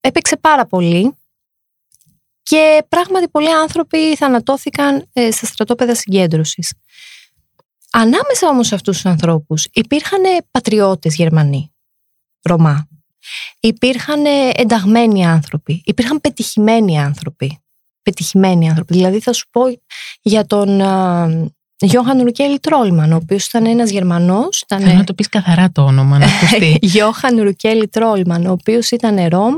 έπαιξε 0.00 0.36
πάρα 0.36 0.66
πολύ 0.66 1.16
και 2.42 2.84
πράγματι 2.88 3.28
πολλοί 3.28 3.52
άνθρωποι 3.52 4.16
θανατώθηκαν 4.16 5.08
ε, 5.12 5.30
στα 5.30 5.46
στρατόπεδα 5.46 5.94
συγκέντρωσης. 5.94 6.72
Ανάμεσα 7.92 8.48
όμως 8.48 8.66
σε 8.66 8.74
αυτούς 8.74 8.94
τους 8.94 9.06
ανθρώπους 9.06 9.66
υπήρχαν 9.72 10.22
πατριώτες 10.50 11.14
Γερμανοί, 11.14 11.74
Ρωμά. 12.42 12.88
Υπήρχαν 13.60 14.24
ενταγμένοι 14.54 15.26
άνθρωποι, 15.26 15.82
υπήρχαν 15.84 16.20
πετυχημένοι 16.20 17.00
άνθρωποι. 17.00 17.62
Πετυχημένοι 18.02 18.68
άνθρωποι. 18.68 18.94
Δηλαδή 18.94 19.20
θα 19.20 19.32
σου 19.32 19.46
πω 19.50 19.62
για 20.22 20.46
τον 20.46 20.80
Γιώχαν 21.80 22.22
Ρουκέλη 22.22 22.58
Τρόλμαν, 22.58 23.12
ο 23.12 23.16
οποίος 23.16 23.46
ήταν 23.46 23.66
ένας 23.66 23.90
Γερμανός. 23.90 24.60
Ήταν... 24.60 24.80
Θέλω 24.80 24.94
να 24.94 25.04
το 25.04 25.14
πεις 25.14 25.28
καθαρά 25.28 25.70
το 25.72 25.84
όνομα, 25.84 26.18
να 26.18 26.26
ακουστεί. 26.26 26.78
Γιώχαν 26.80 27.42
Ρουκέλη 27.42 27.88
Τρόλμαν, 27.88 28.46
ο 28.46 28.52
οποίος 28.52 28.90
ήταν 28.90 29.28
Ρώμ, 29.28 29.54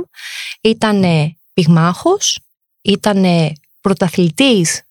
ήταν 0.60 1.04
πυγμάχος, 1.52 2.40
ήταν 2.82 3.24
πρωταθλητής 3.80 4.82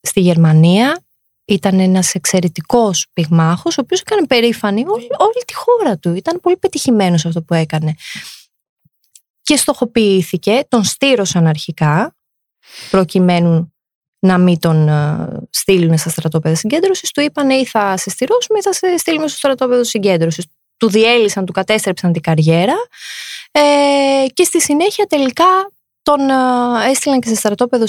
στη 0.00 0.20
Γερμανία, 0.20 1.04
ήταν 1.44 1.80
ένας 1.80 2.14
εξαιρετικός 2.14 3.06
πυγμάχος, 3.12 3.78
ο 3.78 3.80
οποίος 3.80 4.00
έκανε 4.00 4.26
περήφανη 4.26 4.84
όλη, 4.86 5.06
όλη 5.18 5.44
τη 5.46 5.54
χώρα 5.54 5.98
του. 5.98 6.14
Ήταν 6.14 6.40
πολύ 6.40 6.56
πετυχημένος 6.56 7.26
αυτό 7.26 7.42
που 7.42 7.54
έκανε. 7.54 7.94
Και 9.42 9.56
στοχοποιήθηκε, 9.56 10.66
τον 10.68 10.84
στήρωσαν 10.84 11.46
αρχικά, 11.46 12.16
προκειμένου 12.90 13.74
να 14.18 14.38
μην 14.38 14.58
τον 14.58 14.86
uh, 14.90 15.28
στείλουν 15.50 15.98
στα 15.98 16.10
στρατόπεδα 16.10 16.54
συγκέντρωσης. 16.54 17.10
Του 17.10 17.20
είπαν 17.20 17.50
ή 17.50 17.66
θα 17.66 17.96
σε 17.96 18.10
στηρώσουμε 18.10 18.58
ή 18.58 18.62
θα 18.62 18.72
σε 18.72 18.96
στείλουμε 18.96 19.28
στο 19.28 19.36
στρατόπεδο 19.36 19.84
συγκέντρωσης. 19.84 20.46
Του 20.76 20.88
διέλυσαν, 20.90 21.44
του 21.44 21.52
κατέστρεψαν 21.52 22.12
την 22.12 22.22
καριέρα 22.22 22.74
ε, 23.50 24.26
και 24.32 24.44
στη 24.44 24.60
συνέχεια 24.60 25.06
τελικά 25.06 25.72
τον 26.02 26.20
έστειλαν 26.90 27.20
και 27.20 27.28
σε 27.28 27.34
στρατόπεδο 27.34 27.84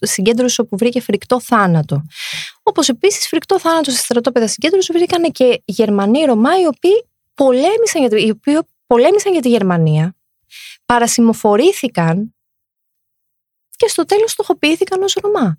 συγκέντρωση 0.00 0.60
όπου 0.60 0.76
βρήκε 0.76 1.00
φρικτό 1.00 1.40
θάνατο. 1.40 2.02
Όπως 2.62 2.88
επίσης 2.88 3.28
φρικτό 3.28 3.60
θάνατο 3.60 3.90
σε 3.90 3.96
στρατόπεδα 3.96 4.48
συγκέντρωση 4.48 4.92
βρήκαν 4.92 5.32
και 5.32 5.62
Γερμανοί 5.64 6.24
Ρωμά 6.24 6.60
οι 6.60 6.66
οποίοι 6.66 7.08
πολέμησαν 7.34 8.06
για, 8.06 8.18
οι 8.18 8.30
οποίοι 8.30 8.58
πολέμησαν 8.86 9.32
για 9.32 9.40
τη 9.40 9.48
Γερμανία, 9.48 10.16
παρασημοφορήθηκαν 10.86 12.34
και 13.80 13.88
στο 13.88 14.04
τέλος 14.04 14.30
στοχοποιήθηκαν 14.30 15.02
ως 15.02 15.16
Ρωμά. 15.22 15.58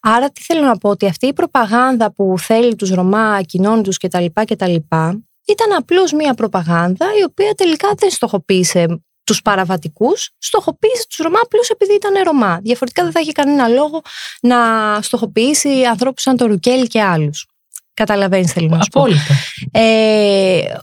Άρα 0.00 0.30
τι 0.30 0.42
θέλω 0.42 0.60
να 0.60 0.78
πω, 0.78 0.88
ότι 0.88 1.06
αυτή 1.06 1.26
η 1.26 1.32
προπαγάνδα 1.32 2.12
που 2.12 2.34
θέλει 2.38 2.74
τους 2.76 2.90
Ρωμά, 2.90 3.42
κοινώνει 3.42 3.94
κτλ. 4.00 4.24
κτλ 4.34 4.74
ήταν 5.46 5.72
απλώς 5.76 6.12
μία 6.12 6.34
προπαγάνδα 6.34 7.06
η 7.20 7.22
οποία 7.22 7.54
τελικά 7.54 7.94
δεν 7.96 8.10
στοχοποίησε 8.10 9.02
τους 9.24 9.42
παραβατικούς, 9.42 10.30
στοχοποίησε 10.38 11.06
τους 11.08 11.16
Ρωμά 11.16 11.38
απλώς 11.42 11.68
επειδή 11.68 11.94
ήταν 11.94 12.22
Ρωμά. 12.24 12.60
Διαφορετικά 12.62 13.02
δεν 13.02 13.12
θα 13.12 13.20
είχε 13.20 13.32
κανένα 13.32 13.68
λόγο 13.68 14.02
να 14.40 14.58
στοχοποιήσει 15.02 15.84
ανθρώπους 15.84 16.22
σαν 16.22 16.36
το 16.36 16.46
Ρουκέλ 16.46 16.86
και 16.86 17.02
άλλους. 17.02 17.46
Καταλαβαίνεις, 17.94 18.52
θέλω 18.52 18.68
να 18.68 18.82
σου 18.82 18.88
πω. 18.90 19.04
Ε, 19.70 20.76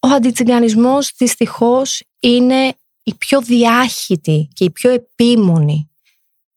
ο 0.00 0.08
αντιτσιγκανισμός 0.08 1.12
δυστυχώς 1.16 2.02
είναι 2.20 2.74
η 3.02 3.14
πιο 3.14 3.42
διάχυτη 3.42 4.48
και 4.52 4.64
η 4.64 4.70
πιο 4.70 4.90
επίμονη 4.90 5.90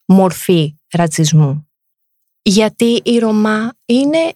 μορφή 0.06 0.76
ρατσισμού. 0.92 1.68
Γιατί 2.42 3.02
οι 3.04 3.18
Ρωμά 3.18 3.74
είναι 3.86 4.34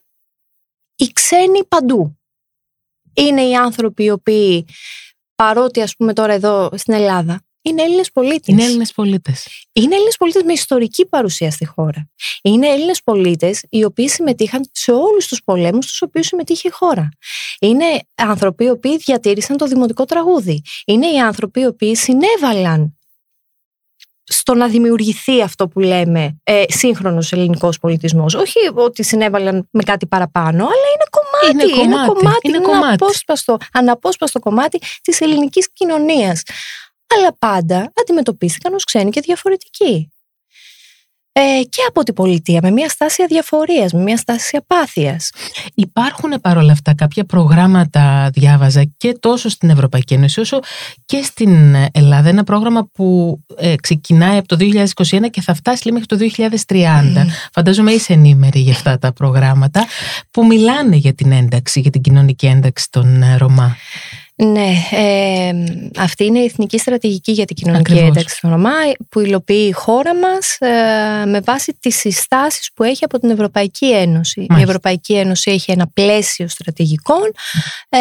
οι 0.96 1.08
ξένοι 1.14 1.66
παντού. 1.66 2.20
Είναι 3.14 3.42
οι 3.42 3.56
άνθρωποι 3.56 4.04
οι 4.04 4.10
οποίοι 4.10 4.66
παρότι 5.36 5.82
ας 5.82 5.96
πούμε 5.96 6.14
τώρα 6.14 6.34
εδώ 6.34 6.70
στην 6.74 6.94
Ελλάδα 6.94 7.47
είναι 7.68 7.84
Έλληνες 7.84 8.12
πολίτες. 8.12 8.48
Είναι 8.48 8.64
Έλληνες 8.64 8.92
πολίτες. 8.92 9.68
Είναι 9.74 9.96
Έλληνες 9.96 10.18
πολίτες 10.18 10.44
με 10.44 10.54
ιστορική 10.54 11.06
παρουσία 11.06 11.52
στη 11.52 11.66
χώρα. 11.66 12.10
Είναι 12.42 12.68
Έλληνες 12.68 13.04
πολίτες 13.04 13.64
οι 13.70 13.84
οποίοι 13.84 14.08
συμμετείχαν 14.08 14.70
σε 14.72 14.92
όλους 14.92 15.28
τους 15.28 15.44
πολέμους 15.44 15.86
στους 15.86 16.02
οποίους 16.02 16.28
συμμετείχε 16.28 16.68
η 16.68 16.72
χώρα. 16.72 17.10
Είναι 17.60 17.86
άνθρωποι 18.16 18.64
οι 18.64 18.70
οποίοι 18.70 18.98
διατήρησαν 18.98 19.58
το 19.58 19.66
δημοτικό 19.66 20.06
τραγούδι. 20.06 20.62
Είναι 20.86 21.08
οι 21.08 21.20
άνθρωποι 21.20 21.60
οι 21.60 21.66
οποίοι 21.66 21.96
συνέβαλαν 21.96 22.98
στο 24.30 24.54
να 24.54 24.68
δημιουργηθεί 24.68 25.42
αυτό 25.42 25.68
που 25.68 25.80
λέμε 25.80 26.40
ε, 26.44 26.64
σύγχρονος 26.68 27.32
ελληνικός 27.32 27.80
πολιτισμός. 27.80 28.34
Όχι 28.34 28.60
ότι 28.74 29.04
συνέβαλαν 29.04 29.68
με 29.72 29.84
κάτι 29.84 30.06
παραπάνω, 30.06 30.64
αλλά 30.64 30.88
είναι 30.94 31.06
κομμάτι. 31.10 31.66
Είναι 31.66 31.82
κομμάτι. 31.82 32.10
Είναι, 32.10 32.20
κομμάτι, 32.20 32.48
είναι, 32.48 32.60
κομμάτι. 32.60 32.86
Αναπόσπαστο, 32.86 33.58
αναπόσπαστο 33.74 34.40
κομμάτι 34.40 34.80
της 35.02 35.22
ελληνικής 35.22 35.74
κοινωνίας. 35.74 36.44
Αλλά 37.16 37.38
πάντα 37.40 37.92
αντιμετωπίστηκαν 38.02 38.74
ως 38.74 38.84
ξένοι 38.84 39.10
και 39.10 39.22
διαφορετικοί 39.22 40.12
ε, 41.40 41.64
και 41.64 41.82
από 41.88 42.04
την 42.04 42.14
πολιτεία 42.14 42.60
με 42.64 42.72
μια 42.72 42.90
στάση 42.90 43.24
αδιαφορίας, 43.24 43.94
με 43.94 44.02
μια 44.02 44.18
στάση 44.18 44.56
απάθειας. 44.56 45.30
Υπάρχουν 45.76 46.34
παρόλα 46.42 46.72
αυτά 46.72 46.96
κάποια 46.96 47.24
προγράμματα 47.24 48.30
διάβαζα 48.34 48.84
και 48.98 49.18
τόσο 49.20 49.50
στην 49.50 49.70
Ευρωπαϊκή 49.70 50.14
Ένωση 50.14 50.40
όσο 50.40 50.60
και 51.06 51.22
στην 51.24 51.76
Ελλάδα. 51.92 52.30
Ένα 52.30 52.44
πρόγραμμα 52.44 52.90
που 52.94 53.40
ε, 53.58 53.76
ξεκινάει 53.76 54.38
από 54.38 54.48
το 54.48 54.58
2021 54.60 55.30
και 55.30 55.42
θα 55.42 55.54
φτάσει 55.54 55.92
μέχρι 55.92 56.06
το 56.06 56.18
2030. 56.68 56.86
Φαντάζομαι 57.54 57.92
είσαι 57.92 58.14
ενήμερη 58.14 58.60
για 58.60 58.74
αυτά 58.74 58.98
τα 58.98 59.14
προγράμματα 59.14 59.86
που 60.32 60.46
μιλάνε 60.46 60.96
για 60.96 61.14
την 61.14 61.32
ένταξη, 61.32 61.80
για 61.80 61.92
την 61.92 62.02
κοινωνική 62.02 62.46
ένταξη 62.46 62.88
των 62.90 63.22
ε, 63.22 63.38
Ρωμά. 63.38 63.76
Ναι, 64.44 64.72
ε, 64.92 65.52
αυτή 65.98 66.26
είναι 66.26 66.40
η 66.40 66.44
εθνική 66.44 66.78
στρατηγική 66.78 67.32
για 67.32 67.46
την 67.46 67.56
κοινωνική 67.56 67.92
Ακριβώς. 67.92 68.10
ένταξη 68.10 68.42
των 68.42 68.52
Ρωμά 68.52 68.72
που 69.10 69.20
υλοποιεί 69.20 69.66
η 69.70 69.72
χώρα 69.72 70.16
μας 70.16 70.58
ε, 70.60 71.26
με 71.26 71.40
βάση 71.40 71.78
τις 71.80 71.96
συστάσεις 71.96 72.70
που 72.74 72.84
έχει 72.84 73.04
από 73.04 73.20
την 73.20 73.30
Ευρωπαϊκή 73.30 73.92
Ένωση. 73.94 74.42
Η 74.58 74.62
Ευρωπαϊκή 74.62 75.14
Ένωση 75.14 75.52
έχει 75.52 75.72
ένα 75.72 75.88
πλαίσιο 75.94 76.48
στρατηγικών 76.48 77.32
ε, 77.90 78.00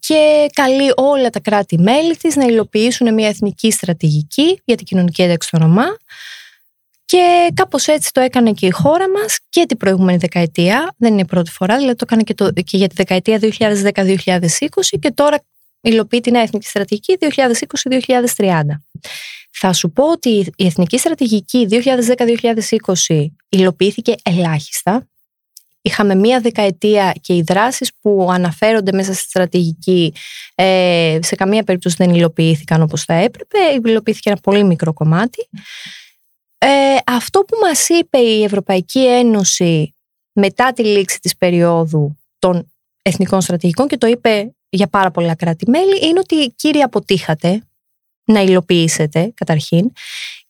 και 0.00 0.46
καλεί 0.52 0.92
όλα 0.96 1.30
τα 1.30 1.40
κράτη-μέλη 1.40 2.16
της 2.16 2.36
να 2.36 2.44
υλοποιήσουν 2.44 3.14
μια 3.14 3.28
εθνική 3.28 3.70
στρατηγική 3.70 4.60
για 4.64 4.76
την 4.76 4.86
κοινωνική 4.86 5.22
ένταξη 5.22 5.50
των 5.50 5.60
Ρωμά 5.60 5.86
και 7.04 7.52
κάπως 7.54 7.86
έτσι 7.86 8.12
το 8.12 8.20
έκανε 8.20 8.52
και 8.52 8.66
η 8.66 8.70
χώρα 8.70 9.10
μας 9.10 9.38
και 9.48 9.64
την 9.66 9.76
προηγούμενη 9.76 10.18
δεκαετία, 10.18 10.94
δεν 10.96 11.12
είναι 11.12 11.20
η 11.20 11.24
πρώτη 11.24 11.50
φορά, 11.50 11.76
δηλαδή 11.76 11.94
το 11.96 12.04
έκανε 12.08 12.22
και, 12.22 12.34
το, 12.34 12.52
και 12.52 12.76
για 12.76 12.88
τη 12.88 12.94
δεκαετία 12.94 13.38
2010-2020 13.40 14.46
και 15.00 15.10
τώρα 15.10 15.38
υλοποιεί 15.88 16.20
την 16.20 16.34
Εθνική 16.34 16.66
Στρατηγική 16.66 17.16
2020-2030. 18.36 18.62
Θα 19.50 19.72
σου 19.72 19.90
πω 19.90 20.10
ότι 20.10 20.52
η 20.56 20.66
Εθνική 20.66 20.98
Στρατηγική 20.98 21.66
2010-2020 23.06 23.26
υλοποιήθηκε 23.48 24.14
ελάχιστα. 24.22 25.08
Είχαμε 25.82 26.14
μία 26.14 26.40
δεκαετία 26.40 27.14
και 27.20 27.34
οι 27.34 27.42
δράσεις 27.42 27.92
που 28.00 28.28
αναφέρονται 28.30 28.92
μέσα 28.92 29.12
στη 29.12 29.22
στρατηγική 29.22 30.14
ε, 30.54 31.18
σε 31.22 31.34
καμία 31.34 31.62
περίπτωση 31.62 31.96
δεν 31.98 32.14
υλοποιήθηκαν 32.14 32.82
όπως 32.82 33.04
θα 33.04 33.14
έπρεπε. 33.14 33.58
Υλοποιήθηκε 33.84 34.30
ένα 34.30 34.38
πολύ 34.42 34.64
μικρό 34.64 34.92
κομμάτι. 34.92 35.48
Ε, 36.58 36.96
αυτό 37.06 37.40
που 37.40 37.58
μας 37.60 37.88
είπε 37.88 38.18
η 38.18 38.44
Ευρωπαϊκή 38.44 39.06
Ένωση 39.06 39.94
μετά 40.32 40.72
τη 40.72 40.84
λήξη 40.84 41.20
της 41.20 41.36
περίοδου 41.36 42.18
των 42.38 42.72
εθνικών 43.02 43.40
στρατηγικών 43.40 43.88
και 43.88 43.96
το 43.96 44.06
είπε 44.06 44.52
για 44.68 44.86
πάρα 44.88 45.10
πολλά 45.10 45.34
κράτη-μέλη 45.34 46.06
είναι 46.08 46.18
ότι 46.18 46.52
κύριε 46.56 46.82
αποτύχατε 46.82 47.62
να 48.24 48.40
υλοποιήσετε 48.40 49.32
καταρχήν 49.34 49.92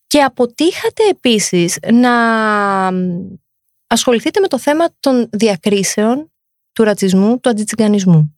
και 0.07 0.21
αποτύχατε 0.21 1.03
επίσης 1.09 1.77
να 1.91 2.13
ασχοληθείτε 3.87 4.39
με 4.39 4.47
το 4.47 4.59
θέμα 4.59 4.85
των 4.99 5.29
διακρίσεων, 5.31 6.31
του 6.73 6.83
ρατσισμού, 6.83 7.39
του 7.39 7.49
αντιτσιγκανισμού. 7.49 8.37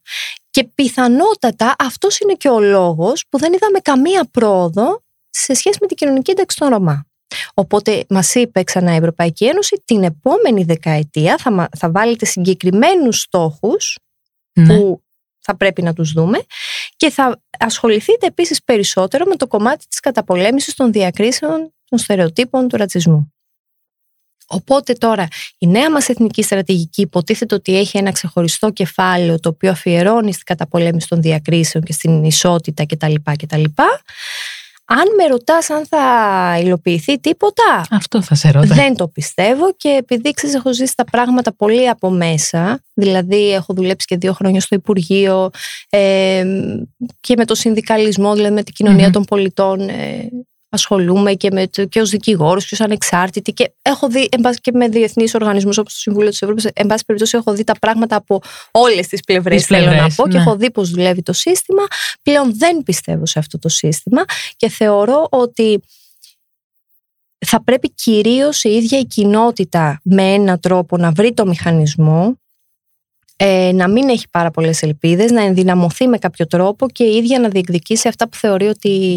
Και 0.49 0.63
πιθανότατα 0.63 1.75
αυτός 1.79 2.19
είναι 2.19 2.33
και 2.33 2.49
ο 2.49 2.59
λόγος 2.59 3.23
που 3.29 3.37
δεν 3.37 3.53
είδαμε 3.53 3.79
καμία 3.79 4.25
πρόοδο 4.31 5.03
σε 5.29 5.53
σχέση 5.53 5.77
με 5.81 5.87
την 5.87 5.97
κοινωνική 5.97 6.31
ένταξη 6.31 6.57
των 6.57 6.67
Ρωμά. 6.69 7.05
Οπότε 7.53 8.05
μας 8.09 8.35
είπε 8.35 8.63
ξανά 8.63 8.93
η 8.93 8.97
Ευρωπαϊκή 8.97 9.45
Ένωση 9.45 9.81
την 9.85 10.03
επόμενη 10.03 10.63
δεκαετία 10.63 11.37
θα, 11.37 11.69
θα 11.77 11.91
βάλετε 11.91 12.25
συγκεκριμένους 12.25 13.19
στόχους 13.19 13.97
Ναι. 14.59 14.65
που 14.65 15.03
θα 15.41 15.55
πρέπει 15.55 15.81
να 15.81 15.93
τους 15.93 16.11
δούμε 16.11 16.39
και 16.95 17.09
θα 17.09 17.41
ασχοληθείτε 17.59 18.25
επίσης 18.25 18.63
περισσότερο 18.63 19.25
με 19.25 19.35
το 19.35 19.47
κομμάτι 19.47 19.87
της 19.87 19.99
καταπολέμησης 19.99 20.73
των 20.73 20.91
διακρίσεων, 20.91 21.73
των 21.89 21.99
στερεοτύπων, 21.99 22.67
του 22.67 22.77
ρατσισμού. 22.77 23.33
Οπότε 24.47 24.93
τώρα 24.93 25.27
η 25.57 25.67
νέα 25.67 25.91
μας 25.91 26.09
εθνική 26.09 26.43
στρατηγική 26.43 27.01
υποτίθεται 27.01 27.55
ότι 27.55 27.77
έχει 27.77 27.97
ένα 27.97 28.11
ξεχωριστό 28.11 28.69
κεφάλαιο 28.69 29.39
το 29.39 29.49
οποίο 29.49 29.71
αφιερώνει 29.71 30.33
στην 30.33 30.45
καταπολέμηση 30.45 31.07
των 31.07 31.21
διακρίσεων 31.21 31.83
και 31.83 31.93
στην 31.93 32.23
ισότητα 32.23 32.85
κτλ. 32.85 33.13
κτλ. 33.37 33.63
Αν 34.91 35.05
με 35.17 35.27
ρωτάς 35.27 35.69
αν 35.69 35.85
θα 35.89 36.59
υλοποιηθεί 36.63 37.19
τίποτα, 37.19 37.85
Αυτό 37.91 38.21
θα 38.21 38.35
σε 38.35 38.51
ρώτα. 38.51 38.75
δεν 38.75 38.95
το 38.95 39.07
πιστεύω 39.07 39.73
και 39.77 39.89
επειδή 39.89 40.31
ξέρεις 40.31 40.55
έχω 40.55 40.73
ζήσει 40.73 40.95
τα 40.95 41.03
πράγματα 41.03 41.53
πολύ 41.55 41.89
από 41.89 42.09
μέσα, 42.09 42.83
δηλαδή 42.93 43.53
έχω 43.53 43.73
δουλέψει 43.73 44.07
και 44.07 44.17
δύο 44.17 44.33
χρόνια 44.33 44.61
στο 44.61 44.75
Υπουργείο 44.75 45.49
ε, 45.89 46.43
και 47.19 47.33
με 47.37 47.45
το 47.45 47.55
συνδικαλισμό, 47.55 48.33
δηλαδή 48.35 48.53
με 48.53 48.63
την 48.63 48.73
κοινωνία 48.73 49.05
Μμμ. 49.05 49.11
των 49.11 49.23
πολιτών 49.23 49.89
ε, 49.89 50.29
ασχολούμαι 50.73 51.33
και, 51.33 51.49
με, 51.51 51.67
το- 51.67 51.85
και 51.85 52.01
ως 52.01 52.09
δικηγόρος 52.09 52.65
και 52.67 52.73
ως 52.73 52.81
ανεξάρτητη 52.81 53.51
και 53.53 53.71
έχω 53.81 54.07
δει 54.07 54.29
εν 54.31 54.41
πάση, 54.41 54.59
και 54.61 54.71
με 54.73 54.87
διεθνείς 54.87 55.33
οργανισμούς 55.33 55.77
όπως 55.77 55.93
το 55.93 55.99
Συμβούλιο 55.99 56.29
της 56.29 56.41
Ευρώπης, 56.41 56.65
εν 56.73 56.87
πάση 56.87 57.05
περιπτώσει 57.05 57.37
έχω 57.37 57.53
δει 57.53 57.63
τα 57.63 57.73
πράγματα 57.79 58.15
από 58.15 58.41
όλες 58.71 59.07
τις 59.07 59.21
πλευρές, 59.23 59.57
Τις 59.57 59.65
θέλω 59.65 59.85
να 59.85 59.91
πλευρές, 59.91 60.15
πω 60.15 60.23
και 60.27 60.35
ναι. 60.37 60.41
έχω 60.43 60.55
δει 60.55 60.71
πώς 60.71 60.89
δουλεύει 60.89 61.21
το 61.21 61.33
σύστημα. 61.33 61.81
Πλέον 62.21 62.57
δεν 62.57 62.83
πιστεύω 62.83 63.25
σε 63.25 63.39
αυτό 63.39 63.59
το 63.59 63.69
σύστημα 63.69 64.23
και 64.55 64.69
θεωρώ 64.69 65.27
ότι 65.31 65.81
θα 67.45 67.63
πρέπει 67.63 67.91
κυρίως 67.93 68.63
η 68.63 68.69
ίδια 68.69 68.99
η 68.99 69.05
κοινότητα 69.05 69.99
με 70.03 70.33
έναν 70.33 70.59
τρόπο 70.59 70.97
να 70.97 71.11
βρει 71.11 71.33
το 71.33 71.45
μηχανισμό 71.45 72.40
ε, 73.43 73.71
να 73.73 73.89
μην 73.89 74.09
έχει 74.09 74.25
πάρα 74.31 74.51
πολλές 74.51 74.81
ελπίδες, 74.81 75.31
να 75.31 75.41
ενδυναμωθεί 75.43 76.07
με 76.07 76.17
κάποιο 76.17 76.47
τρόπο 76.47 76.87
και 76.89 77.03
η 77.03 77.15
ίδια 77.15 77.39
να 77.39 77.47
διεκδικήσει 77.47 78.07
αυτά 78.07 78.29
που 78.29 78.37
θεωρεί 78.37 78.65
ότι 78.67 79.15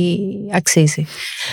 αξίζει. 0.53 1.07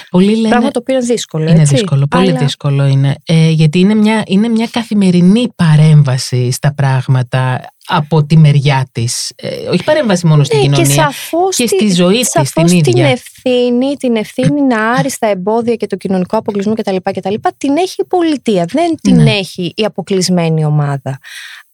Πολλοί 0.10 0.36
λένε. 0.36 0.48
Πράγμα 0.50 0.72
το 0.72 0.80
οποίο 0.80 0.96
είναι 0.96 1.06
δύσκολο, 1.06 1.50
Είναι 1.50 1.62
έτσι. 1.62 1.74
δύσκολο, 1.76 2.08
πολύ 2.08 2.30
Αλλά- 2.30 2.40
δύσκολο 2.40 2.86
είναι. 2.86 3.16
Ε, 3.26 3.50
γιατί 3.50 3.80
είναι 3.80 3.96
μια, 3.96 4.24
είναι 4.28 4.48
μια 4.48 4.68
καθημερινή 4.72 5.48
παρέμβαση 5.56 6.52
στα 6.52 6.74
πράγματα 6.74 7.74
από 7.86 8.24
τη 8.26 8.38
μεριά 8.38 8.88
της. 8.92 9.32
Ε, 9.36 9.48
όχι 9.70 9.84
παρέμβαση 9.84 10.28
μόνο 10.28 10.44
στην 10.44 10.58
Ναι, 10.58 10.64
κοινωνία. 10.64 10.86
και 10.86 10.92
σαφώς, 10.92 11.56
και 11.56 11.64
τη- 11.64 11.76
στη 11.78 11.94
ζωή 11.94 12.20
της 12.20 12.30
σαφώς 12.30 12.72
την 12.72 12.78
ίδια. 12.78 13.08
ευθύνη, 13.08 13.96
την 13.98 14.16
ευθύνη 14.16 14.62
να 14.62 14.92
άρει 14.92 15.10
στα 15.10 15.28
εμπόδια 15.28 15.76
και 15.76 15.88
το 15.88 15.96
κοινωνικό 15.96 16.38
αποκλεισμό 16.38 16.74
κτλ. 16.74 16.96
κτλ 17.04 17.34
την 17.58 17.78
έχει 17.78 17.96
η 18.02 18.06
πολιτεία, 18.06 18.66
δεν 18.72 18.96
την 19.02 19.16
Ναι. 19.22 19.32
έχει 19.32 19.74
η 19.76 19.84
αποκλεισμένη 19.86 20.66
ομάδα. 20.66 21.20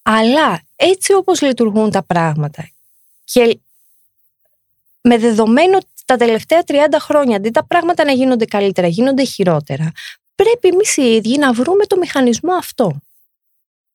Αλλά 0.02 0.62
έτσι 0.80 1.14
όπως 1.14 1.42
λειτουργούν 1.42 1.92
τα 1.92 2.04
πράγματα 2.04 2.70
και 3.24 3.60
με 5.02 5.18
δεδομένο 5.18 5.76
ότι 5.78 5.88
τα 6.06 6.16
τελευταία 6.16 6.64
30 6.68 6.74
χρόνια 7.00 7.36
αντί 7.36 7.50
τα 7.50 7.66
πράγματα 7.66 8.04
να 8.04 8.12
γίνονται 8.12 8.46
καλύτερα, 8.46 8.88
γίνονται 8.88 9.24
χειρότερα, 9.24 9.92
πρέπει 10.36 10.68
εμείς 10.68 10.98
οι 10.98 11.02
ίδιοι 11.02 11.38
να 11.38 11.54
βρούμε 11.54 11.86
το 11.86 11.98
μηχανισμό 11.98 12.54
αυτό. 12.54 13.00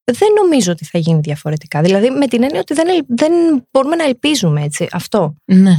Δεν 0.03 0.29
νομίζω 0.41 0.71
ότι 0.71 0.85
θα 0.85 0.97
γίνει 0.97 1.19
διαφορετικά. 1.19 1.81
Δηλαδή 1.81 2.09
με 2.09 2.27
την 2.27 2.43
έννοια 2.43 2.59
ότι 2.59 2.73
δεν, 2.73 2.87
ελ- 2.87 3.05
δεν 3.07 3.31
μπορούμε 3.71 3.95
να 3.95 4.03
ελπίζουμε 4.03 4.63
έτσι 4.63 4.87
αυτό. 4.91 5.35
Ναι. 5.45 5.77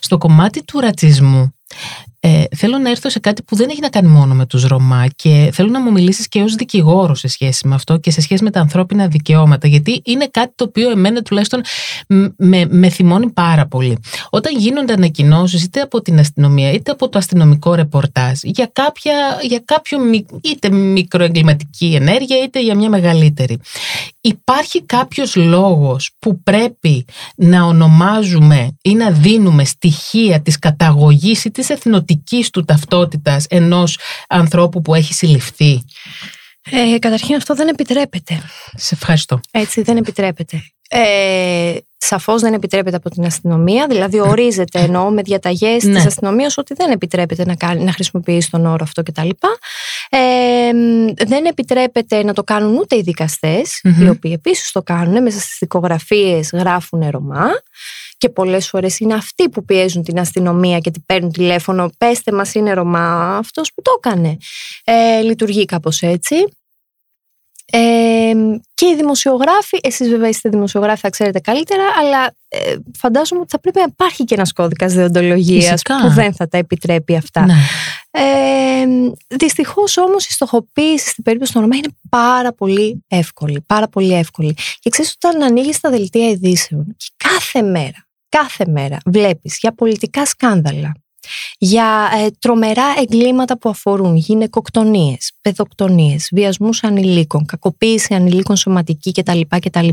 Στο 0.00 0.18
κομμάτι 0.18 0.64
του 0.64 0.80
ρατσισμού 0.80 1.54
ε, 2.24 2.42
θέλω 2.56 2.78
να 2.78 2.90
έρθω 2.90 3.10
σε 3.10 3.18
κάτι 3.18 3.42
που 3.42 3.56
δεν 3.56 3.68
έχει 3.70 3.80
να 3.80 3.88
κάνει 3.88 4.08
μόνο 4.08 4.34
με 4.34 4.46
τους 4.46 4.64
Ρωμά 4.64 5.06
και 5.16 5.50
θέλω 5.52 5.68
να 5.68 5.80
μου 5.80 5.92
μιλήσεις 5.92 6.28
και 6.28 6.42
ως 6.42 6.54
δικηγόρο 6.54 7.14
σε 7.14 7.28
σχέση 7.28 7.68
με 7.68 7.74
αυτό 7.74 7.96
και 7.96 8.10
σε 8.10 8.20
σχέση 8.20 8.44
με 8.44 8.50
τα 8.50 8.60
ανθρώπινα 8.60 9.06
δικαιώματα 9.06 9.68
γιατί 9.68 10.02
είναι 10.04 10.28
κάτι 10.30 10.52
το 10.54 10.64
οποίο 10.64 10.90
εμένα 10.90 11.22
τουλάχιστον 11.22 11.60
μ- 12.08 12.26
με, 12.36 12.66
με 12.70 12.88
θυμώνει 12.88 13.30
πάρα 13.30 13.66
πολύ. 13.66 13.98
Όταν 14.30 14.56
γίνονται 14.58 14.92
ανακοινώσεις 14.92 15.64
είτε 15.64 15.80
από 15.80 16.02
την 16.02 16.18
αστυνομία 16.18 16.72
είτε 16.72 16.90
από 16.90 17.08
το 17.08 17.18
αστυνομικό 17.18 17.74
ρεπορτάζ 17.74 18.38
για, 18.42 18.70
κάποια, 18.72 19.38
για 19.42 19.62
κάποιο 19.64 19.98
μι- 19.98 20.26
είτε 20.42 20.70
μικροεγκληματική 20.70 21.94
ενέργεια 21.94 22.42
είτε 22.42 22.62
για 22.62 22.74
μια 22.74 22.88
μεγαλύτερη 22.88 23.58
υπάρχει 24.20 24.82
κάποιος 24.82 25.36
λόγος 25.36 26.10
που 26.18 26.42
πρέπει 26.42 27.04
να 27.36 27.64
ονομάζουμε 27.64 28.76
ή 28.82 28.94
να 28.94 29.10
δίνουμε 29.10 29.64
στοιχεία 29.64 30.40
της 30.40 30.58
καταγωγής 30.58 31.44
ή 31.44 31.50
της 31.50 31.70
εθνοτικής 31.70 32.10
του 32.52 32.64
ταυτότητας 32.64 33.46
ενός 33.48 33.98
ανθρώπου 34.28 34.82
που 34.82 34.94
έχει 34.94 35.14
συλληφθεί. 35.14 35.84
Ε, 36.70 36.98
καταρχήν 36.98 37.34
αυτό 37.34 37.54
δεν 37.54 37.68
επιτρέπεται. 37.68 38.42
Σε 38.74 38.94
ευχαριστώ. 38.94 39.40
Έτσι 39.50 39.82
δεν 39.82 39.96
επιτρέπεται. 39.96 40.62
Ε, 40.88 41.74
σαφώς 41.96 42.40
δεν 42.40 42.52
επιτρέπεται 42.52 42.96
από 42.96 43.10
την 43.10 43.24
αστυνομία, 43.24 43.86
δηλαδή 43.86 44.20
ορίζεται 44.20 44.80
εννοώ 44.80 45.10
με 45.10 45.22
διαταγές 45.22 45.84
Ναι. 45.84 45.94
της 45.94 46.06
αστυνομίας 46.06 46.56
ότι 46.58 46.74
δεν 46.74 46.90
επιτρέπεται 46.90 47.44
να, 47.44 47.54
κάνει, 47.54 47.84
να 47.84 47.92
χρησιμοποιήσει 47.92 48.50
τον 48.50 48.66
όρο 48.66 48.80
αυτό 48.82 49.02
κτλ. 49.02 49.28
Ε, 50.10 50.18
δεν 51.26 51.44
επιτρέπεται 51.44 52.24
να 52.24 52.32
το 52.32 52.42
κάνουν 52.42 52.76
ούτε 52.76 52.96
οι 52.96 53.00
δικαστες 53.02 53.80
Μμμ. 53.84 54.02
οι 54.02 54.08
οποίοι 54.08 54.32
επίσης 54.34 54.72
το 54.72 54.82
κάνουν, 54.82 55.22
μέσα 55.22 55.40
στις 55.40 55.56
δικογραφίες 55.60 56.50
γράφουν 56.52 57.10
Ρωμά 57.10 57.50
και 58.22 58.28
πολλές 58.28 58.68
φορές 58.68 58.98
είναι 58.98 59.14
αυτοί 59.14 59.48
που 59.48 59.64
πιέζουν 59.64 60.02
την 60.02 60.18
αστυνομία 60.18 60.78
και 60.78 60.90
την 60.90 61.04
παίρνουν 61.06 61.32
τηλέφωνο 61.32 61.90
πέστε 61.98 62.32
μας 62.32 62.54
είναι 62.54 62.72
Ρωμά 62.72 63.36
αυτός 63.36 63.72
που 63.74 63.82
το 63.82 63.90
έκανε. 63.98 64.36
Ε, 64.84 65.20
λειτουργεί 65.20 65.64
κάπως 65.64 66.02
έτσι. 66.02 66.34
Ε, 67.72 68.32
και 68.74 68.86
οι 68.86 68.94
δημοσιογράφοι, 68.96 69.78
εσείς 69.82 70.08
βέβαια 70.08 70.28
είστε 70.28 70.48
δημοσιογράφοι, 70.48 71.00
θα 71.00 71.10
ξέρετε 71.10 71.40
καλύτερα, 71.40 71.82
αλλά 72.00 72.34
ε, 72.48 72.74
φαντάζομαι 72.98 73.40
ότι 73.40 73.50
θα 73.50 73.60
πρέπει 73.60 73.78
να 73.78 73.84
υπάρχει 73.88 74.24
και 74.24 74.34
ένας 74.34 74.52
κώδικας 74.52 74.94
δεοντολογίας 74.94 75.70
Φυσικά. 75.70 76.00
που 76.00 76.08
δεν 76.08 76.34
θα 76.34 76.48
τα 76.48 76.58
επιτρέπει 76.58 77.16
αυτά. 77.16 77.44
Ναι. 77.44 77.54
Ε, 78.10 78.22
Δυστυχώς 79.36 79.96
όμως 79.96 80.26
η 80.26 80.32
στοχοποίηση 80.32 81.08
στην 81.08 81.24
περίπτωση 81.24 81.52
των 81.52 81.62
Ρωμά 81.62 81.76
είναι 81.76 81.96
πάρα 82.08 82.52
πολύ 82.52 83.04
εύκολη. 83.08 83.64
Πάρα 83.66 83.88
πολύ 83.88 84.14
εύκολη. 84.14 84.56
Και 84.78 84.90
ξέρεις, 84.90 85.16
όταν 85.20 85.42
ανοίγεις 85.42 85.80
τα 85.80 85.90
δελτία 85.90 86.28
ειδήσεων 86.28 86.94
και 86.96 87.06
κάθε 87.16 87.62
μέρα, 87.62 88.06
κάθε 88.38 88.66
μέρα 88.66 88.98
βλέπεις 89.06 89.58
για 89.60 89.74
πολιτικά 89.74 90.26
σκάνδαλα, 90.26 90.92
για 91.58 92.10
ε, 92.14 92.26
τρομερά 92.38 92.94
εγκλήματα 92.98 93.58
που 93.58 93.68
αφορούν 93.68 94.16
γυναικοκτονίες, 94.16 95.32
παιδοκτονίες, 95.40 96.28
βιασμούς 96.32 96.82
ανηλίκων, 96.82 97.44
κακοποίηση 97.46 98.14
ανηλίκων 98.14 98.56
σωματική 98.56 99.12
κτλ. 99.12 99.40
κτλ 99.48 99.88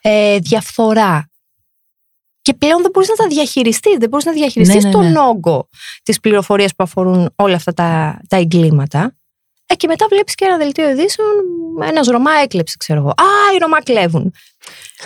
ε, 0.00 0.38
διαφθορά. 0.38 1.30
Και 2.42 2.54
πλέον 2.54 2.82
δεν 2.82 2.90
μπορείς 2.90 3.08
να 3.08 3.14
τα 3.14 3.26
διαχειριστείς, 3.26 3.96
δεν 3.98 4.08
μπορείς 4.08 4.24
να 4.24 4.32
διαχειριστείς 4.32 4.84
Ναι, 4.84 4.90
ναι, 4.90 4.94
τον 4.94 5.10
ναι. 5.10 5.20
όγκο 5.20 5.68
της 6.02 6.20
πληροφορίας 6.20 6.74
που 6.74 6.84
αφορούν 6.84 7.32
όλα 7.36 7.54
αυτά 7.54 7.72
τα, 7.72 8.20
τα 8.28 8.36
εγκλήματα. 8.36 9.16
Ε, 9.66 9.74
και 9.74 9.86
μετά 9.86 10.06
βλέπεις 10.10 10.34
και 10.34 10.44
ένα 10.44 10.56
δελτίο 10.56 10.90
ειδήσεων, 10.90 11.28
ένας 11.82 12.06
Ρωμά 12.06 12.30
έκλεψε, 12.42 12.76
ξέρω 12.78 13.00
εγώ. 13.00 13.08
Α, 13.08 13.54
οι 13.54 13.58
Ρωμά 13.58 13.82
κλέβουν. 13.82 14.32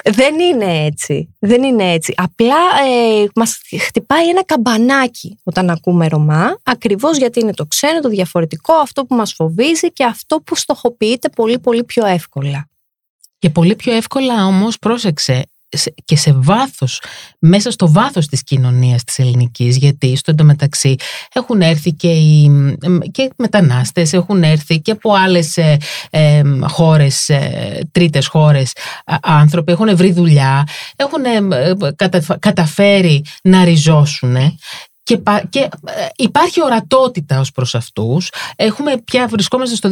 Δεν 0.05 0.39
είναι 0.41 0.85
έτσι. 0.85 1.35
Δεν 1.39 1.63
είναι 1.63 1.93
έτσι. 1.93 2.15
Απλά 2.17 2.57
ε, 2.87 3.25
μας 3.35 3.61
χτυπάει 3.81 4.29
ένα 4.29 4.45
καμπανάκι 4.45 5.39
όταν 5.43 5.71
ακούμε 5.71 6.09
Ρωμά, 6.09 6.59
ακριβώς 6.63 7.17
γιατί 7.17 7.41
είναι 7.41 7.53
το 7.55 7.67
ξένο, 7.67 8.01
το 8.01 8.09
διαφορετικό, 8.09 8.73
αυτό 8.75 9.05
που 9.05 9.15
μας 9.15 9.33
φοβίζει 9.35 9.93
και 9.93 10.05
αυτό 10.05 10.41
που 10.41 10.57
στοχοποιείται 10.57 11.29
πολύ 11.29 11.59
πολύ 11.59 11.85
πιο 11.85 12.07
εύκολα. 12.07 12.69
Και 13.39 13.51
πολύ 13.51 13.77
πιο 13.77 13.93
εύκολα 13.93 14.47
όμως 14.47 14.79
πρόσεξε 14.79 15.33
σε- 15.35 15.49
και 16.05 16.17
σε 16.17 16.33
βάθος, 16.33 17.03
μέσα 17.39 17.71
στο 17.71 17.93
βάθος 17.93 18.27
της 18.27 18.45
κοινωνίας 18.45 19.05
της 19.05 19.19
ελληνικής, 19.19 19.77
γιατί 19.77 20.17
στο 20.17 20.31
εντωμεταξύ 20.31 20.95
έχουν 21.33 21.61
έρθει 21.61 21.93
και 21.93 22.09
οι 22.09 22.51
και 23.11 23.33
μετανάστες, 23.37 24.13
έχουν 24.13 24.43
έρθει 24.43 24.81
και 24.81 24.91
από 24.91 25.13
άλλες 25.15 25.57
ε, 25.57 25.77
ε, 26.11 26.43
χώρες, 26.69 27.29
ε, 27.29 27.81
τρίτες 27.93 28.27
χώρες 28.27 28.73
α, 29.05 29.17
άνθρωποι, 29.23 29.73
έχουν 29.73 29.97
βρει 29.97 30.13
δουλειά, 30.13 30.67
έχουν 30.97 31.25
ε, 31.25 31.57
ε, 31.87 31.93
κατα- 31.97 32.39
καταφέρει 32.39 33.25
να 33.43 33.65
ριζώσουν 33.65 34.37
και, 35.05 35.21
και 35.51 35.59
ε, 35.61 35.69
υπάρχει 36.17 36.63
ορατότητα 36.63 37.41
ως 37.41 37.53
προς 37.53 37.75
αυτούς. 37.75 38.31
Έχουμε 38.57 38.97
πια 39.05 39.27
βρισκόμαστε 39.27 39.77
στο 39.77 39.91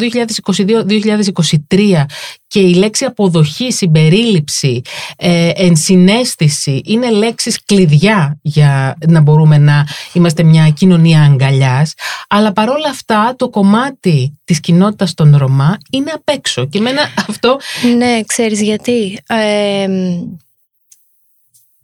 2022-2023 1.69 2.05
και 2.47 2.61
η 2.61 2.75
λέξη 2.75 3.05
αποδοχή, 3.05 3.73
συμπερίληψη, 3.73 4.83
ε, 5.17 5.51
ενσυναίσθηση 5.55 6.81
είναι 6.85 7.11
λέξεις 7.11 7.65
κλειδιά 7.65 8.39
για 8.43 8.97
να 9.07 9.21
μπορούμε 9.21 9.59
να 9.59 9.87
είμαστε 10.13 10.43
μια 10.43 10.69
κοινωνία 10.71 11.23
αγκαλιάς. 11.23 11.95
Αλλά 12.29 12.53
παρόλα 12.53 12.89
αυτά 12.91 13.35
το 13.37 13.49
κομμάτι 13.49 14.39
της 14.45 14.61
κοινότητας 14.61 15.15
των 15.15 15.37
Ρωμά 15.37 15.79
είναι 15.91 16.11
απ' 16.11 16.29
έξω. 16.29 16.67
Και 16.67 16.79
εμένα 16.79 17.01
αυτό... 17.29 17.59
Ναι, 17.97 18.21
ξέρεις 18.27 18.63
γιατί. 18.63 19.19
Ε, 19.27 19.87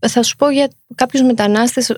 θα 0.07 0.22
σου 0.22 0.36
πω 0.36 0.51
για 0.51 0.70
κάποιους 0.94 1.22
μετανάστες, 1.22 1.94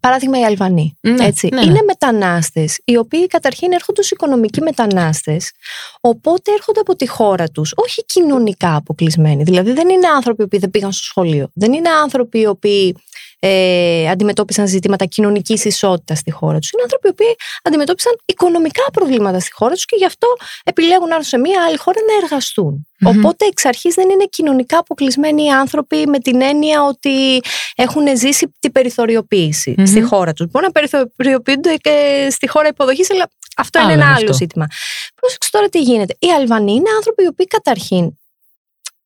παράδειγμα 0.00 0.38
οι 0.38 0.44
Αλβανοί. 0.44 0.96
Ναι, 1.00 1.24
έτσι. 1.24 1.48
ναι, 1.52 1.60
ναι. 1.60 1.66
Είναι 1.66 1.82
μετανάστες, 1.86 2.80
οι 2.84 2.96
οποίοι 2.96 3.26
καταρχήν 3.26 3.72
έρχονται 3.72 4.00
ως 4.00 4.10
οικονομικοί 4.10 4.60
μετανάστες, 4.60 5.52
οπότε 6.00 6.52
έρχονται 6.52 6.80
από 6.80 6.96
τη 6.96 7.08
χώρα 7.08 7.48
τους, 7.48 7.72
όχι 7.76 8.04
κοινωνικά 8.04 8.76
αποκλεισμένοι. 8.76 9.42
Δηλαδή 9.42 9.72
δεν 9.72 9.88
είναι 9.88 10.06
άνθρωποι 10.06 10.48
που 10.48 10.58
δεν 10.58 10.70
πήγαν 10.70 10.92
στο 10.92 11.04
σχολείο. 11.04 11.50
Δεν 11.54 11.72
είναι 11.72 11.88
άνθρωποι 11.88 12.38
οι 12.38 12.46
οποίοι 12.46 12.96
ε, 13.44 14.08
αντιμετώπισαν 14.08 14.66
ζητήματα 14.66 15.04
κοινωνικής 15.04 15.64
ισότητας 15.64 16.18
στη 16.18 16.30
χώρα 16.30 16.58
τους. 16.58 16.70
Είναι 16.70 16.82
άνθρωποι 16.82 17.14
που 17.14 17.24
αντιμετώπισαν 17.62 18.12
οικονομικά 18.24 18.84
προβλήματα 18.92 19.40
στη 19.40 19.52
χώρα 19.52 19.74
τους 19.74 19.84
και 19.84 19.96
γι' 19.96 20.04
αυτό 20.04 20.26
επιλέγουν 20.64 21.08
να 21.08 21.14
έρθουν 21.14 21.28
σε 21.28 21.38
μια 21.38 21.64
άλλη 21.66 21.76
χώρα 21.76 22.00
να 22.08 22.24
εργαστουν 22.24 22.86
Οπότε 23.04 23.46
εξ 23.46 23.64
αρχής 23.64 23.94
δεν 23.94 24.10
είναι 24.10 24.24
κοινωνικά 24.24 24.78
αποκλεισμένοι 24.78 25.44
οι 25.44 25.50
άνθρωποι 25.50 26.06
με 26.06 26.18
την 26.18 26.42
έννοια 26.42 26.84
ότι 26.84 27.40
έχουν 27.74 28.16
ζήσει 28.16 28.52
την 28.58 28.72
περιθωριοποιηση 28.72 29.74
στη 29.86 30.00
χώρα 30.00 30.32
τους. 30.32 30.46
Μπορεί 30.50 30.64
να 30.64 30.72
περιθωριοποιούνται 30.72 31.76
και 31.76 32.28
στη 32.30 32.48
χώρα 32.48 32.68
υποδοχής, 32.68 33.10
αλλά 33.10 33.30
αυτό 33.56 33.80
είναι 33.80 33.92
ένα 33.92 34.14
άλλο 34.14 34.32
ζήτημα. 34.32 34.66
Πρόσεξε 35.14 35.50
τώρα 35.50 35.68
τι 35.68 35.80
γίνεται. 35.80 36.16
Οι 36.18 36.30
Αλβανοί 36.30 36.72
είναι 36.72 36.90
άνθρωποι 36.96 37.22
οι 37.22 37.26
οποίοι 37.26 37.46
καταρχήν 37.46 38.18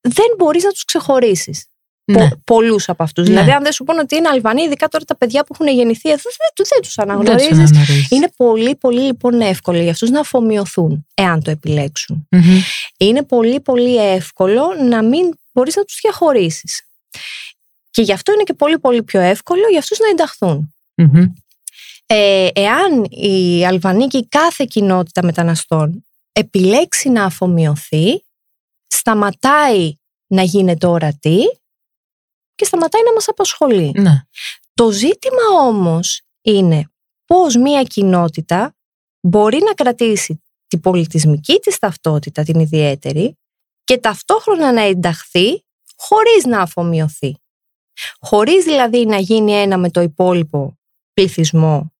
δεν 0.01 0.27
μπορείς 0.37 0.65
να 0.65 0.71
τους 0.71 0.85
ξεχωρίσεις 0.85 1.67
ναι. 2.13 2.29
πολλούς 2.45 2.89
από 2.89 3.03
αυτούς. 3.03 3.25
Ναι. 3.29 3.31
Δηλαδή, 3.31 3.51
αν 3.51 3.63
δεν 3.63 3.73
σου 3.73 3.85
πούνε 3.85 4.01
ότι 4.01 4.17
είναι 4.17 4.29
Αλβανοί, 4.29 4.63
ειδικά 4.63 4.89
τώρα 4.89 5.05
τα 5.05 5.17
παιδιά 5.17 5.45
που 5.45 5.55
έχουν 5.55 5.75
γεννηθεί 5.75 6.11
εδώ, 6.11 6.23
δεν, 6.23 6.67
δεν 6.69 6.83
τους 6.83 6.99
αναγνωρίζεις. 6.99 7.71
Είναι 8.11 8.31
πολύ, 8.37 8.77
πολύ 8.77 9.01
λοιπόν 9.01 9.41
εύκολο 9.41 9.81
για 9.81 9.91
αυτούς 9.91 10.11
να 10.11 10.21
αφομοιωθούν, 10.21 11.07
εάν 11.15 11.43
το 11.43 11.51
επιλεξουν 11.51 12.29
Είναι 12.97 13.23
πολύ, 13.23 13.61
πολύ 13.61 13.97
εύκολο 13.97 14.63
να 14.89 15.03
μην 15.03 15.39
μπορείς 15.53 15.77
να 15.77 15.85
τους 15.85 15.99
διαχωρίσεις. 16.03 16.81
Και 17.91 18.03
γι' 18.03 18.13
αυτό 18.13 18.33
είναι 18.33 18.43
και 18.43 18.55
πολύ, 18.55 18.79
πολύ 18.79 19.03
πιο 19.03 19.21
εύκολο 19.21 19.69
για 19.71 19.79
αυτούς 19.79 19.99
να 19.99 20.09
ενταχθουν 20.09 20.75
Ε, 22.07 22.49
εάν 22.53 23.05
η 23.05 23.67
Αλβανή 23.67 24.07
και 24.07 24.19
η 24.19 24.27
κάθε 24.29 24.65
κοινότητα 24.69 25.23
μεταναστών 25.25 26.07
επιλέξει 26.33 27.09
να 27.09 27.25
αφομοιωθεί, 27.25 28.25
σταματάει 28.87 29.95
να 30.27 30.43
γίνεται 30.43 30.87
ορατή 30.87 31.41
και 32.57 32.65
σταματάει 32.65 33.03
να 33.03 33.13
μας 33.13 33.29
απασχολεί. 33.29 33.93
Ναι. 33.97 34.23
Το 34.75 34.91
ζήτημα 34.91 35.43
όμως 35.61 36.23
είναι 36.43 36.91
πώς 37.25 37.57
μία 37.57 37.83
κοινότητα 37.83 38.77
μπορεί 39.21 39.59
να 39.59 39.73
κρατήσει 39.73 40.43
την 40.67 40.81
πολιτισμική 40.81 41.59
της 41.59 41.79
ταυτότητα, 41.79 42.43
την 42.43 42.61
ιδιαίτερη, 42.61 43.39
και 43.85 43.99
ταυτόχρονα 43.99 44.73
να 44.73 44.81
ενταχθεί 44.81 45.65
χωρίς 45.97 46.45
να 46.45 46.61
αφομοιωθεί. 46.61 47.37
Χωρίς 48.21 48.65
δηλαδή 48.65 49.07
να 49.07 49.17
γίνει 49.17 49.53
ένα 49.53 49.79
με 49.79 49.91
το 49.91 50.01
υπόλοιπο 50.01 50.79
πληθυσμό 51.13 51.93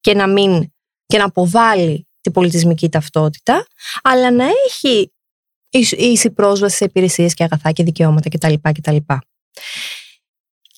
και 0.00 0.14
να, 0.14 0.28
μην, 0.28 0.72
και 1.06 1.18
να 1.18 1.24
αποβάλει 1.24 2.08
την 2.20 2.32
πολιτισμική 2.32 2.88
ταυτότητα, 2.88 3.66
αλλά 4.02 4.30
να 4.30 4.44
έχει 4.66 5.12
ίση 5.96 6.30
πρόσβαση 6.30 6.76
σε 6.76 6.84
υπηρεσίες 6.84 7.34
και 7.34 7.44
αγαθά 7.44 7.72
και 7.72 7.82
δικαιώματα 7.82 8.28
κτλ. 8.28 8.54
κτλ. 8.62 8.96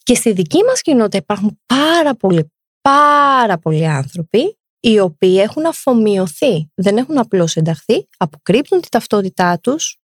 Και 0.03 0.15
στη 0.15 0.33
δική 0.33 0.63
μας 0.63 0.81
κοινότητα 0.81 1.17
υπάρχουν 1.17 1.61
πάρα 1.67 2.15
πολλοί, 2.15 2.53
πάρα 2.81 3.59
πολλοί 3.59 3.87
άνθρωποι 3.87 4.59
οι 4.81 4.99
οποίοι 4.99 5.39
έχουν 5.43 5.67
αφομοιωθεί, 5.67 6.71
δεν 6.75 6.97
έχουν 6.97 7.19
απλώς 7.19 7.57
ενταχθεί, 7.57 8.09
αποκρύπτουν 8.17 8.81
τη 8.81 8.89
ταυτότητά 8.89 9.59
τους, 9.59 9.99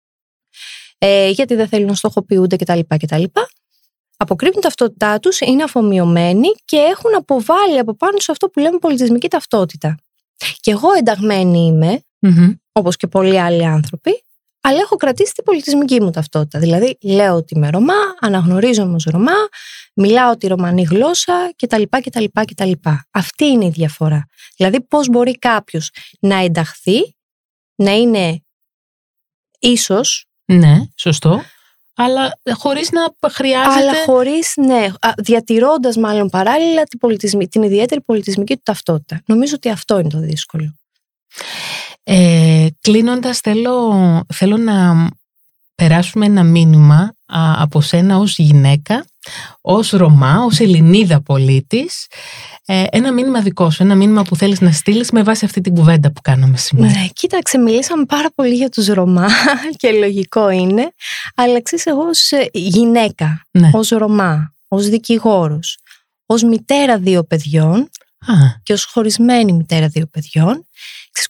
ε, 0.98 1.30
γιατί 1.30 1.56
δεν 1.56 1.68
θέλουν 1.68 1.88
να 1.88 1.94
στοχοποιούνται 1.96 2.56
κτλ. 2.56 2.80
κτλ. 2.88 3.24
Αποκρύπτουν 4.18 4.62
ταυτότητά 4.62 5.20
τους, 5.20 5.40
είναι 5.40 5.64
αφομοιωμένοι 5.64 6.48
και 6.66 6.78
έχουν 6.78 7.16
αποβάλει 7.16 7.80
από 7.80 7.96
πάνω 7.96 8.20
σε 8.20 8.32
αυτό 8.32 8.50
που 8.50 8.60
λέμε 8.60 8.78
πολιτισμική 8.78 9.28
ταυτότητα. 9.28 9.98
Και 10.60 10.72
εγώ 10.72 10.92
ενταγμένη 10.92 11.66
είμαι, 11.66 12.02
όπως 12.72 12.96
και 12.96 13.08
πολλοί 13.08 13.40
άλλοι 13.40 13.66
άνθρωποι, 13.66 14.24
αλλά 14.62 14.80
έχω 14.80 14.96
κρατήσει 14.96 15.34
την 15.34 15.44
πολιτισμική 15.44 16.02
μου 16.02 16.10
ταυτότητα. 16.10 16.60
Δηλαδή, 16.60 16.98
λέω 17.02 17.36
ότι 17.36 17.54
είμαι 17.56 17.70
Ρωμά, 17.70 18.16
αναγνωρίζομαι 18.20 18.96
ως 18.96 19.04
Ρωμά, 19.04 19.48
μιλάω 19.94 20.38
τη 20.38 20.48
ρωμανή 20.48 20.84
γλώσσα 20.84 21.54
κτλ. 21.56 21.84
κτλ, 21.90 22.26
κτλ. 22.46 22.72
Αυτή 23.12 23.46
είναι 23.46 23.66
η 23.66 23.70
διαφορά. 23.70 24.26
Δηλαδή, 24.56 24.82
πώς 24.82 25.08
μπορεί 25.08 25.38
κάποιος 25.38 25.90
να 26.20 26.36
ενταχθεί, 26.36 27.16
να 27.76 27.92
είναι 27.92 28.44
ίσως. 29.60 30.26
Ναι, 30.46 30.78
σωστό. 30.96 31.42
Αλλά 31.96 32.40
χωρίς 32.54 32.90
να 32.92 33.30
χρειάζεται... 33.30 33.74
Αλλά 33.74 34.04
χωρίς, 34.04 34.54
ναι, 34.56 34.88
διατηρώντας 35.18 35.98
μάλλον 35.98 36.30
παράλληλα 36.30 36.84
την, 36.84 37.50
την 37.50 37.64
ιδιαίτερη 37.64 38.02
πολιτισμική 38.02 38.56
του 38.56 38.62
ταυτότητα. 38.64 39.22
Νομίζω 39.26 39.54
ότι 39.56 39.70
αυτό 39.70 40.00
είναι 40.00 40.10
το 40.10 40.20
δύσκολο. 40.20 40.76
Ε, 42.04 42.68
κλείνοντας 42.82 43.40
θέλω, 43.40 43.94
θέλω 44.34 44.58
να 44.58 45.10
περάσουμε 45.76 46.26
ένα 46.26 46.44
μήνυμα 46.44 47.14
από 47.58 47.82
σένα 47.82 48.18
ως 48.18 48.38
γυναίκα, 48.38 49.06
ως 49.62 49.90
Ρωμά, 49.90 50.44
ως 50.44 50.60
Ελληνίδα 50.60 51.22
πολίτης, 51.22 52.08
ε, 52.66 52.84
ένα 52.90 53.12
μήνυμα 53.14 53.42
δικό 53.42 53.70
σου, 53.70 53.84
ένα 53.84 53.96
μήνυμα 53.96 54.24
που 54.24 54.36
θέλεις 54.36 54.62
να 54.62 54.72
στείλεις 54.72 55.12
με 55.12 55.24
βάση 55.24 55.46
αυτή 55.46 55.62
την 55.62 55.76
κουβέντα 55.76 56.12
που 56.12 56.22
κάναμε 56.22 56.58
σήμερα. 56.58 56.92
Ναι, 56.92 57.08
κοίταξε, 57.14 57.58
μιλήσαμε 57.58 58.06
πάρα 58.06 58.32
πολύ 58.36 58.56
για 58.56 58.70
τους 58.70 58.88
Ρωμά 58.88 59.28
και 59.78 59.92
λογικό 59.92 60.50
είναι, 60.50 60.94
αλλά 61.36 61.62
ξέρεις 61.62 61.86
εγώ 61.86 62.02
ως 62.02 62.32
ε, 62.32 62.50
γυναίκα, 62.54 63.42
ναι. 63.52 63.70
ως 63.74 63.90
Ρωμά, 63.90 64.56
ως 64.68 64.90
δικηγόρος, 64.90 65.78
ως 66.26 66.44
μητέρα 66.44 66.98
δύο 66.98 67.24
παιδιών 67.24 67.90
και 68.64 68.74
ως 68.74 68.86
χωρισμένη 68.86 69.54
μητέρα 69.54 69.88
δύο 69.88 70.08
παιδιών, 70.08 70.66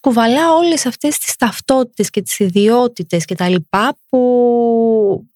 κουβαλά 0.01 0.53
όλες 0.53 0.85
αυτές 0.85 1.17
τις 1.17 1.35
ταυτότητες 1.35 2.09
και 2.09 2.21
τις 2.21 2.39
ιδιότητες 2.39 3.25
και 3.25 3.35
τα 3.35 3.49
λοιπά 3.49 3.97
που 4.09 5.29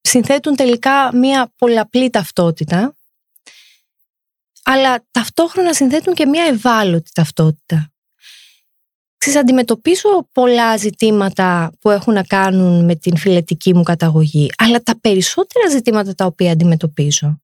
συνθέτουν 0.00 0.56
τελικά 0.56 1.16
μία 1.16 1.52
πολλαπλή 1.56 2.10
ταυτότητα 2.10 2.94
αλλά 4.62 5.04
ταυτόχρονα 5.10 5.74
συνθέτουν 5.74 6.14
και 6.14 6.26
μία 6.26 6.44
ευάλωτη 6.44 7.10
ταυτότητα. 7.14 7.92
Ξέρεις, 9.16 9.38
αντιμετωπίζω 9.38 10.28
πολλά 10.32 10.76
ζητήματα 10.76 11.72
που 11.80 11.90
έχουν 11.90 12.14
να 12.14 12.22
κάνουν 12.22 12.84
με 12.84 12.94
την 12.94 13.16
φιλετική 13.16 13.74
μου 13.74 13.82
καταγωγή, 13.82 14.50
αλλά 14.56 14.82
τα 14.82 15.00
περισσότερα 15.00 15.68
ζητήματα 15.68 16.14
τα 16.14 16.24
οποία 16.24 16.52
αντιμετωπίζω 16.52 17.40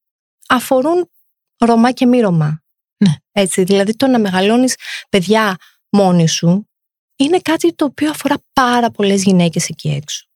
αφορούν 0.48 1.10
Ρωμά 1.58 1.92
και 1.92 2.06
μη 2.06 2.20
Ρωμά. 2.20 2.62
Ναι. 2.96 3.14
Έτσι, 3.32 3.62
δηλαδή 3.62 3.96
το 3.96 4.06
να 4.06 4.18
μεγαλώνεις 4.18 4.74
παιδιά 5.08 5.56
μόνοι 5.88 6.28
σου 6.28 6.68
είναι 7.16 7.38
κάτι 7.38 7.74
το 7.74 7.84
οποίο 7.84 8.10
αφορά 8.10 8.34
πάρα 8.52 8.90
πολλές 8.90 9.22
γυναίκες 9.22 9.68
εκεί 9.68 9.88
έξω. 9.88 10.26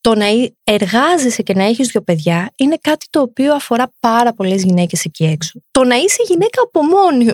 Το 0.00 0.14
να 0.14 0.26
εργάζεσαι 0.64 1.42
και 1.42 1.54
να 1.54 1.64
έχεις 1.64 1.88
δύο 1.88 2.02
παιδιά 2.02 2.52
είναι 2.56 2.76
κάτι 2.80 3.06
το 3.10 3.20
οποίο 3.20 3.54
αφορά 3.54 3.92
πάρα 4.00 4.32
πολλές 4.32 4.62
γυναίκες 4.62 5.04
εκεί 5.04 5.24
έξω. 5.24 5.60
Το 5.70 5.84
να 5.84 5.94
είσαι 5.94 6.22
γυναίκα 6.26 6.62
από, 6.62 6.80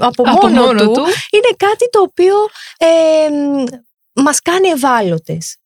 από, 0.07 0.23
από 0.27 0.49
μόνο, 0.49 0.81
του, 0.81 1.01
είναι 1.31 1.55
κάτι 1.57 1.89
το 1.91 2.01
οποίο 2.01 2.35
ε, 2.77 3.29
μας 4.13 4.41
κάνει 4.41 4.69
ευάλωτες. 4.69 5.57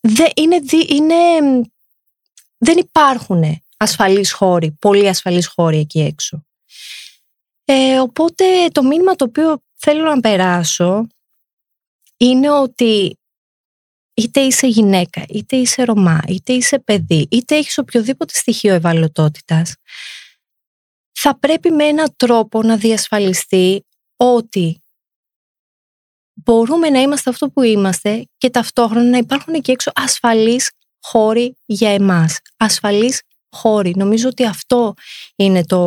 Δεν, 0.00 0.30
είναι, 0.36 0.60
είναι, 0.88 1.14
δεν 2.58 2.78
υπάρχουν 2.78 3.62
ασφαλείς 3.76 4.32
χώροι, 4.32 4.76
πολύ 4.80 5.08
ασφαλείς 5.08 5.46
χώροι 5.46 5.78
εκεί 5.78 6.00
έξω. 6.00 6.46
Ε, 7.64 7.98
οπότε 7.98 8.44
το 8.72 8.82
μήνυμα 8.82 9.14
το 9.14 9.24
οποίο 9.24 9.62
θέλω 9.76 10.04
να 10.04 10.20
περάσω 10.20 11.06
είναι 12.16 12.50
ότι 12.50 13.16
είτε 14.14 14.40
είσαι 14.40 14.66
γυναίκα, 14.66 15.24
είτε 15.28 15.56
είσαι 15.56 15.82
Ρωμά, 15.82 16.20
είτε 16.28 16.52
είσαι 16.52 16.78
παιδί, 16.78 17.26
είτε 17.30 17.56
έχεις 17.56 17.78
οποιοδήποτε 17.78 18.34
στοιχείο 18.34 18.74
ευαλωτότητας, 18.74 19.74
θα 21.12 21.38
πρέπει 21.38 21.70
με 21.70 21.84
έναν 21.84 22.14
τρόπο 22.16 22.62
να 22.62 22.76
διασφαλιστεί 22.76 23.84
ότι 24.16 24.82
μπορούμε 26.32 26.90
να 26.90 27.00
είμαστε 27.00 27.30
αυτό 27.30 27.50
που 27.50 27.62
είμαστε 27.62 28.24
και 28.38 28.50
ταυτόχρονα 28.50 29.08
να 29.08 29.18
υπάρχουν 29.18 29.54
εκεί 29.54 29.70
έξω 29.70 29.90
ασφαλείς 29.94 30.70
χώροι 31.00 31.54
για 31.64 31.90
εμάς, 31.90 32.38
ασφαλείς 32.56 33.22
χώροι. 33.50 33.94
Νομίζω 33.96 34.28
ότι 34.28 34.46
αυτό 34.46 34.94
είναι 35.36 35.64
το, 35.64 35.78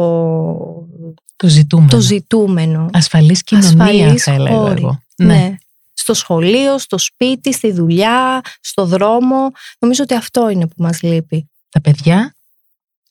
το 1.35 1.47
ζητούμενο. 1.47 1.89
το 1.89 1.99
ζητούμενο. 1.99 2.89
Ασφαλής 2.93 3.43
κοινωνία 3.43 3.69
Ασφαλής 3.69 4.23
θα 4.23 4.31
έλεγα 4.31 4.55
χώροι. 4.55 4.81
εγώ. 4.81 4.99
Ναι. 5.15 5.55
Στο 5.93 6.13
σχολείο, 6.13 6.77
στο 6.77 6.97
σπίτι, 6.97 7.53
στη 7.53 7.71
δουλειά, 7.71 8.41
στο 8.61 8.85
δρόμο. 8.85 9.51
Νομίζω 9.79 10.03
ότι 10.03 10.13
αυτό 10.15 10.49
είναι 10.49 10.67
που 10.67 10.75
μας 10.77 11.01
λείπει. 11.01 11.49
Τα 11.69 11.81
παιδιά, 11.81 12.35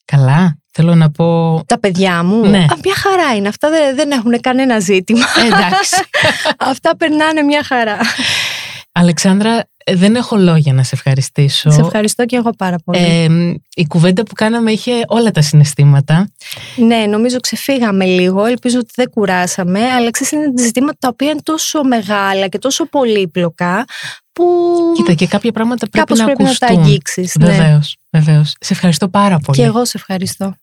καλά, 0.04 0.58
θέλω 0.70 0.94
να 0.94 1.10
πω... 1.10 1.60
Τα 1.66 1.78
παιδιά 1.78 2.22
μου, 2.22 2.46
Ναι. 2.48 2.58
α, 2.58 2.76
μια 2.84 2.94
χαρά 2.94 3.34
είναι. 3.36 3.48
Αυτά 3.48 3.70
δεν, 3.70 3.94
δεν 3.96 4.10
έχουν 4.10 4.40
κανένα 4.40 4.78
ζήτημα. 4.78 5.24
Ε, 5.36 5.46
εντάξει. 5.46 5.96
Αυτά 6.70 6.96
περνάνε 6.96 7.42
μια 7.42 7.64
χαρά. 7.64 7.98
Αλεξάνδρα, 8.92 9.50
ε, 9.58 9.64
δεν 9.92 10.14
έχω 10.14 10.36
λόγια 10.36 10.72
να 10.72 10.82
σε 10.82 10.90
ευχαριστήσω. 10.94 11.70
Σε 11.70 11.80
ευχαριστώ 11.80 12.24
και 12.24 12.36
εγώ 12.36 12.50
πάρα 12.50 12.76
πολύ. 12.84 12.98
Ε, 12.98 13.28
η 13.74 13.86
κουβέντα 13.86 14.22
που 14.22 14.34
κάναμε 14.34 14.72
είχε 14.72 14.92
όλα 15.06 15.30
τα 15.30 15.42
συναισθήματα. 15.42 16.28
Ναι, 16.76 16.96
νομίζω 16.96 17.40
ξεφύγαμε 17.40 18.04
λίγο. 18.04 18.44
Ελπίζω 18.44 18.78
ότι 18.78 18.92
δεν 18.94 19.10
κουράσαμε. 19.10 19.80
Αλλά 19.80 20.10
ξέρεις, 20.10 20.32
είναι 20.32 20.52
ζητήματα 20.62 20.96
τα 20.98 21.08
οποία 21.08 21.30
είναι 21.30 21.40
τόσο 21.42 21.84
μεγάλα 21.84 22.48
και 22.48 22.58
τόσο 22.58 22.86
πολύπλοκα 22.86 23.84
που 24.32 24.44
Κοίτα, 24.96 25.14
και 25.14 25.26
κάποια 25.26 25.52
πράγματα 25.52 25.88
πρέπει 25.88 25.98
κάπως 25.98 26.18
να 26.18 26.24
πρέπει 26.24 26.42
να 26.42 26.54
τα 26.54 26.66
ακουστούν. 26.66 26.84
αγγίξεις. 26.84 27.34
Ναι. 27.38 27.46
Βεβαίως, 27.46 27.96
βεβαίως. 28.10 28.54
Σε 28.60 28.72
ευχαριστώ 28.72 29.08
πάρα 29.08 29.38
πολύ. 29.38 29.58
Και 29.58 29.64
εγώ 29.64 29.84
σε 29.84 29.92
ευχαριστώ. 29.96 30.54